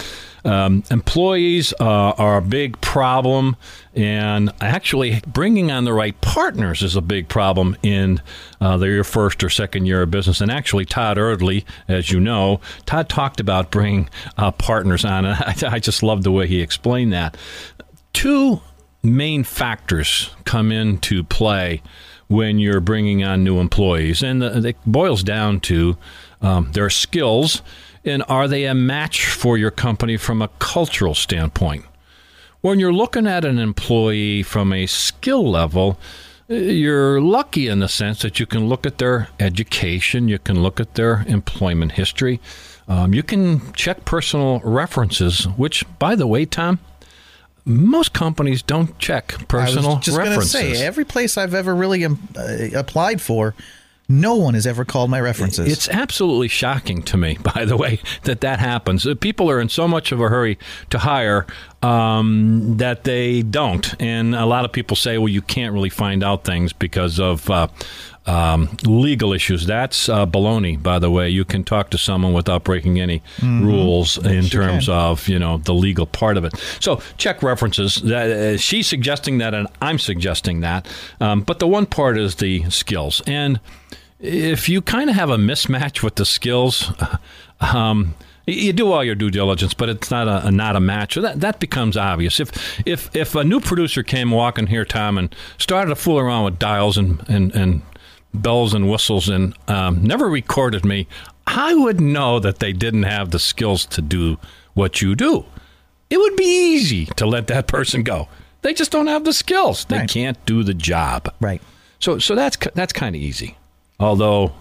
um, 0.44 0.82
employees 0.90 1.74
uh, 1.80 1.84
are 1.84 2.38
a 2.38 2.42
big 2.42 2.80
problem, 2.80 3.56
and 3.94 4.52
actually, 4.60 5.20
bringing 5.26 5.70
on 5.70 5.84
the 5.84 5.92
right 5.92 6.18
partners 6.20 6.82
is 6.82 6.96
a 6.96 7.00
big 7.00 7.28
problem 7.28 7.76
in 7.82 8.22
uh, 8.60 8.76
their 8.76 9.04
first 9.04 9.42
or 9.42 9.50
second 9.50 9.86
year 9.86 10.02
of 10.02 10.10
business. 10.10 10.40
And 10.40 10.50
actually, 10.50 10.84
Todd 10.84 11.16
Erdley, 11.16 11.64
as 11.88 12.10
you 12.10 12.20
know, 12.20 12.60
Todd 12.86 13.08
talked 13.08 13.40
about 13.40 13.70
bringing 13.70 14.08
uh, 14.36 14.50
partners 14.52 15.04
on, 15.04 15.24
and 15.24 15.36
I, 15.64 15.74
I 15.74 15.78
just 15.78 16.02
love 16.02 16.22
the 16.22 16.32
way 16.32 16.46
he 16.46 16.60
explained 16.60 17.12
that. 17.12 17.36
Two 18.12 18.60
main 19.02 19.44
factors 19.44 20.30
come 20.44 20.70
into 20.72 21.24
play 21.24 21.82
when 22.28 22.58
you're 22.58 22.80
bringing 22.80 23.24
on 23.24 23.42
new 23.42 23.58
employees, 23.58 24.22
and 24.22 24.40
the, 24.40 24.68
it 24.68 24.76
boils 24.86 25.22
down 25.22 25.60
to 25.60 25.96
um, 26.42 26.70
their 26.72 26.88
skills 26.88 27.62
and 28.04 28.22
are 28.28 28.48
they 28.48 28.64
a 28.64 28.74
match 28.74 29.26
for 29.26 29.58
your 29.58 29.70
company 29.70 30.16
from 30.16 30.42
a 30.42 30.48
cultural 30.58 31.14
standpoint? 31.14 31.84
When 32.60 32.78
you're 32.78 32.92
looking 32.92 33.26
at 33.26 33.44
an 33.44 33.58
employee 33.58 34.42
from 34.42 34.72
a 34.72 34.86
skill 34.86 35.48
level, 35.50 35.98
uh, 36.50 36.54
you're 36.54 37.20
lucky 37.20 37.68
in 37.68 37.80
the 37.80 37.88
sense 37.88 38.22
that 38.22 38.38
you 38.38 38.46
can 38.46 38.68
look 38.68 38.84
at 38.84 38.98
their 38.98 39.28
education, 39.38 40.28
you 40.28 40.38
can 40.38 40.62
look 40.62 40.80
at 40.80 40.94
their 40.94 41.24
employment 41.26 41.92
history, 41.92 42.40
um, 42.88 43.14
you 43.14 43.22
can 43.22 43.72
check 43.72 44.04
personal 44.04 44.60
references, 44.60 45.44
which, 45.56 45.84
by 45.98 46.14
the 46.14 46.26
way, 46.26 46.44
Tom, 46.44 46.80
most 47.64 48.12
companies 48.12 48.62
don't 48.62 48.98
check 48.98 49.46
personal 49.48 49.92
I 49.92 49.94
was 49.94 50.04
just 50.04 50.18
references. 50.18 50.50
say 50.50 50.84
every 50.84 51.04
place 51.04 51.38
I've 51.38 51.54
ever 51.54 51.74
really 51.74 52.04
um, 52.04 52.28
uh, 52.36 52.68
applied 52.74 53.20
for, 53.20 53.54
no 54.10 54.34
one 54.34 54.54
has 54.54 54.66
ever 54.66 54.84
called 54.84 55.08
my 55.08 55.20
references. 55.20 55.72
It's 55.72 55.88
absolutely 55.88 56.48
shocking 56.48 57.02
to 57.04 57.16
me, 57.16 57.38
by 57.54 57.64
the 57.64 57.76
way, 57.76 58.00
that 58.24 58.40
that 58.40 58.58
happens. 58.58 59.06
Uh, 59.06 59.14
People 59.14 59.48
are 59.50 59.60
in 59.60 59.68
so 59.68 59.86
much 59.86 60.10
of 60.10 60.20
a 60.20 60.28
hurry 60.28 60.58
to 60.90 60.98
hire 60.98 61.46
um, 61.82 62.76
that 62.78 63.04
they 63.04 63.42
don't. 63.42 63.94
And 64.00 64.34
a 64.34 64.46
lot 64.46 64.64
of 64.64 64.72
people 64.72 64.96
say, 64.96 65.16
well, 65.16 65.28
you 65.28 65.42
can't 65.42 65.72
really 65.72 65.90
find 65.90 66.24
out 66.24 66.44
things 66.44 66.72
because 66.72 67.20
of 67.20 67.48
uh, 67.48 67.68
um, 68.26 68.76
legal 68.84 69.32
issues. 69.32 69.66
That's 69.66 70.08
uh, 70.08 70.26
baloney, 70.26 70.82
by 70.82 70.98
the 70.98 71.10
way. 71.10 71.30
You 71.30 71.44
can 71.44 71.62
talk 71.62 71.90
to 71.90 71.98
someone 71.98 72.32
without 72.32 72.64
breaking 72.64 73.00
any 73.00 73.22
rules 73.42 74.18
in 74.18 74.44
terms 74.46 74.88
of, 74.88 75.28
you 75.28 75.38
know, 75.38 75.58
the 75.58 75.72
legal 75.74 76.06
part 76.06 76.36
of 76.36 76.44
it. 76.44 76.56
So 76.80 77.00
check 77.16 77.42
references. 77.42 77.96
That, 77.96 78.30
uh, 78.30 78.56
she's 78.56 78.86
suggesting 78.88 79.38
that, 79.38 79.54
and 79.54 79.68
I'm 79.80 79.98
suggesting 79.98 80.60
that. 80.60 80.86
Um, 81.20 81.42
but 81.42 81.60
the 81.60 81.68
one 81.68 81.86
part 81.86 82.18
is 82.18 82.34
the 82.36 82.68
skills. 82.70 83.22
And 83.26 83.60
if 84.20 84.68
you 84.68 84.82
kind 84.82 85.10
of 85.10 85.16
have 85.16 85.30
a 85.30 85.36
mismatch 85.36 86.02
with 86.02 86.16
the 86.16 86.26
skills, 86.26 86.92
um, 87.60 88.14
you 88.46 88.72
do 88.72 88.90
all 88.90 89.04
your 89.04 89.14
due 89.14 89.30
diligence, 89.30 89.74
but 89.74 89.88
it's 89.88 90.10
not 90.10 90.26
a, 90.46 90.50
not 90.50 90.76
a 90.76 90.80
match. 90.80 91.14
So 91.14 91.20
that 91.22 91.40
that 91.40 91.60
becomes 91.60 91.96
obvious. 91.96 92.40
If 92.40 92.80
if 92.86 93.14
if 93.14 93.34
a 93.34 93.44
new 93.44 93.60
producer 93.60 94.02
came 94.02 94.30
walking 94.30 94.66
here, 94.66 94.84
Tom, 94.84 95.18
and 95.18 95.34
started 95.58 95.90
to 95.90 95.96
fool 95.96 96.18
around 96.18 96.44
with 96.44 96.58
dials 96.58 96.96
and 96.98 97.22
and, 97.28 97.54
and 97.54 97.82
bells 98.34 98.74
and 98.74 98.88
whistles 98.90 99.28
and 99.28 99.54
um, 99.68 100.02
never 100.02 100.28
recorded 100.28 100.84
me, 100.84 101.06
I 101.46 101.74
would 101.74 102.00
know 102.00 102.38
that 102.40 102.58
they 102.60 102.72
didn't 102.72 103.02
have 103.04 103.30
the 103.30 103.38
skills 103.38 103.86
to 103.86 104.02
do 104.02 104.38
what 104.74 105.00
you 105.02 105.14
do. 105.14 105.44
It 106.10 106.18
would 106.18 106.36
be 106.36 106.74
easy 106.74 107.06
to 107.06 107.26
let 107.26 107.46
that 107.48 107.66
person 107.68 108.02
go. 108.02 108.28
They 108.62 108.74
just 108.74 108.90
don't 108.90 109.06
have 109.06 109.24
the 109.24 109.32
skills. 109.32 109.84
They 109.86 109.98
Right. 109.98 110.08
can't 110.10 110.44
do 110.44 110.62
the 110.64 110.74
job. 110.74 111.32
right. 111.40 111.62
So 112.00 112.18
so 112.18 112.34
that's 112.34 112.56
that's 112.74 112.92
kind 112.92 113.14
of 113.14 113.20
easy. 113.22 113.56
Although 114.00 114.52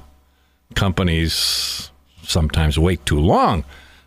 companies 0.76 1.90
sometimes 2.24 2.78
wait 2.78 3.04
too 3.06 3.20
long 3.20 3.64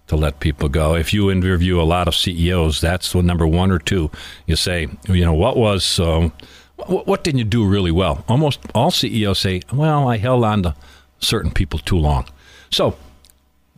to 0.07 0.17
let 0.17 0.41
people 0.41 0.69
go. 0.69 0.95
If 0.95 1.13
you 1.13 1.31
interview 1.31 1.81
a 1.81 1.83
lot 1.83 2.07
of 2.07 2.15
CEOs, 2.15 2.81
that's 2.81 3.13
the 3.13 3.23
number 3.23 3.47
one 3.47 3.71
or 3.71 3.79
two. 3.79 4.11
You 4.47 4.57
say, 4.57 4.89
you 5.09 5.25
know, 5.25 5.33
what 5.33 5.57
was 5.57 5.99
um, 5.99 6.33
what, 6.77 7.07
what 7.07 7.25
didn't 7.25 7.39
you 7.39 7.45
do 7.45 7.67
really 7.67 7.91
well? 7.91 8.25
Almost 8.29 8.61
all 8.75 8.91
CEOs 8.91 9.39
say, 9.39 9.63
well, 9.73 10.09
I 10.09 10.19
held 10.19 10.45
on 10.45 10.63
to 10.65 10.75
certain 11.19 11.51
people 11.51 11.79
too 11.79 11.99
long. 11.99 12.27
So, 12.71 12.97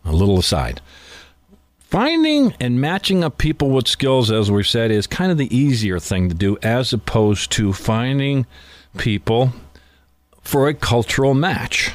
a 0.03 0.11
little 0.11 0.39
aside. 0.39 0.81
Finding 1.79 2.53
and 2.59 2.81
matching 2.81 3.23
up 3.23 3.37
people 3.37 3.69
with 3.69 3.87
skills, 3.87 4.31
as 4.31 4.51
we've 4.51 4.67
said, 4.67 4.91
is 4.91 5.07
kind 5.07 5.31
of 5.31 5.37
the 5.37 5.55
easier 5.55 5.99
thing 5.99 6.27
to 6.29 6.35
do 6.35 6.57
as 6.61 6.91
opposed 6.91 7.51
to 7.53 7.71
finding 7.71 8.45
people 8.97 9.53
for 10.45 10.69
a 10.69 10.73
cultural 10.73 11.33
match. 11.33 11.91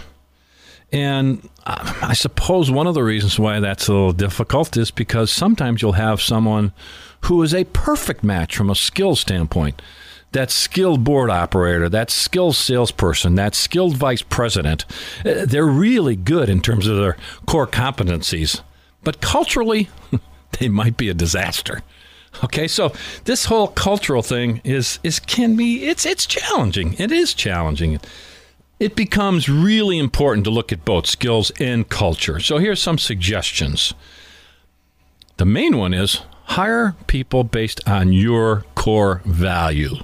And 0.93 1.49
I 1.65 2.15
suppose 2.15 2.71
one 2.71 2.89
of 2.89 2.95
the 2.95 3.05
reasons 3.05 3.39
why 3.39 3.61
that's 3.61 3.87
a 3.87 3.93
little 3.93 4.13
difficult 4.13 4.77
is 4.77 4.91
because 4.91 5.31
sometimes 5.31 5.81
you'll 5.81 5.93
have 5.93 6.21
someone 6.21 6.73
who 7.23 7.43
is 7.43 7.55
a 7.55 7.65
perfect 7.65 8.25
match 8.25 8.57
from 8.57 8.69
a 8.69 8.75
skill 8.75 9.15
standpoint. 9.15 9.81
That 10.33 10.51
skilled 10.51 11.05
board 11.05 11.31
operator, 11.31 11.89
that 11.89 12.11
skilled 12.11 12.57
salesperson, 12.57 13.37
that 13.37 13.55
skilled 13.55 13.97
vice 13.97 14.23
president, 14.23 14.85
uh, 15.25 15.45
they're 15.45 15.67
really 15.67 16.17
good 16.17 16.49
in 16.49 16.61
terms 16.61 16.87
of 16.87 16.97
their 16.97 17.17
core 17.47 17.67
competencies. 17.67 18.61
But 19.03 19.21
culturally, 19.21 19.89
they 20.59 20.69
might 20.69 20.97
be 20.97 21.09
a 21.09 21.15
disaster. 21.15 21.83
Okay, 22.45 22.69
so 22.69 22.93
this 23.25 23.47
whole 23.47 23.69
cultural 23.69 24.23
thing 24.23 24.61
is 24.63 25.01
is 25.03 25.19
can 25.19 25.57
be 25.57 25.85
it's 25.85 26.07
it's 26.07 26.27
challenging. 26.27 26.95
It 26.95 27.11
is 27.11 27.35
challenging. 27.35 27.99
It 28.81 28.97
becomes 28.97 29.47
really 29.47 29.99
important 29.99 30.45
to 30.45 30.51
look 30.51 30.73
at 30.73 30.87
both 30.87 31.07
skills 31.07 31.53
and 31.61 31.87
culture. 31.87 32.41
So 32.41 32.57
here's 32.57 32.81
some 32.81 32.97
suggestions. 32.97 33.93
The 35.37 35.45
main 35.45 35.77
one 35.77 35.93
is 35.93 36.23
hire 36.45 36.97
people 37.07 37.45
based 37.45 37.87
on 37.87 38.15
your 38.15 38.65
core 38.75 39.21
value. 39.27 39.97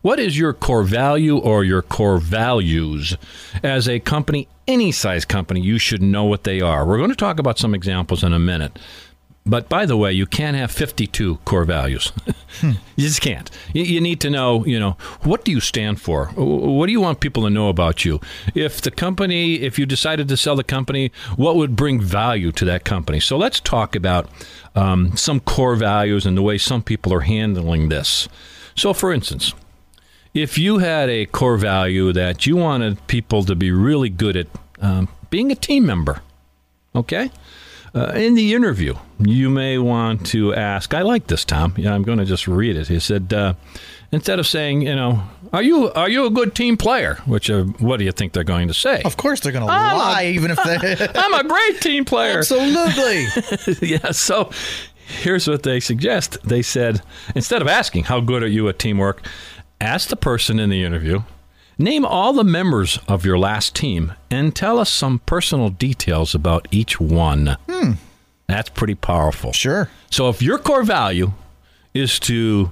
What 0.00 0.18
is 0.18 0.38
your 0.38 0.54
core 0.54 0.82
value 0.82 1.36
or 1.36 1.62
your 1.62 1.82
core 1.82 2.16
values? 2.16 3.18
As 3.62 3.86
a 3.86 4.00
company, 4.00 4.48
any 4.66 4.92
size 4.92 5.26
company, 5.26 5.60
you 5.60 5.78
should 5.78 6.02
know 6.02 6.24
what 6.24 6.44
they 6.44 6.62
are. 6.62 6.86
We're 6.86 6.96
going 6.96 7.10
to 7.10 7.16
talk 7.16 7.38
about 7.38 7.58
some 7.58 7.74
examples 7.74 8.24
in 8.24 8.32
a 8.32 8.38
minute. 8.38 8.78
But 9.44 9.68
by 9.68 9.86
the 9.86 9.96
way, 9.96 10.12
you 10.12 10.24
can't 10.24 10.56
have 10.56 10.70
52 10.70 11.36
core 11.44 11.64
values. 11.64 12.12
you 12.62 12.74
just 12.96 13.20
can't. 13.20 13.50
You, 13.74 13.82
you 13.82 14.00
need 14.00 14.20
to 14.20 14.30
know, 14.30 14.64
you 14.64 14.78
know, 14.78 14.96
what 15.22 15.44
do 15.44 15.50
you 15.50 15.58
stand 15.58 16.00
for? 16.00 16.26
What 16.36 16.86
do 16.86 16.92
you 16.92 17.00
want 17.00 17.18
people 17.18 17.42
to 17.42 17.50
know 17.50 17.68
about 17.68 18.04
you? 18.04 18.20
If 18.54 18.80
the 18.80 18.92
company, 18.92 19.56
if 19.56 19.80
you 19.80 19.86
decided 19.86 20.28
to 20.28 20.36
sell 20.36 20.54
the 20.54 20.62
company, 20.62 21.10
what 21.34 21.56
would 21.56 21.74
bring 21.74 22.00
value 22.00 22.52
to 22.52 22.64
that 22.66 22.84
company? 22.84 23.18
So 23.18 23.36
let's 23.36 23.58
talk 23.58 23.96
about 23.96 24.30
um, 24.76 25.16
some 25.16 25.40
core 25.40 25.74
values 25.74 26.24
and 26.24 26.36
the 26.36 26.42
way 26.42 26.56
some 26.56 26.82
people 26.82 27.12
are 27.12 27.20
handling 27.20 27.88
this. 27.88 28.28
So, 28.76 28.94
for 28.94 29.12
instance, 29.12 29.54
if 30.34 30.56
you 30.56 30.78
had 30.78 31.10
a 31.10 31.26
core 31.26 31.56
value 31.56 32.12
that 32.12 32.46
you 32.46 32.56
wanted 32.56 33.06
people 33.08 33.42
to 33.44 33.56
be 33.56 33.72
really 33.72 34.08
good 34.08 34.36
at 34.36 34.46
um, 34.80 35.08
being 35.30 35.50
a 35.50 35.56
team 35.56 35.84
member, 35.84 36.22
okay? 36.94 37.30
Uh, 37.94 38.12
in 38.14 38.34
the 38.34 38.54
interview, 38.54 38.94
you 39.18 39.50
may 39.50 39.76
want 39.76 40.26
to 40.28 40.54
ask. 40.54 40.94
I 40.94 41.02
like 41.02 41.26
this, 41.26 41.44
Tom. 41.44 41.74
Yeah, 41.76 41.94
I'm 41.94 42.02
going 42.02 42.18
to 42.18 42.24
just 42.24 42.48
read 42.48 42.76
it. 42.76 42.88
He 42.88 42.98
said, 42.98 43.34
uh, 43.34 43.52
instead 44.12 44.38
of 44.38 44.46
saying, 44.46 44.82
you 44.82 44.96
know, 44.96 45.22
are 45.52 45.62
you 45.62 45.92
are 45.92 46.08
you 46.08 46.24
a 46.24 46.30
good 46.30 46.54
team 46.54 46.78
player? 46.78 47.16
Which 47.26 47.50
uh, 47.50 47.64
what 47.64 47.98
do 47.98 48.04
you 48.04 48.12
think 48.12 48.32
they're 48.32 48.44
going 48.44 48.68
to 48.68 48.74
say? 48.74 49.02
Of 49.02 49.18
course, 49.18 49.40
they're 49.40 49.52
going 49.52 49.66
to 49.66 49.70
I'm 49.70 49.94
a- 49.94 49.98
lie, 49.98 50.24
even 50.34 50.50
if 50.50 50.58
they. 50.64 51.08
I'm 51.20 51.34
a 51.34 51.46
great 51.46 51.80
team 51.82 52.06
player. 52.06 52.38
Absolutely. 52.38 53.26
yeah. 53.88 54.10
So 54.12 54.50
here's 55.06 55.46
what 55.46 55.62
they 55.62 55.78
suggest. 55.78 56.38
They 56.44 56.62
said 56.62 57.02
instead 57.34 57.60
of 57.60 57.68
asking 57.68 58.04
how 58.04 58.20
good 58.20 58.42
are 58.42 58.48
you 58.48 58.68
at 58.70 58.78
teamwork, 58.78 59.26
ask 59.82 60.08
the 60.08 60.16
person 60.16 60.58
in 60.58 60.70
the 60.70 60.82
interview. 60.82 61.22
Name 61.78 62.04
all 62.04 62.32
the 62.32 62.44
members 62.44 62.98
of 63.08 63.24
your 63.24 63.38
last 63.38 63.74
team 63.74 64.12
and 64.30 64.54
tell 64.54 64.78
us 64.78 64.90
some 64.90 65.20
personal 65.20 65.70
details 65.70 66.34
about 66.34 66.68
each 66.70 67.00
one. 67.00 67.56
Hmm. 67.68 67.92
That's 68.46 68.68
pretty 68.68 68.94
powerful. 68.94 69.52
Sure. 69.52 69.88
So 70.10 70.28
if 70.28 70.42
your 70.42 70.58
core 70.58 70.82
value 70.82 71.32
is 71.94 72.18
to 72.20 72.70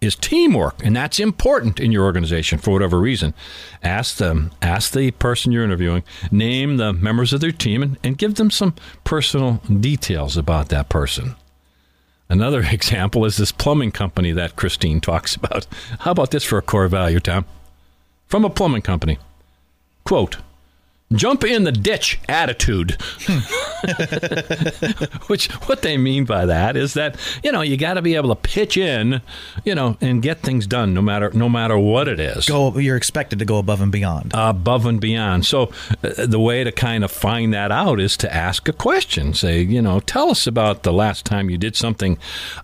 is 0.00 0.16
teamwork, 0.16 0.82
and 0.82 0.96
that's 0.96 1.20
important 1.20 1.78
in 1.78 1.92
your 1.92 2.04
organization 2.04 2.58
for 2.58 2.70
whatever 2.70 2.98
reason, 2.98 3.34
ask 3.82 4.16
them, 4.16 4.50
ask 4.62 4.92
the 4.92 5.10
person 5.10 5.52
you're 5.52 5.62
interviewing, 5.62 6.02
name 6.30 6.78
the 6.78 6.92
members 6.92 7.34
of 7.34 7.40
their 7.40 7.52
team, 7.52 7.82
and, 7.82 7.98
and 8.02 8.16
give 8.16 8.36
them 8.36 8.50
some 8.50 8.74
personal 9.04 9.60
details 9.80 10.38
about 10.38 10.70
that 10.70 10.88
person. 10.88 11.36
Another 12.30 12.60
example 12.70 13.26
is 13.26 13.36
this 13.36 13.52
plumbing 13.52 13.92
company 13.92 14.32
that 14.32 14.56
Christine 14.56 15.00
talks 15.00 15.36
about. 15.36 15.66
How 16.00 16.12
about 16.12 16.30
this 16.30 16.44
for 16.44 16.56
a 16.56 16.62
core 16.62 16.88
value, 16.88 17.20
Tom? 17.20 17.44
From 18.30 18.44
a 18.44 18.50
plumbing 18.50 18.82
company. 18.82 19.18
Quote, 20.04 20.36
jump 21.12 21.42
in 21.42 21.64
the 21.64 21.72
ditch 21.72 22.20
attitude. 22.28 22.92
Which, 25.26 25.48
what 25.66 25.82
they 25.82 25.98
mean 25.98 26.26
by 26.26 26.46
that 26.46 26.76
is 26.76 26.94
that, 26.94 27.16
you 27.42 27.50
know, 27.50 27.62
you 27.62 27.76
got 27.76 27.94
to 27.94 28.02
be 28.02 28.14
able 28.14 28.28
to 28.28 28.36
pitch 28.36 28.76
in, 28.76 29.20
you 29.64 29.74
know, 29.74 29.96
and 30.00 30.22
get 30.22 30.42
things 30.42 30.68
done 30.68 30.94
no 30.94 31.02
matter, 31.02 31.32
no 31.32 31.48
matter 31.48 31.76
what 31.76 32.06
it 32.06 32.20
is 32.20 32.46
Go. 32.46 32.78
You're 32.78 32.96
expected 32.96 33.40
to 33.40 33.44
go 33.44 33.58
above 33.58 33.80
and 33.80 33.90
beyond. 33.90 34.30
above 34.32 34.86
and 34.86 35.00
beyond. 35.00 35.44
So 35.44 35.72
uh, 36.04 36.24
the 36.24 36.38
way 36.38 36.62
to 36.62 36.70
kind 36.70 37.02
of 37.02 37.10
find 37.10 37.52
that 37.52 37.72
out 37.72 37.98
is 37.98 38.16
to 38.18 38.32
ask 38.32 38.68
a 38.68 38.72
question. 38.72 39.34
Say, 39.34 39.62
you 39.62 39.82
know, 39.82 39.98
tell 39.98 40.30
us 40.30 40.46
about 40.46 40.84
the 40.84 40.92
last 40.92 41.26
time 41.26 41.50
you 41.50 41.58
did 41.58 41.74
something 41.74 42.16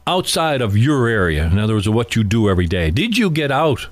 outside 0.07 0.62
of 0.62 0.77
your 0.77 1.09
area. 1.09 1.45
In 1.47 1.59
other 1.59 1.75
words, 1.75 1.89
what 1.89 2.14
you 2.14 2.23
do 2.23 2.49
every 2.49 2.67
day. 2.67 2.93
Did 2.93 3.19
you 3.19 3.31
get 3.31 3.51
out? 3.51 3.89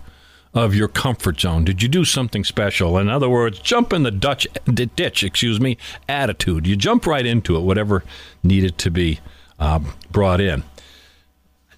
Of 0.55 0.73
your 0.73 0.87
comfort 0.87 1.41
zone, 1.41 1.65
did 1.65 1.83
you 1.83 1.89
do 1.89 2.05
something 2.05 2.45
special? 2.45 2.97
In 2.97 3.09
other 3.09 3.29
words, 3.29 3.59
jump 3.59 3.93
in 3.93 4.05
the 4.05 4.13
Dutch 4.13 4.47
d- 4.73 4.87
ditch, 4.87 5.25
excuse 5.25 5.61
me, 5.61 5.77
attitude. 6.09 6.65
You 6.65 6.77
jump 6.77 7.07
right 7.07 7.27
into 7.27 7.57
it, 7.57 7.61
whatever 7.63 8.05
needed 8.45 8.79
to 8.79 8.91
be 8.93 9.19
um, 9.59 9.95
brought 10.13 10.41
in. 10.41 10.63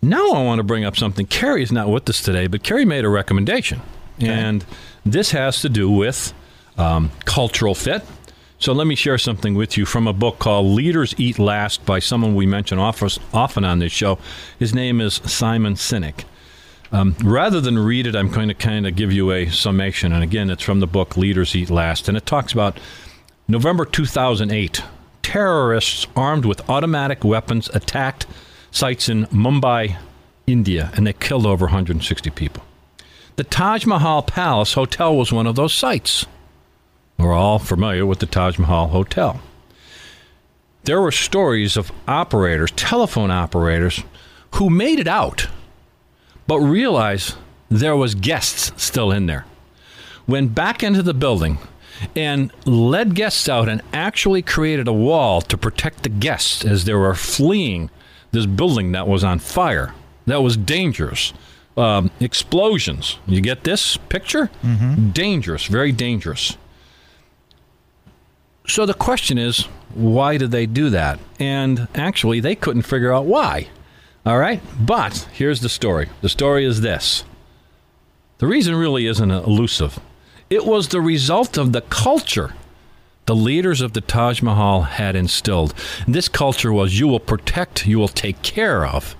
Now 0.02 0.32
I 0.32 0.44
want 0.44 0.58
to 0.58 0.62
bring 0.62 0.84
up 0.84 0.94
something. 0.94 1.24
Carrie 1.24 1.62
is 1.62 1.72
not 1.72 1.88
with 1.88 2.06
us 2.10 2.20
today, 2.20 2.48
but 2.48 2.62
Carrie 2.62 2.84
made 2.84 3.06
a 3.06 3.08
recommendation, 3.08 3.80
and 4.20 4.62
this 5.06 5.30
has 5.30 5.62
to 5.62 5.70
do 5.70 5.90
with 5.90 6.34
um, 6.76 7.10
cultural 7.24 7.74
fit. 7.74 8.04
So 8.58 8.74
let 8.74 8.86
me 8.86 8.94
share 8.94 9.16
something 9.18 9.54
with 9.54 9.78
you 9.78 9.86
from 9.86 10.06
a 10.06 10.12
book 10.12 10.38
called 10.38 10.66
"Leaders 10.66 11.14
Eat 11.16 11.38
Last" 11.38 11.86
by 11.86 11.98
someone 11.98 12.34
we 12.34 12.44
mention 12.44 12.78
often 12.78 13.64
on 13.64 13.78
this 13.78 13.92
show. 13.92 14.18
His 14.58 14.74
name 14.74 15.00
is 15.00 15.14
Simon 15.24 15.74
Sinek. 15.76 16.24
Um, 16.92 17.16
rather 17.22 17.60
than 17.60 17.78
read 17.78 18.06
it, 18.06 18.14
I'm 18.14 18.30
going 18.30 18.48
to 18.48 18.54
kind 18.54 18.86
of 18.86 18.94
give 18.94 19.12
you 19.12 19.32
a 19.32 19.50
summation. 19.50 20.12
And 20.12 20.22
again, 20.22 20.50
it's 20.50 20.62
from 20.62 20.80
the 20.80 20.86
book 20.86 21.16
Leaders 21.16 21.54
Eat 21.56 21.70
Last. 21.70 22.08
And 22.08 22.16
it 22.16 22.26
talks 22.26 22.52
about 22.52 22.78
November 23.48 23.84
2008. 23.84 24.82
Terrorists 25.22 26.06
armed 26.14 26.44
with 26.44 26.68
automatic 26.70 27.24
weapons 27.24 27.68
attacked 27.74 28.26
sites 28.70 29.08
in 29.08 29.26
Mumbai, 29.26 29.96
India, 30.46 30.92
and 30.94 31.06
they 31.06 31.12
killed 31.12 31.46
over 31.46 31.66
160 31.66 32.30
people. 32.30 32.62
The 33.36 33.44
Taj 33.44 33.84
Mahal 33.84 34.22
Palace 34.22 34.74
Hotel 34.74 35.14
was 35.14 35.32
one 35.32 35.46
of 35.46 35.56
those 35.56 35.74
sites. 35.74 36.26
We're 37.18 37.34
all 37.34 37.58
familiar 37.58 38.06
with 38.06 38.20
the 38.20 38.26
Taj 38.26 38.58
Mahal 38.58 38.88
Hotel. 38.88 39.40
There 40.84 41.00
were 41.00 41.10
stories 41.10 41.76
of 41.76 41.90
operators, 42.06 42.70
telephone 42.70 43.30
operators, 43.30 44.04
who 44.52 44.70
made 44.70 45.00
it 45.00 45.08
out 45.08 45.48
but 46.46 46.60
realized 46.60 47.34
there 47.68 47.96
was 47.96 48.14
guests 48.14 48.72
still 48.82 49.10
in 49.10 49.26
there. 49.26 49.44
Went 50.26 50.54
back 50.54 50.82
into 50.82 51.02
the 51.02 51.14
building 51.14 51.58
and 52.14 52.52
led 52.66 53.14
guests 53.14 53.48
out 53.48 53.68
and 53.68 53.80
actually 53.92 54.42
created 54.42 54.86
a 54.88 54.92
wall 54.92 55.40
to 55.42 55.56
protect 55.56 56.02
the 56.02 56.08
guests 56.08 56.64
as 56.64 56.84
they 56.84 56.94
were 56.94 57.14
fleeing 57.14 57.90
this 58.32 58.46
building 58.46 58.92
that 58.92 59.08
was 59.08 59.24
on 59.24 59.38
fire. 59.38 59.94
That 60.26 60.42
was 60.42 60.56
dangerous. 60.56 61.32
Um, 61.76 62.10
explosions. 62.20 63.18
You 63.26 63.40
get 63.40 63.64
this 63.64 63.96
picture? 63.96 64.50
Dangerous, 65.12 65.66
very 65.66 65.92
dangerous. 65.92 66.56
So 68.66 68.86
the 68.86 68.94
question 68.94 69.38
is, 69.38 69.60
why 69.94 70.38
did 70.38 70.50
they 70.50 70.66
do 70.66 70.90
that? 70.90 71.18
And 71.38 71.86
actually, 71.94 72.40
they 72.40 72.54
couldn't 72.56 72.82
figure 72.82 73.12
out 73.12 73.26
why. 73.26 73.68
All 74.26 74.38
right? 74.38 74.60
But 74.78 75.28
here's 75.32 75.60
the 75.60 75.68
story 75.68 76.08
the 76.20 76.28
story 76.28 76.66
is 76.66 76.82
this 76.82 77.24
the 78.38 78.46
reason 78.46 78.74
really 78.74 79.06
isn't 79.06 79.30
elusive, 79.30 79.98
it 80.50 80.66
was 80.66 80.88
the 80.88 81.00
result 81.00 81.56
of 81.56 81.72
the 81.72 81.80
culture 81.82 82.52
the 83.26 83.34
leaders 83.34 83.80
of 83.80 83.92
the 83.92 84.00
Taj 84.00 84.40
Mahal 84.40 84.82
had 84.82 85.16
instilled. 85.16 85.74
This 86.06 86.28
culture 86.28 86.72
was 86.72 86.98
you 86.98 87.08
will 87.08 87.20
protect, 87.20 87.86
you 87.86 87.98
will 87.98 88.08
take 88.08 88.40
care 88.42 88.86
of 88.86 89.16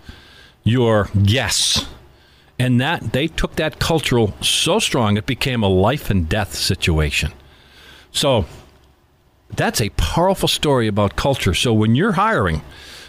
your 0.62 1.10
guests. 1.24 1.86
And 2.58 2.80
that 2.80 3.12
they 3.12 3.26
took 3.26 3.56
that 3.56 3.78
cultural 3.78 4.32
so 4.40 4.78
strong 4.78 5.16
it 5.16 5.26
became 5.26 5.62
a 5.62 5.68
life 5.68 6.08
and 6.08 6.28
death 6.28 6.54
situation. 6.54 7.32
So 8.12 8.46
that's 9.54 9.80
a 9.80 9.90
powerful 9.90 10.48
story 10.48 10.86
about 10.86 11.16
culture. 11.16 11.52
So 11.52 11.74
when 11.74 11.94
you're 11.94 12.12
hiring, 12.12 12.62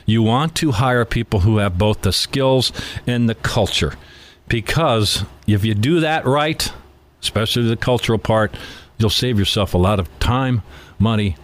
you 0.07 0.23
want 0.23 0.55
to 0.55 0.71
hire 0.71 1.05
people 1.05 1.41
who 1.41 1.57
have 1.57 1.77
both 1.77 2.01
the 2.01 2.13
skills 2.13 2.71
and 3.05 3.29
the 3.29 3.35
culture. 3.35 3.93
Because 4.47 5.25
if 5.45 5.63
you 5.63 5.75
do 5.75 5.99
that 5.99 6.25
right, 6.25 6.71
especially 7.21 7.67
the 7.67 7.75
cultural 7.75 8.17
part, 8.17 8.55
you'll 8.97 9.09
save 9.09 9.37
yourself 9.37 9.73
a 9.73 9.77
lot 9.77 9.99
of 9.99 10.19
time, 10.19 10.63
money, 10.97 11.35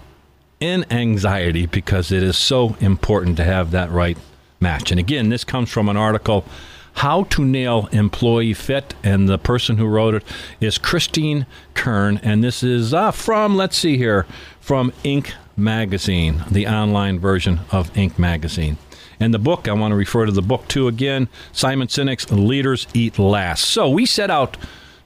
and 0.61 0.91
anxiety 0.91 1.65
because 1.65 2.11
it 2.11 2.23
is 2.23 2.37
so 2.37 2.77
important 2.79 3.35
to 3.37 3.43
have 3.43 3.71
that 3.71 3.91
right 3.91 4.17
match. 4.61 4.91
And 4.91 4.99
again, 4.99 5.27
this 5.27 5.43
comes 5.43 5.69
from 5.69 5.89
an 5.89 5.97
article, 5.97 6.45
How 6.93 7.23
to 7.25 7.43
Nail 7.43 7.89
Employee 7.91 8.53
Fit, 8.53 8.95
and 9.03 9.27
the 9.27 9.37
person 9.37 9.75
who 9.77 9.85
wrote 9.85 10.15
it 10.15 10.23
is 10.61 10.77
Christine 10.77 11.45
Kern, 11.73 12.17
and 12.23 12.41
this 12.41 12.63
is 12.63 12.93
uh, 12.93 13.11
from, 13.11 13.57
let's 13.57 13.77
see 13.77 13.97
here, 13.97 14.25
from 14.61 14.91
Inc. 15.03 15.33
Magazine, 15.55 16.43
the 16.49 16.67
online 16.67 17.19
version 17.19 17.61
of 17.71 17.91
Inc. 17.93 18.17
Magazine. 18.17 18.77
And 19.19 19.33
the 19.33 19.39
book, 19.39 19.67
I 19.67 19.73
want 19.73 19.91
to 19.91 19.95
refer 19.95 20.25
to 20.25 20.31
the 20.31 20.41
book 20.41 20.67
too 20.67 20.87
again 20.87 21.29
Simon 21.51 21.87
Sinek's 21.87 22.31
Leaders 22.31 22.87
Eat 22.93 23.19
Last. 23.19 23.65
So 23.65 23.89
we 23.89 24.05
set 24.05 24.29
out 24.29 24.57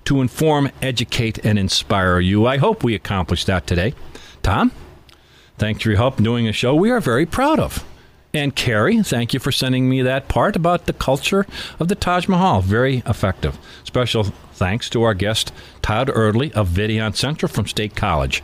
to 0.05 0.21
inform, 0.21 0.71
educate, 0.81 1.43
and 1.45 1.59
inspire 1.59 2.19
you. 2.19 2.45
I 2.45 2.57
hope 2.57 2.83
we 2.83 2.95
accomplished 2.95 3.47
that 3.47 3.67
today. 3.67 3.93
Tom, 4.41 4.71
thanks 5.57 5.83
for 5.83 5.89
your 5.89 5.97
help 5.97 6.17
doing 6.17 6.47
a 6.47 6.53
show 6.53 6.73
we 6.73 6.89
are 6.89 7.01
very 7.01 7.25
proud 7.25 7.59
of. 7.59 7.85
And 8.33 8.55
Carrie, 8.55 9.01
thank 9.03 9.33
you 9.33 9.39
for 9.39 9.51
sending 9.51 9.89
me 9.89 10.01
that 10.01 10.27
part 10.27 10.55
about 10.55 10.85
the 10.85 10.93
culture 10.93 11.45
of 11.79 11.87
the 11.87 11.95
Taj 11.95 12.27
Mahal. 12.27 12.61
Very 12.61 13.01
effective. 13.05 13.57
Special 13.83 14.25
thanks 14.53 14.89
to 14.91 15.03
our 15.03 15.13
guest, 15.13 15.51
Todd 15.81 16.07
Erdley 16.09 16.51
of 16.53 16.69
Videon 16.69 17.15
Central 17.15 17.49
from 17.49 17.67
State 17.67 17.95
College. 17.95 18.43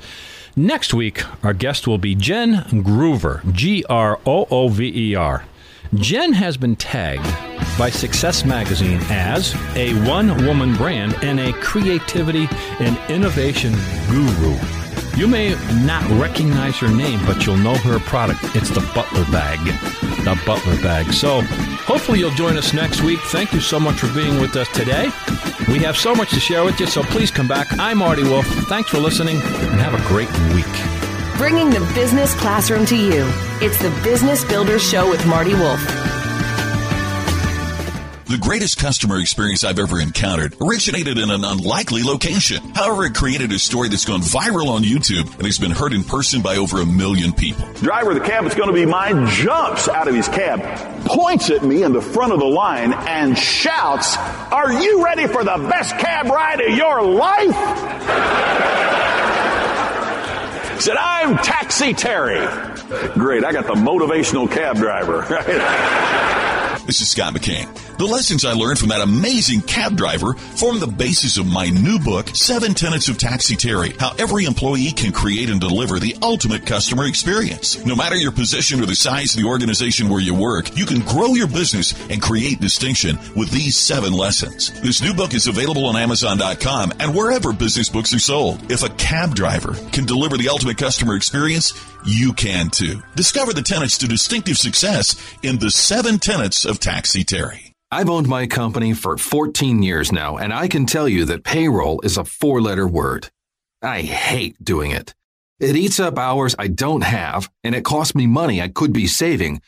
Next 0.55 0.93
week, 0.93 1.23
our 1.43 1.53
guest 1.53 1.87
will 1.87 1.97
be 1.97 2.13
Jen 2.13 2.57
Groover, 2.83 3.41
G 3.53 3.83
R 3.89 4.19
O 4.23 4.45
O 4.51 4.67
V 4.67 5.11
E 5.11 5.15
R. 5.15 5.45
Jen 5.95 6.33
has 6.33 6.57
been 6.57 6.75
tagged 6.75 7.25
by 7.75 7.89
Success 7.89 8.45
Magazine 8.45 8.99
as 9.09 9.55
a 9.75 9.93
one 10.07 10.45
woman 10.45 10.75
brand 10.75 11.15
and 11.23 11.39
a 11.39 11.53
creativity 11.53 12.47
and 12.79 12.99
innovation 13.09 13.73
guru. 14.11 14.82
You 15.15 15.27
may 15.27 15.53
not 15.85 16.03
recognize 16.19 16.77
her 16.79 16.89
name, 16.89 17.23
but 17.27 17.45
you'll 17.45 17.57
know 17.57 17.75
her 17.75 17.99
product. 17.99 18.39
It's 18.55 18.69
the 18.69 18.81
Butler 18.95 19.25
Bag. 19.25 19.59
The 20.23 20.41
Butler 20.43 20.75
Bag. 20.81 21.13
So 21.13 21.41
hopefully 21.41 22.17
you'll 22.17 22.31
join 22.31 22.57
us 22.57 22.73
next 22.73 23.03
week. 23.03 23.19
Thank 23.25 23.53
you 23.53 23.59
so 23.59 23.79
much 23.79 23.99
for 23.99 24.11
being 24.13 24.41
with 24.41 24.55
us 24.55 24.67
today. 24.69 25.11
We 25.67 25.77
have 25.79 25.95
so 25.97 26.15
much 26.15 26.31
to 26.31 26.39
share 26.39 26.63
with 26.65 26.79
you, 26.79 26.87
so 26.87 27.03
please 27.03 27.29
come 27.29 27.47
back. 27.47 27.67
I'm 27.77 27.99
Marty 27.99 28.23
Wolf. 28.23 28.47
Thanks 28.67 28.89
for 28.89 28.97
listening 28.97 29.35
and 29.35 29.79
have 29.79 29.93
a 29.93 30.07
great 30.07 30.31
week. 30.55 30.65
Bringing 31.37 31.69
the 31.69 31.91
business 31.93 32.33
classroom 32.33 32.85
to 32.87 32.95
you. 32.95 33.23
It's 33.61 33.79
the 33.79 33.91
Business 34.03 34.43
Builder 34.43 34.79
Show 34.79 35.07
with 35.09 35.25
Marty 35.27 35.53
Wolf. 35.53 35.79
The 38.33 38.39
greatest 38.39 38.79
customer 38.79 39.19
experience 39.19 39.63
I've 39.63 39.77
ever 39.77 39.99
encountered 39.99 40.55
originated 40.59 41.19
in 41.19 41.29
an 41.29 41.43
unlikely 41.43 42.01
location. 42.01 42.63
However, 42.73 43.05
it 43.05 43.13
created 43.13 43.51
a 43.51 43.59
story 43.59 43.89
that's 43.89 44.05
gone 44.05 44.21
viral 44.21 44.69
on 44.69 44.81
YouTube 44.81 45.31
and 45.35 45.45
has 45.45 45.59
been 45.59 45.69
heard 45.69 45.93
in 45.93 46.03
person 46.03 46.41
by 46.41 46.55
over 46.55 46.81
a 46.81 46.85
million 46.85 47.31
people. 47.31 47.63
Driver 47.73 48.09
of 48.09 48.17
the 48.17 48.23
cab 48.25 48.43
that's 48.43 48.55
going 48.55 48.69
to 48.69 48.73
be 48.73 48.87
mine 48.87 49.27
jumps 49.27 49.87
out 49.87 50.07
of 50.07 50.15
his 50.15 50.27
cab, 50.27 50.61
points 51.05 51.51
at 51.51 51.63
me 51.63 51.83
in 51.83 51.93
the 51.93 52.01
front 52.01 52.33
of 52.33 52.39
the 52.39 52.45
line, 52.45 52.93
and 52.93 53.37
shouts, 53.37 54.17
Are 54.17 54.81
you 54.81 55.05
ready 55.05 55.27
for 55.27 55.43
the 55.43 55.67
best 55.69 55.95
cab 55.99 56.25
ride 56.25 56.59
of 56.59 56.75
your 56.75 57.03
life? 57.03 57.53
Said, 60.81 60.97
I'm 60.97 61.37
Taxi 61.37 61.93
Terry. 61.93 62.39
Great, 63.13 63.45
I 63.45 63.51
got 63.51 63.67
the 63.67 63.75
motivational 63.75 64.51
cab 64.51 64.77
driver. 64.77 65.19
Right? 65.19 66.79
This 66.87 66.99
is 66.99 67.09
Scott 67.09 67.33
McKain. 67.33 67.69
The 67.97 68.05
lessons 68.05 68.43
I 68.43 68.53
learned 68.53 68.79
from 68.79 68.89
that 68.89 69.01
amazing 69.01 69.61
cab 69.61 69.95
driver 69.95 70.33
form 70.33 70.79
the 70.79 70.87
basis 70.87 71.37
of 71.37 71.45
my 71.45 71.69
new 71.69 71.99
book, 71.99 72.29
Seven 72.29 72.73
Tenets 72.73 73.07
of 73.07 73.19
Taxi 73.19 73.55
Terry, 73.55 73.93
how 73.99 74.15
every 74.17 74.45
employee 74.45 74.91
can 74.91 75.11
create 75.11 75.49
and 75.51 75.61
deliver 75.61 75.99
the 75.99 76.15
ultimate 76.21 76.65
customer 76.65 77.05
experience. 77.05 77.85
No 77.85 77.95
matter 77.95 78.15
your 78.15 78.31
position 78.31 78.81
or 78.81 78.87
the 78.87 78.95
size 78.95 79.35
of 79.35 79.41
the 79.41 79.47
organization 79.47 80.09
where 80.09 80.19
you 80.19 80.33
work, 80.33 80.75
you 80.75 80.87
can 80.87 81.01
grow 81.01 81.35
your 81.35 81.47
business 81.47 81.93
and 82.09 82.19
create 82.19 82.59
distinction 82.59 83.19
with 83.35 83.51
these 83.51 83.77
seven 83.77 84.11
lessons. 84.11 84.71
This 84.81 85.01
new 85.01 85.13
book 85.13 85.35
is 85.35 85.45
available 85.45 85.85
on 85.85 85.95
Amazon.com 85.95 86.93
and 86.99 87.13
wherever 87.13 87.53
business 87.53 87.89
books 87.89 88.13
are 88.13 88.19
sold. 88.19 88.71
If 88.71 88.83
a 88.83 88.89
cab 88.95 89.35
driver 89.35 89.75
can 89.91 90.05
deliver 90.05 90.35
the 90.35 90.49
ultimate 90.49 90.77
customer 90.77 91.15
experience, 91.15 91.73
you 92.05 92.33
can 92.33 92.69
too. 92.69 93.03
Discover 93.15 93.53
the 93.53 93.61
tenets 93.61 93.99
to 93.99 94.07
distinctive 94.07 94.57
success 94.57 95.15
in 95.43 95.59
the 95.59 95.69
seven 95.69 96.17
tenets 96.17 96.65
of 96.65 96.79
Taxi 96.79 97.23
Terry. 97.23 97.72
I've 97.93 98.09
owned 98.09 98.27
my 98.27 98.47
company 98.47 98.93
for 98.93 99.19
14 99.19 99.83
years 99.83 100.11
now, 100.11 100.37
and 100.37 100.51
I 100.51 100.67
can 100.67 100.87
tell 100.87 101.07
you 101.07 101.25
that 101.25 101.43
payroll 101.43 102.01
is 102.01 102.17
a 102.17 102.25
four 102.25 102.59
letter 102.59 102.87
word. 102.87 103.29
I 103.83 104.01
hate 104.01 104.55
doing 104.65 104.89
it. 104.89 105.13
It 105.59 105.75
eats 105.75 105.99
up 105.99 106.17
hours 106.17 106.55
I 106.57 106.69
don't 106.69 107.03
have, 107.03 107.51
and 107.63 107.75
it 107.75 107.85
costs 107.85 108.15
me 108.15 108.25
money 108.25 108.59
I 108.59 108.69
could 108.69 108.93
be 108.93 109.05
saving, 109.05 109.61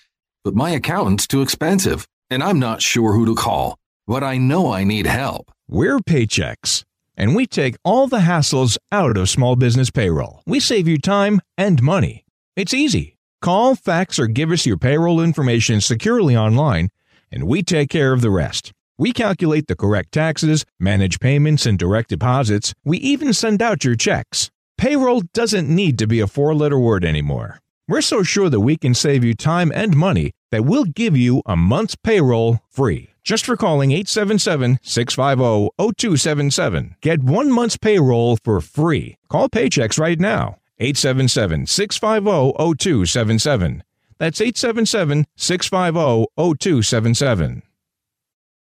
but 0.43 0.55
my 0.55 0.71
accountant's 0.71 1.27
too 1.27 1.43
expensive, 1.43 2.07
and 2.31 2.41
I'm 2.41 2.57
not 2.57 2.81
sure 2.81 3.13
who 3.13 3.27
to 3.27 3.35
call. 3.35 3.77
But 4.07 4.23
I 4.23 4.39
know 4.39 4.73
I 4.73 4.85
need 4.85 5.05
help. 5.05 5.51
We're 5.67 5.99
Paychex, 5.99 6.83
and 7.15 7.35
we 7.35 7.45
take 7.45 7.75
all 7.83 8.07
the 8.07 8.21
hassles 8.21 8.79
out 8.91 9.17
of 9.17 9.29
small 9.29 9.55
business 9.55 9.91
payroll. 9.91 10.41
We 10.47 10.59
save 10.59 10.87
you 10.87 10.97
time 10.97 11.41
and 11.59 11.79
money. 11.83 12.25
It's 12.55 12.73
easy. 12.73 13.19
Call, 13.43 13.75
fax, 13.75 14.17
or 14.17 14.25
give 14.25 14.49
us 14.49 14.65
your 14.65 14.77
payroll 14.77 15.21
information 15.21 15.79
securely 15.79 16.35
online, 16.35 16.89
and 17.35 17.43
we 17.43 17.61
take 17.61 17.89
care 17.89 18.13
of 18.13 18.21
the 18.21 18.31
rest. 18.31 18.71
We 18.97 19.11
calculate 19.11 19.67
the 19.67 19.75
correct 19.75 20.13
taxes, 20.13 20.65
manage 20.79 21.19
payments 21.19 21.65
and 21.65 21.77
direct 21.77 22.09
deposits. 22.09 22.73
We 22.85 22.97
even 22.99 23.33
send 23.33 23.61
out 23.61 23.83
your 23.83 23.95
checks. 23.95 24.49
Payroll 24.77 25.21
doesn't 25.33 25.69
need 25.69 25.99
to 25.99 26.07
be 26.07 26.21
a 26.21 26.27
four 26.27 26.55
letter 26.55 26.79
word 26.79 27.03
anymore. 27.03 27.59
We're 27.87 28.01
so 28.01 28.23
sure 28.23 28.49
that 28.49 28.61
we 28.61 28.77
can 28.77 28.93
save 28.93 29.23
you 29.23 29.35
time 29.35 29.71
and 29.75 29.95
money 29.95 30.31
that 30.51 30.65
we'll 30.65 30.85
give 30.85 31.15
you 31.15 31.43
a 31.45 31.55
month's 31.55 31.95
payroll 31.95 32.59
free. 32.69 33.09
Just 33.23 33.45
for 33.45 33.57
calling 33.57 33.91
877 33.91 34.79
650 34.81 35.69
0277. 35.77 36.95
Get 37.01 37.21
one 37.21 37.51
month's 37.51 37.77
payroll 37.77 38.37
for 38.43 38.61
free. 38.61 39.17
Call 39.29 39.49
Paychex 39.49 39.99
right 39.99 40.19
now. 40.19 40.57
877 40.79 41.67
650 41.67 42.53
0277. 42.77 43.83
That's 44.17 44.41
877 44.41 45.25
650 45.35 46.27
0277. 46.37 47.61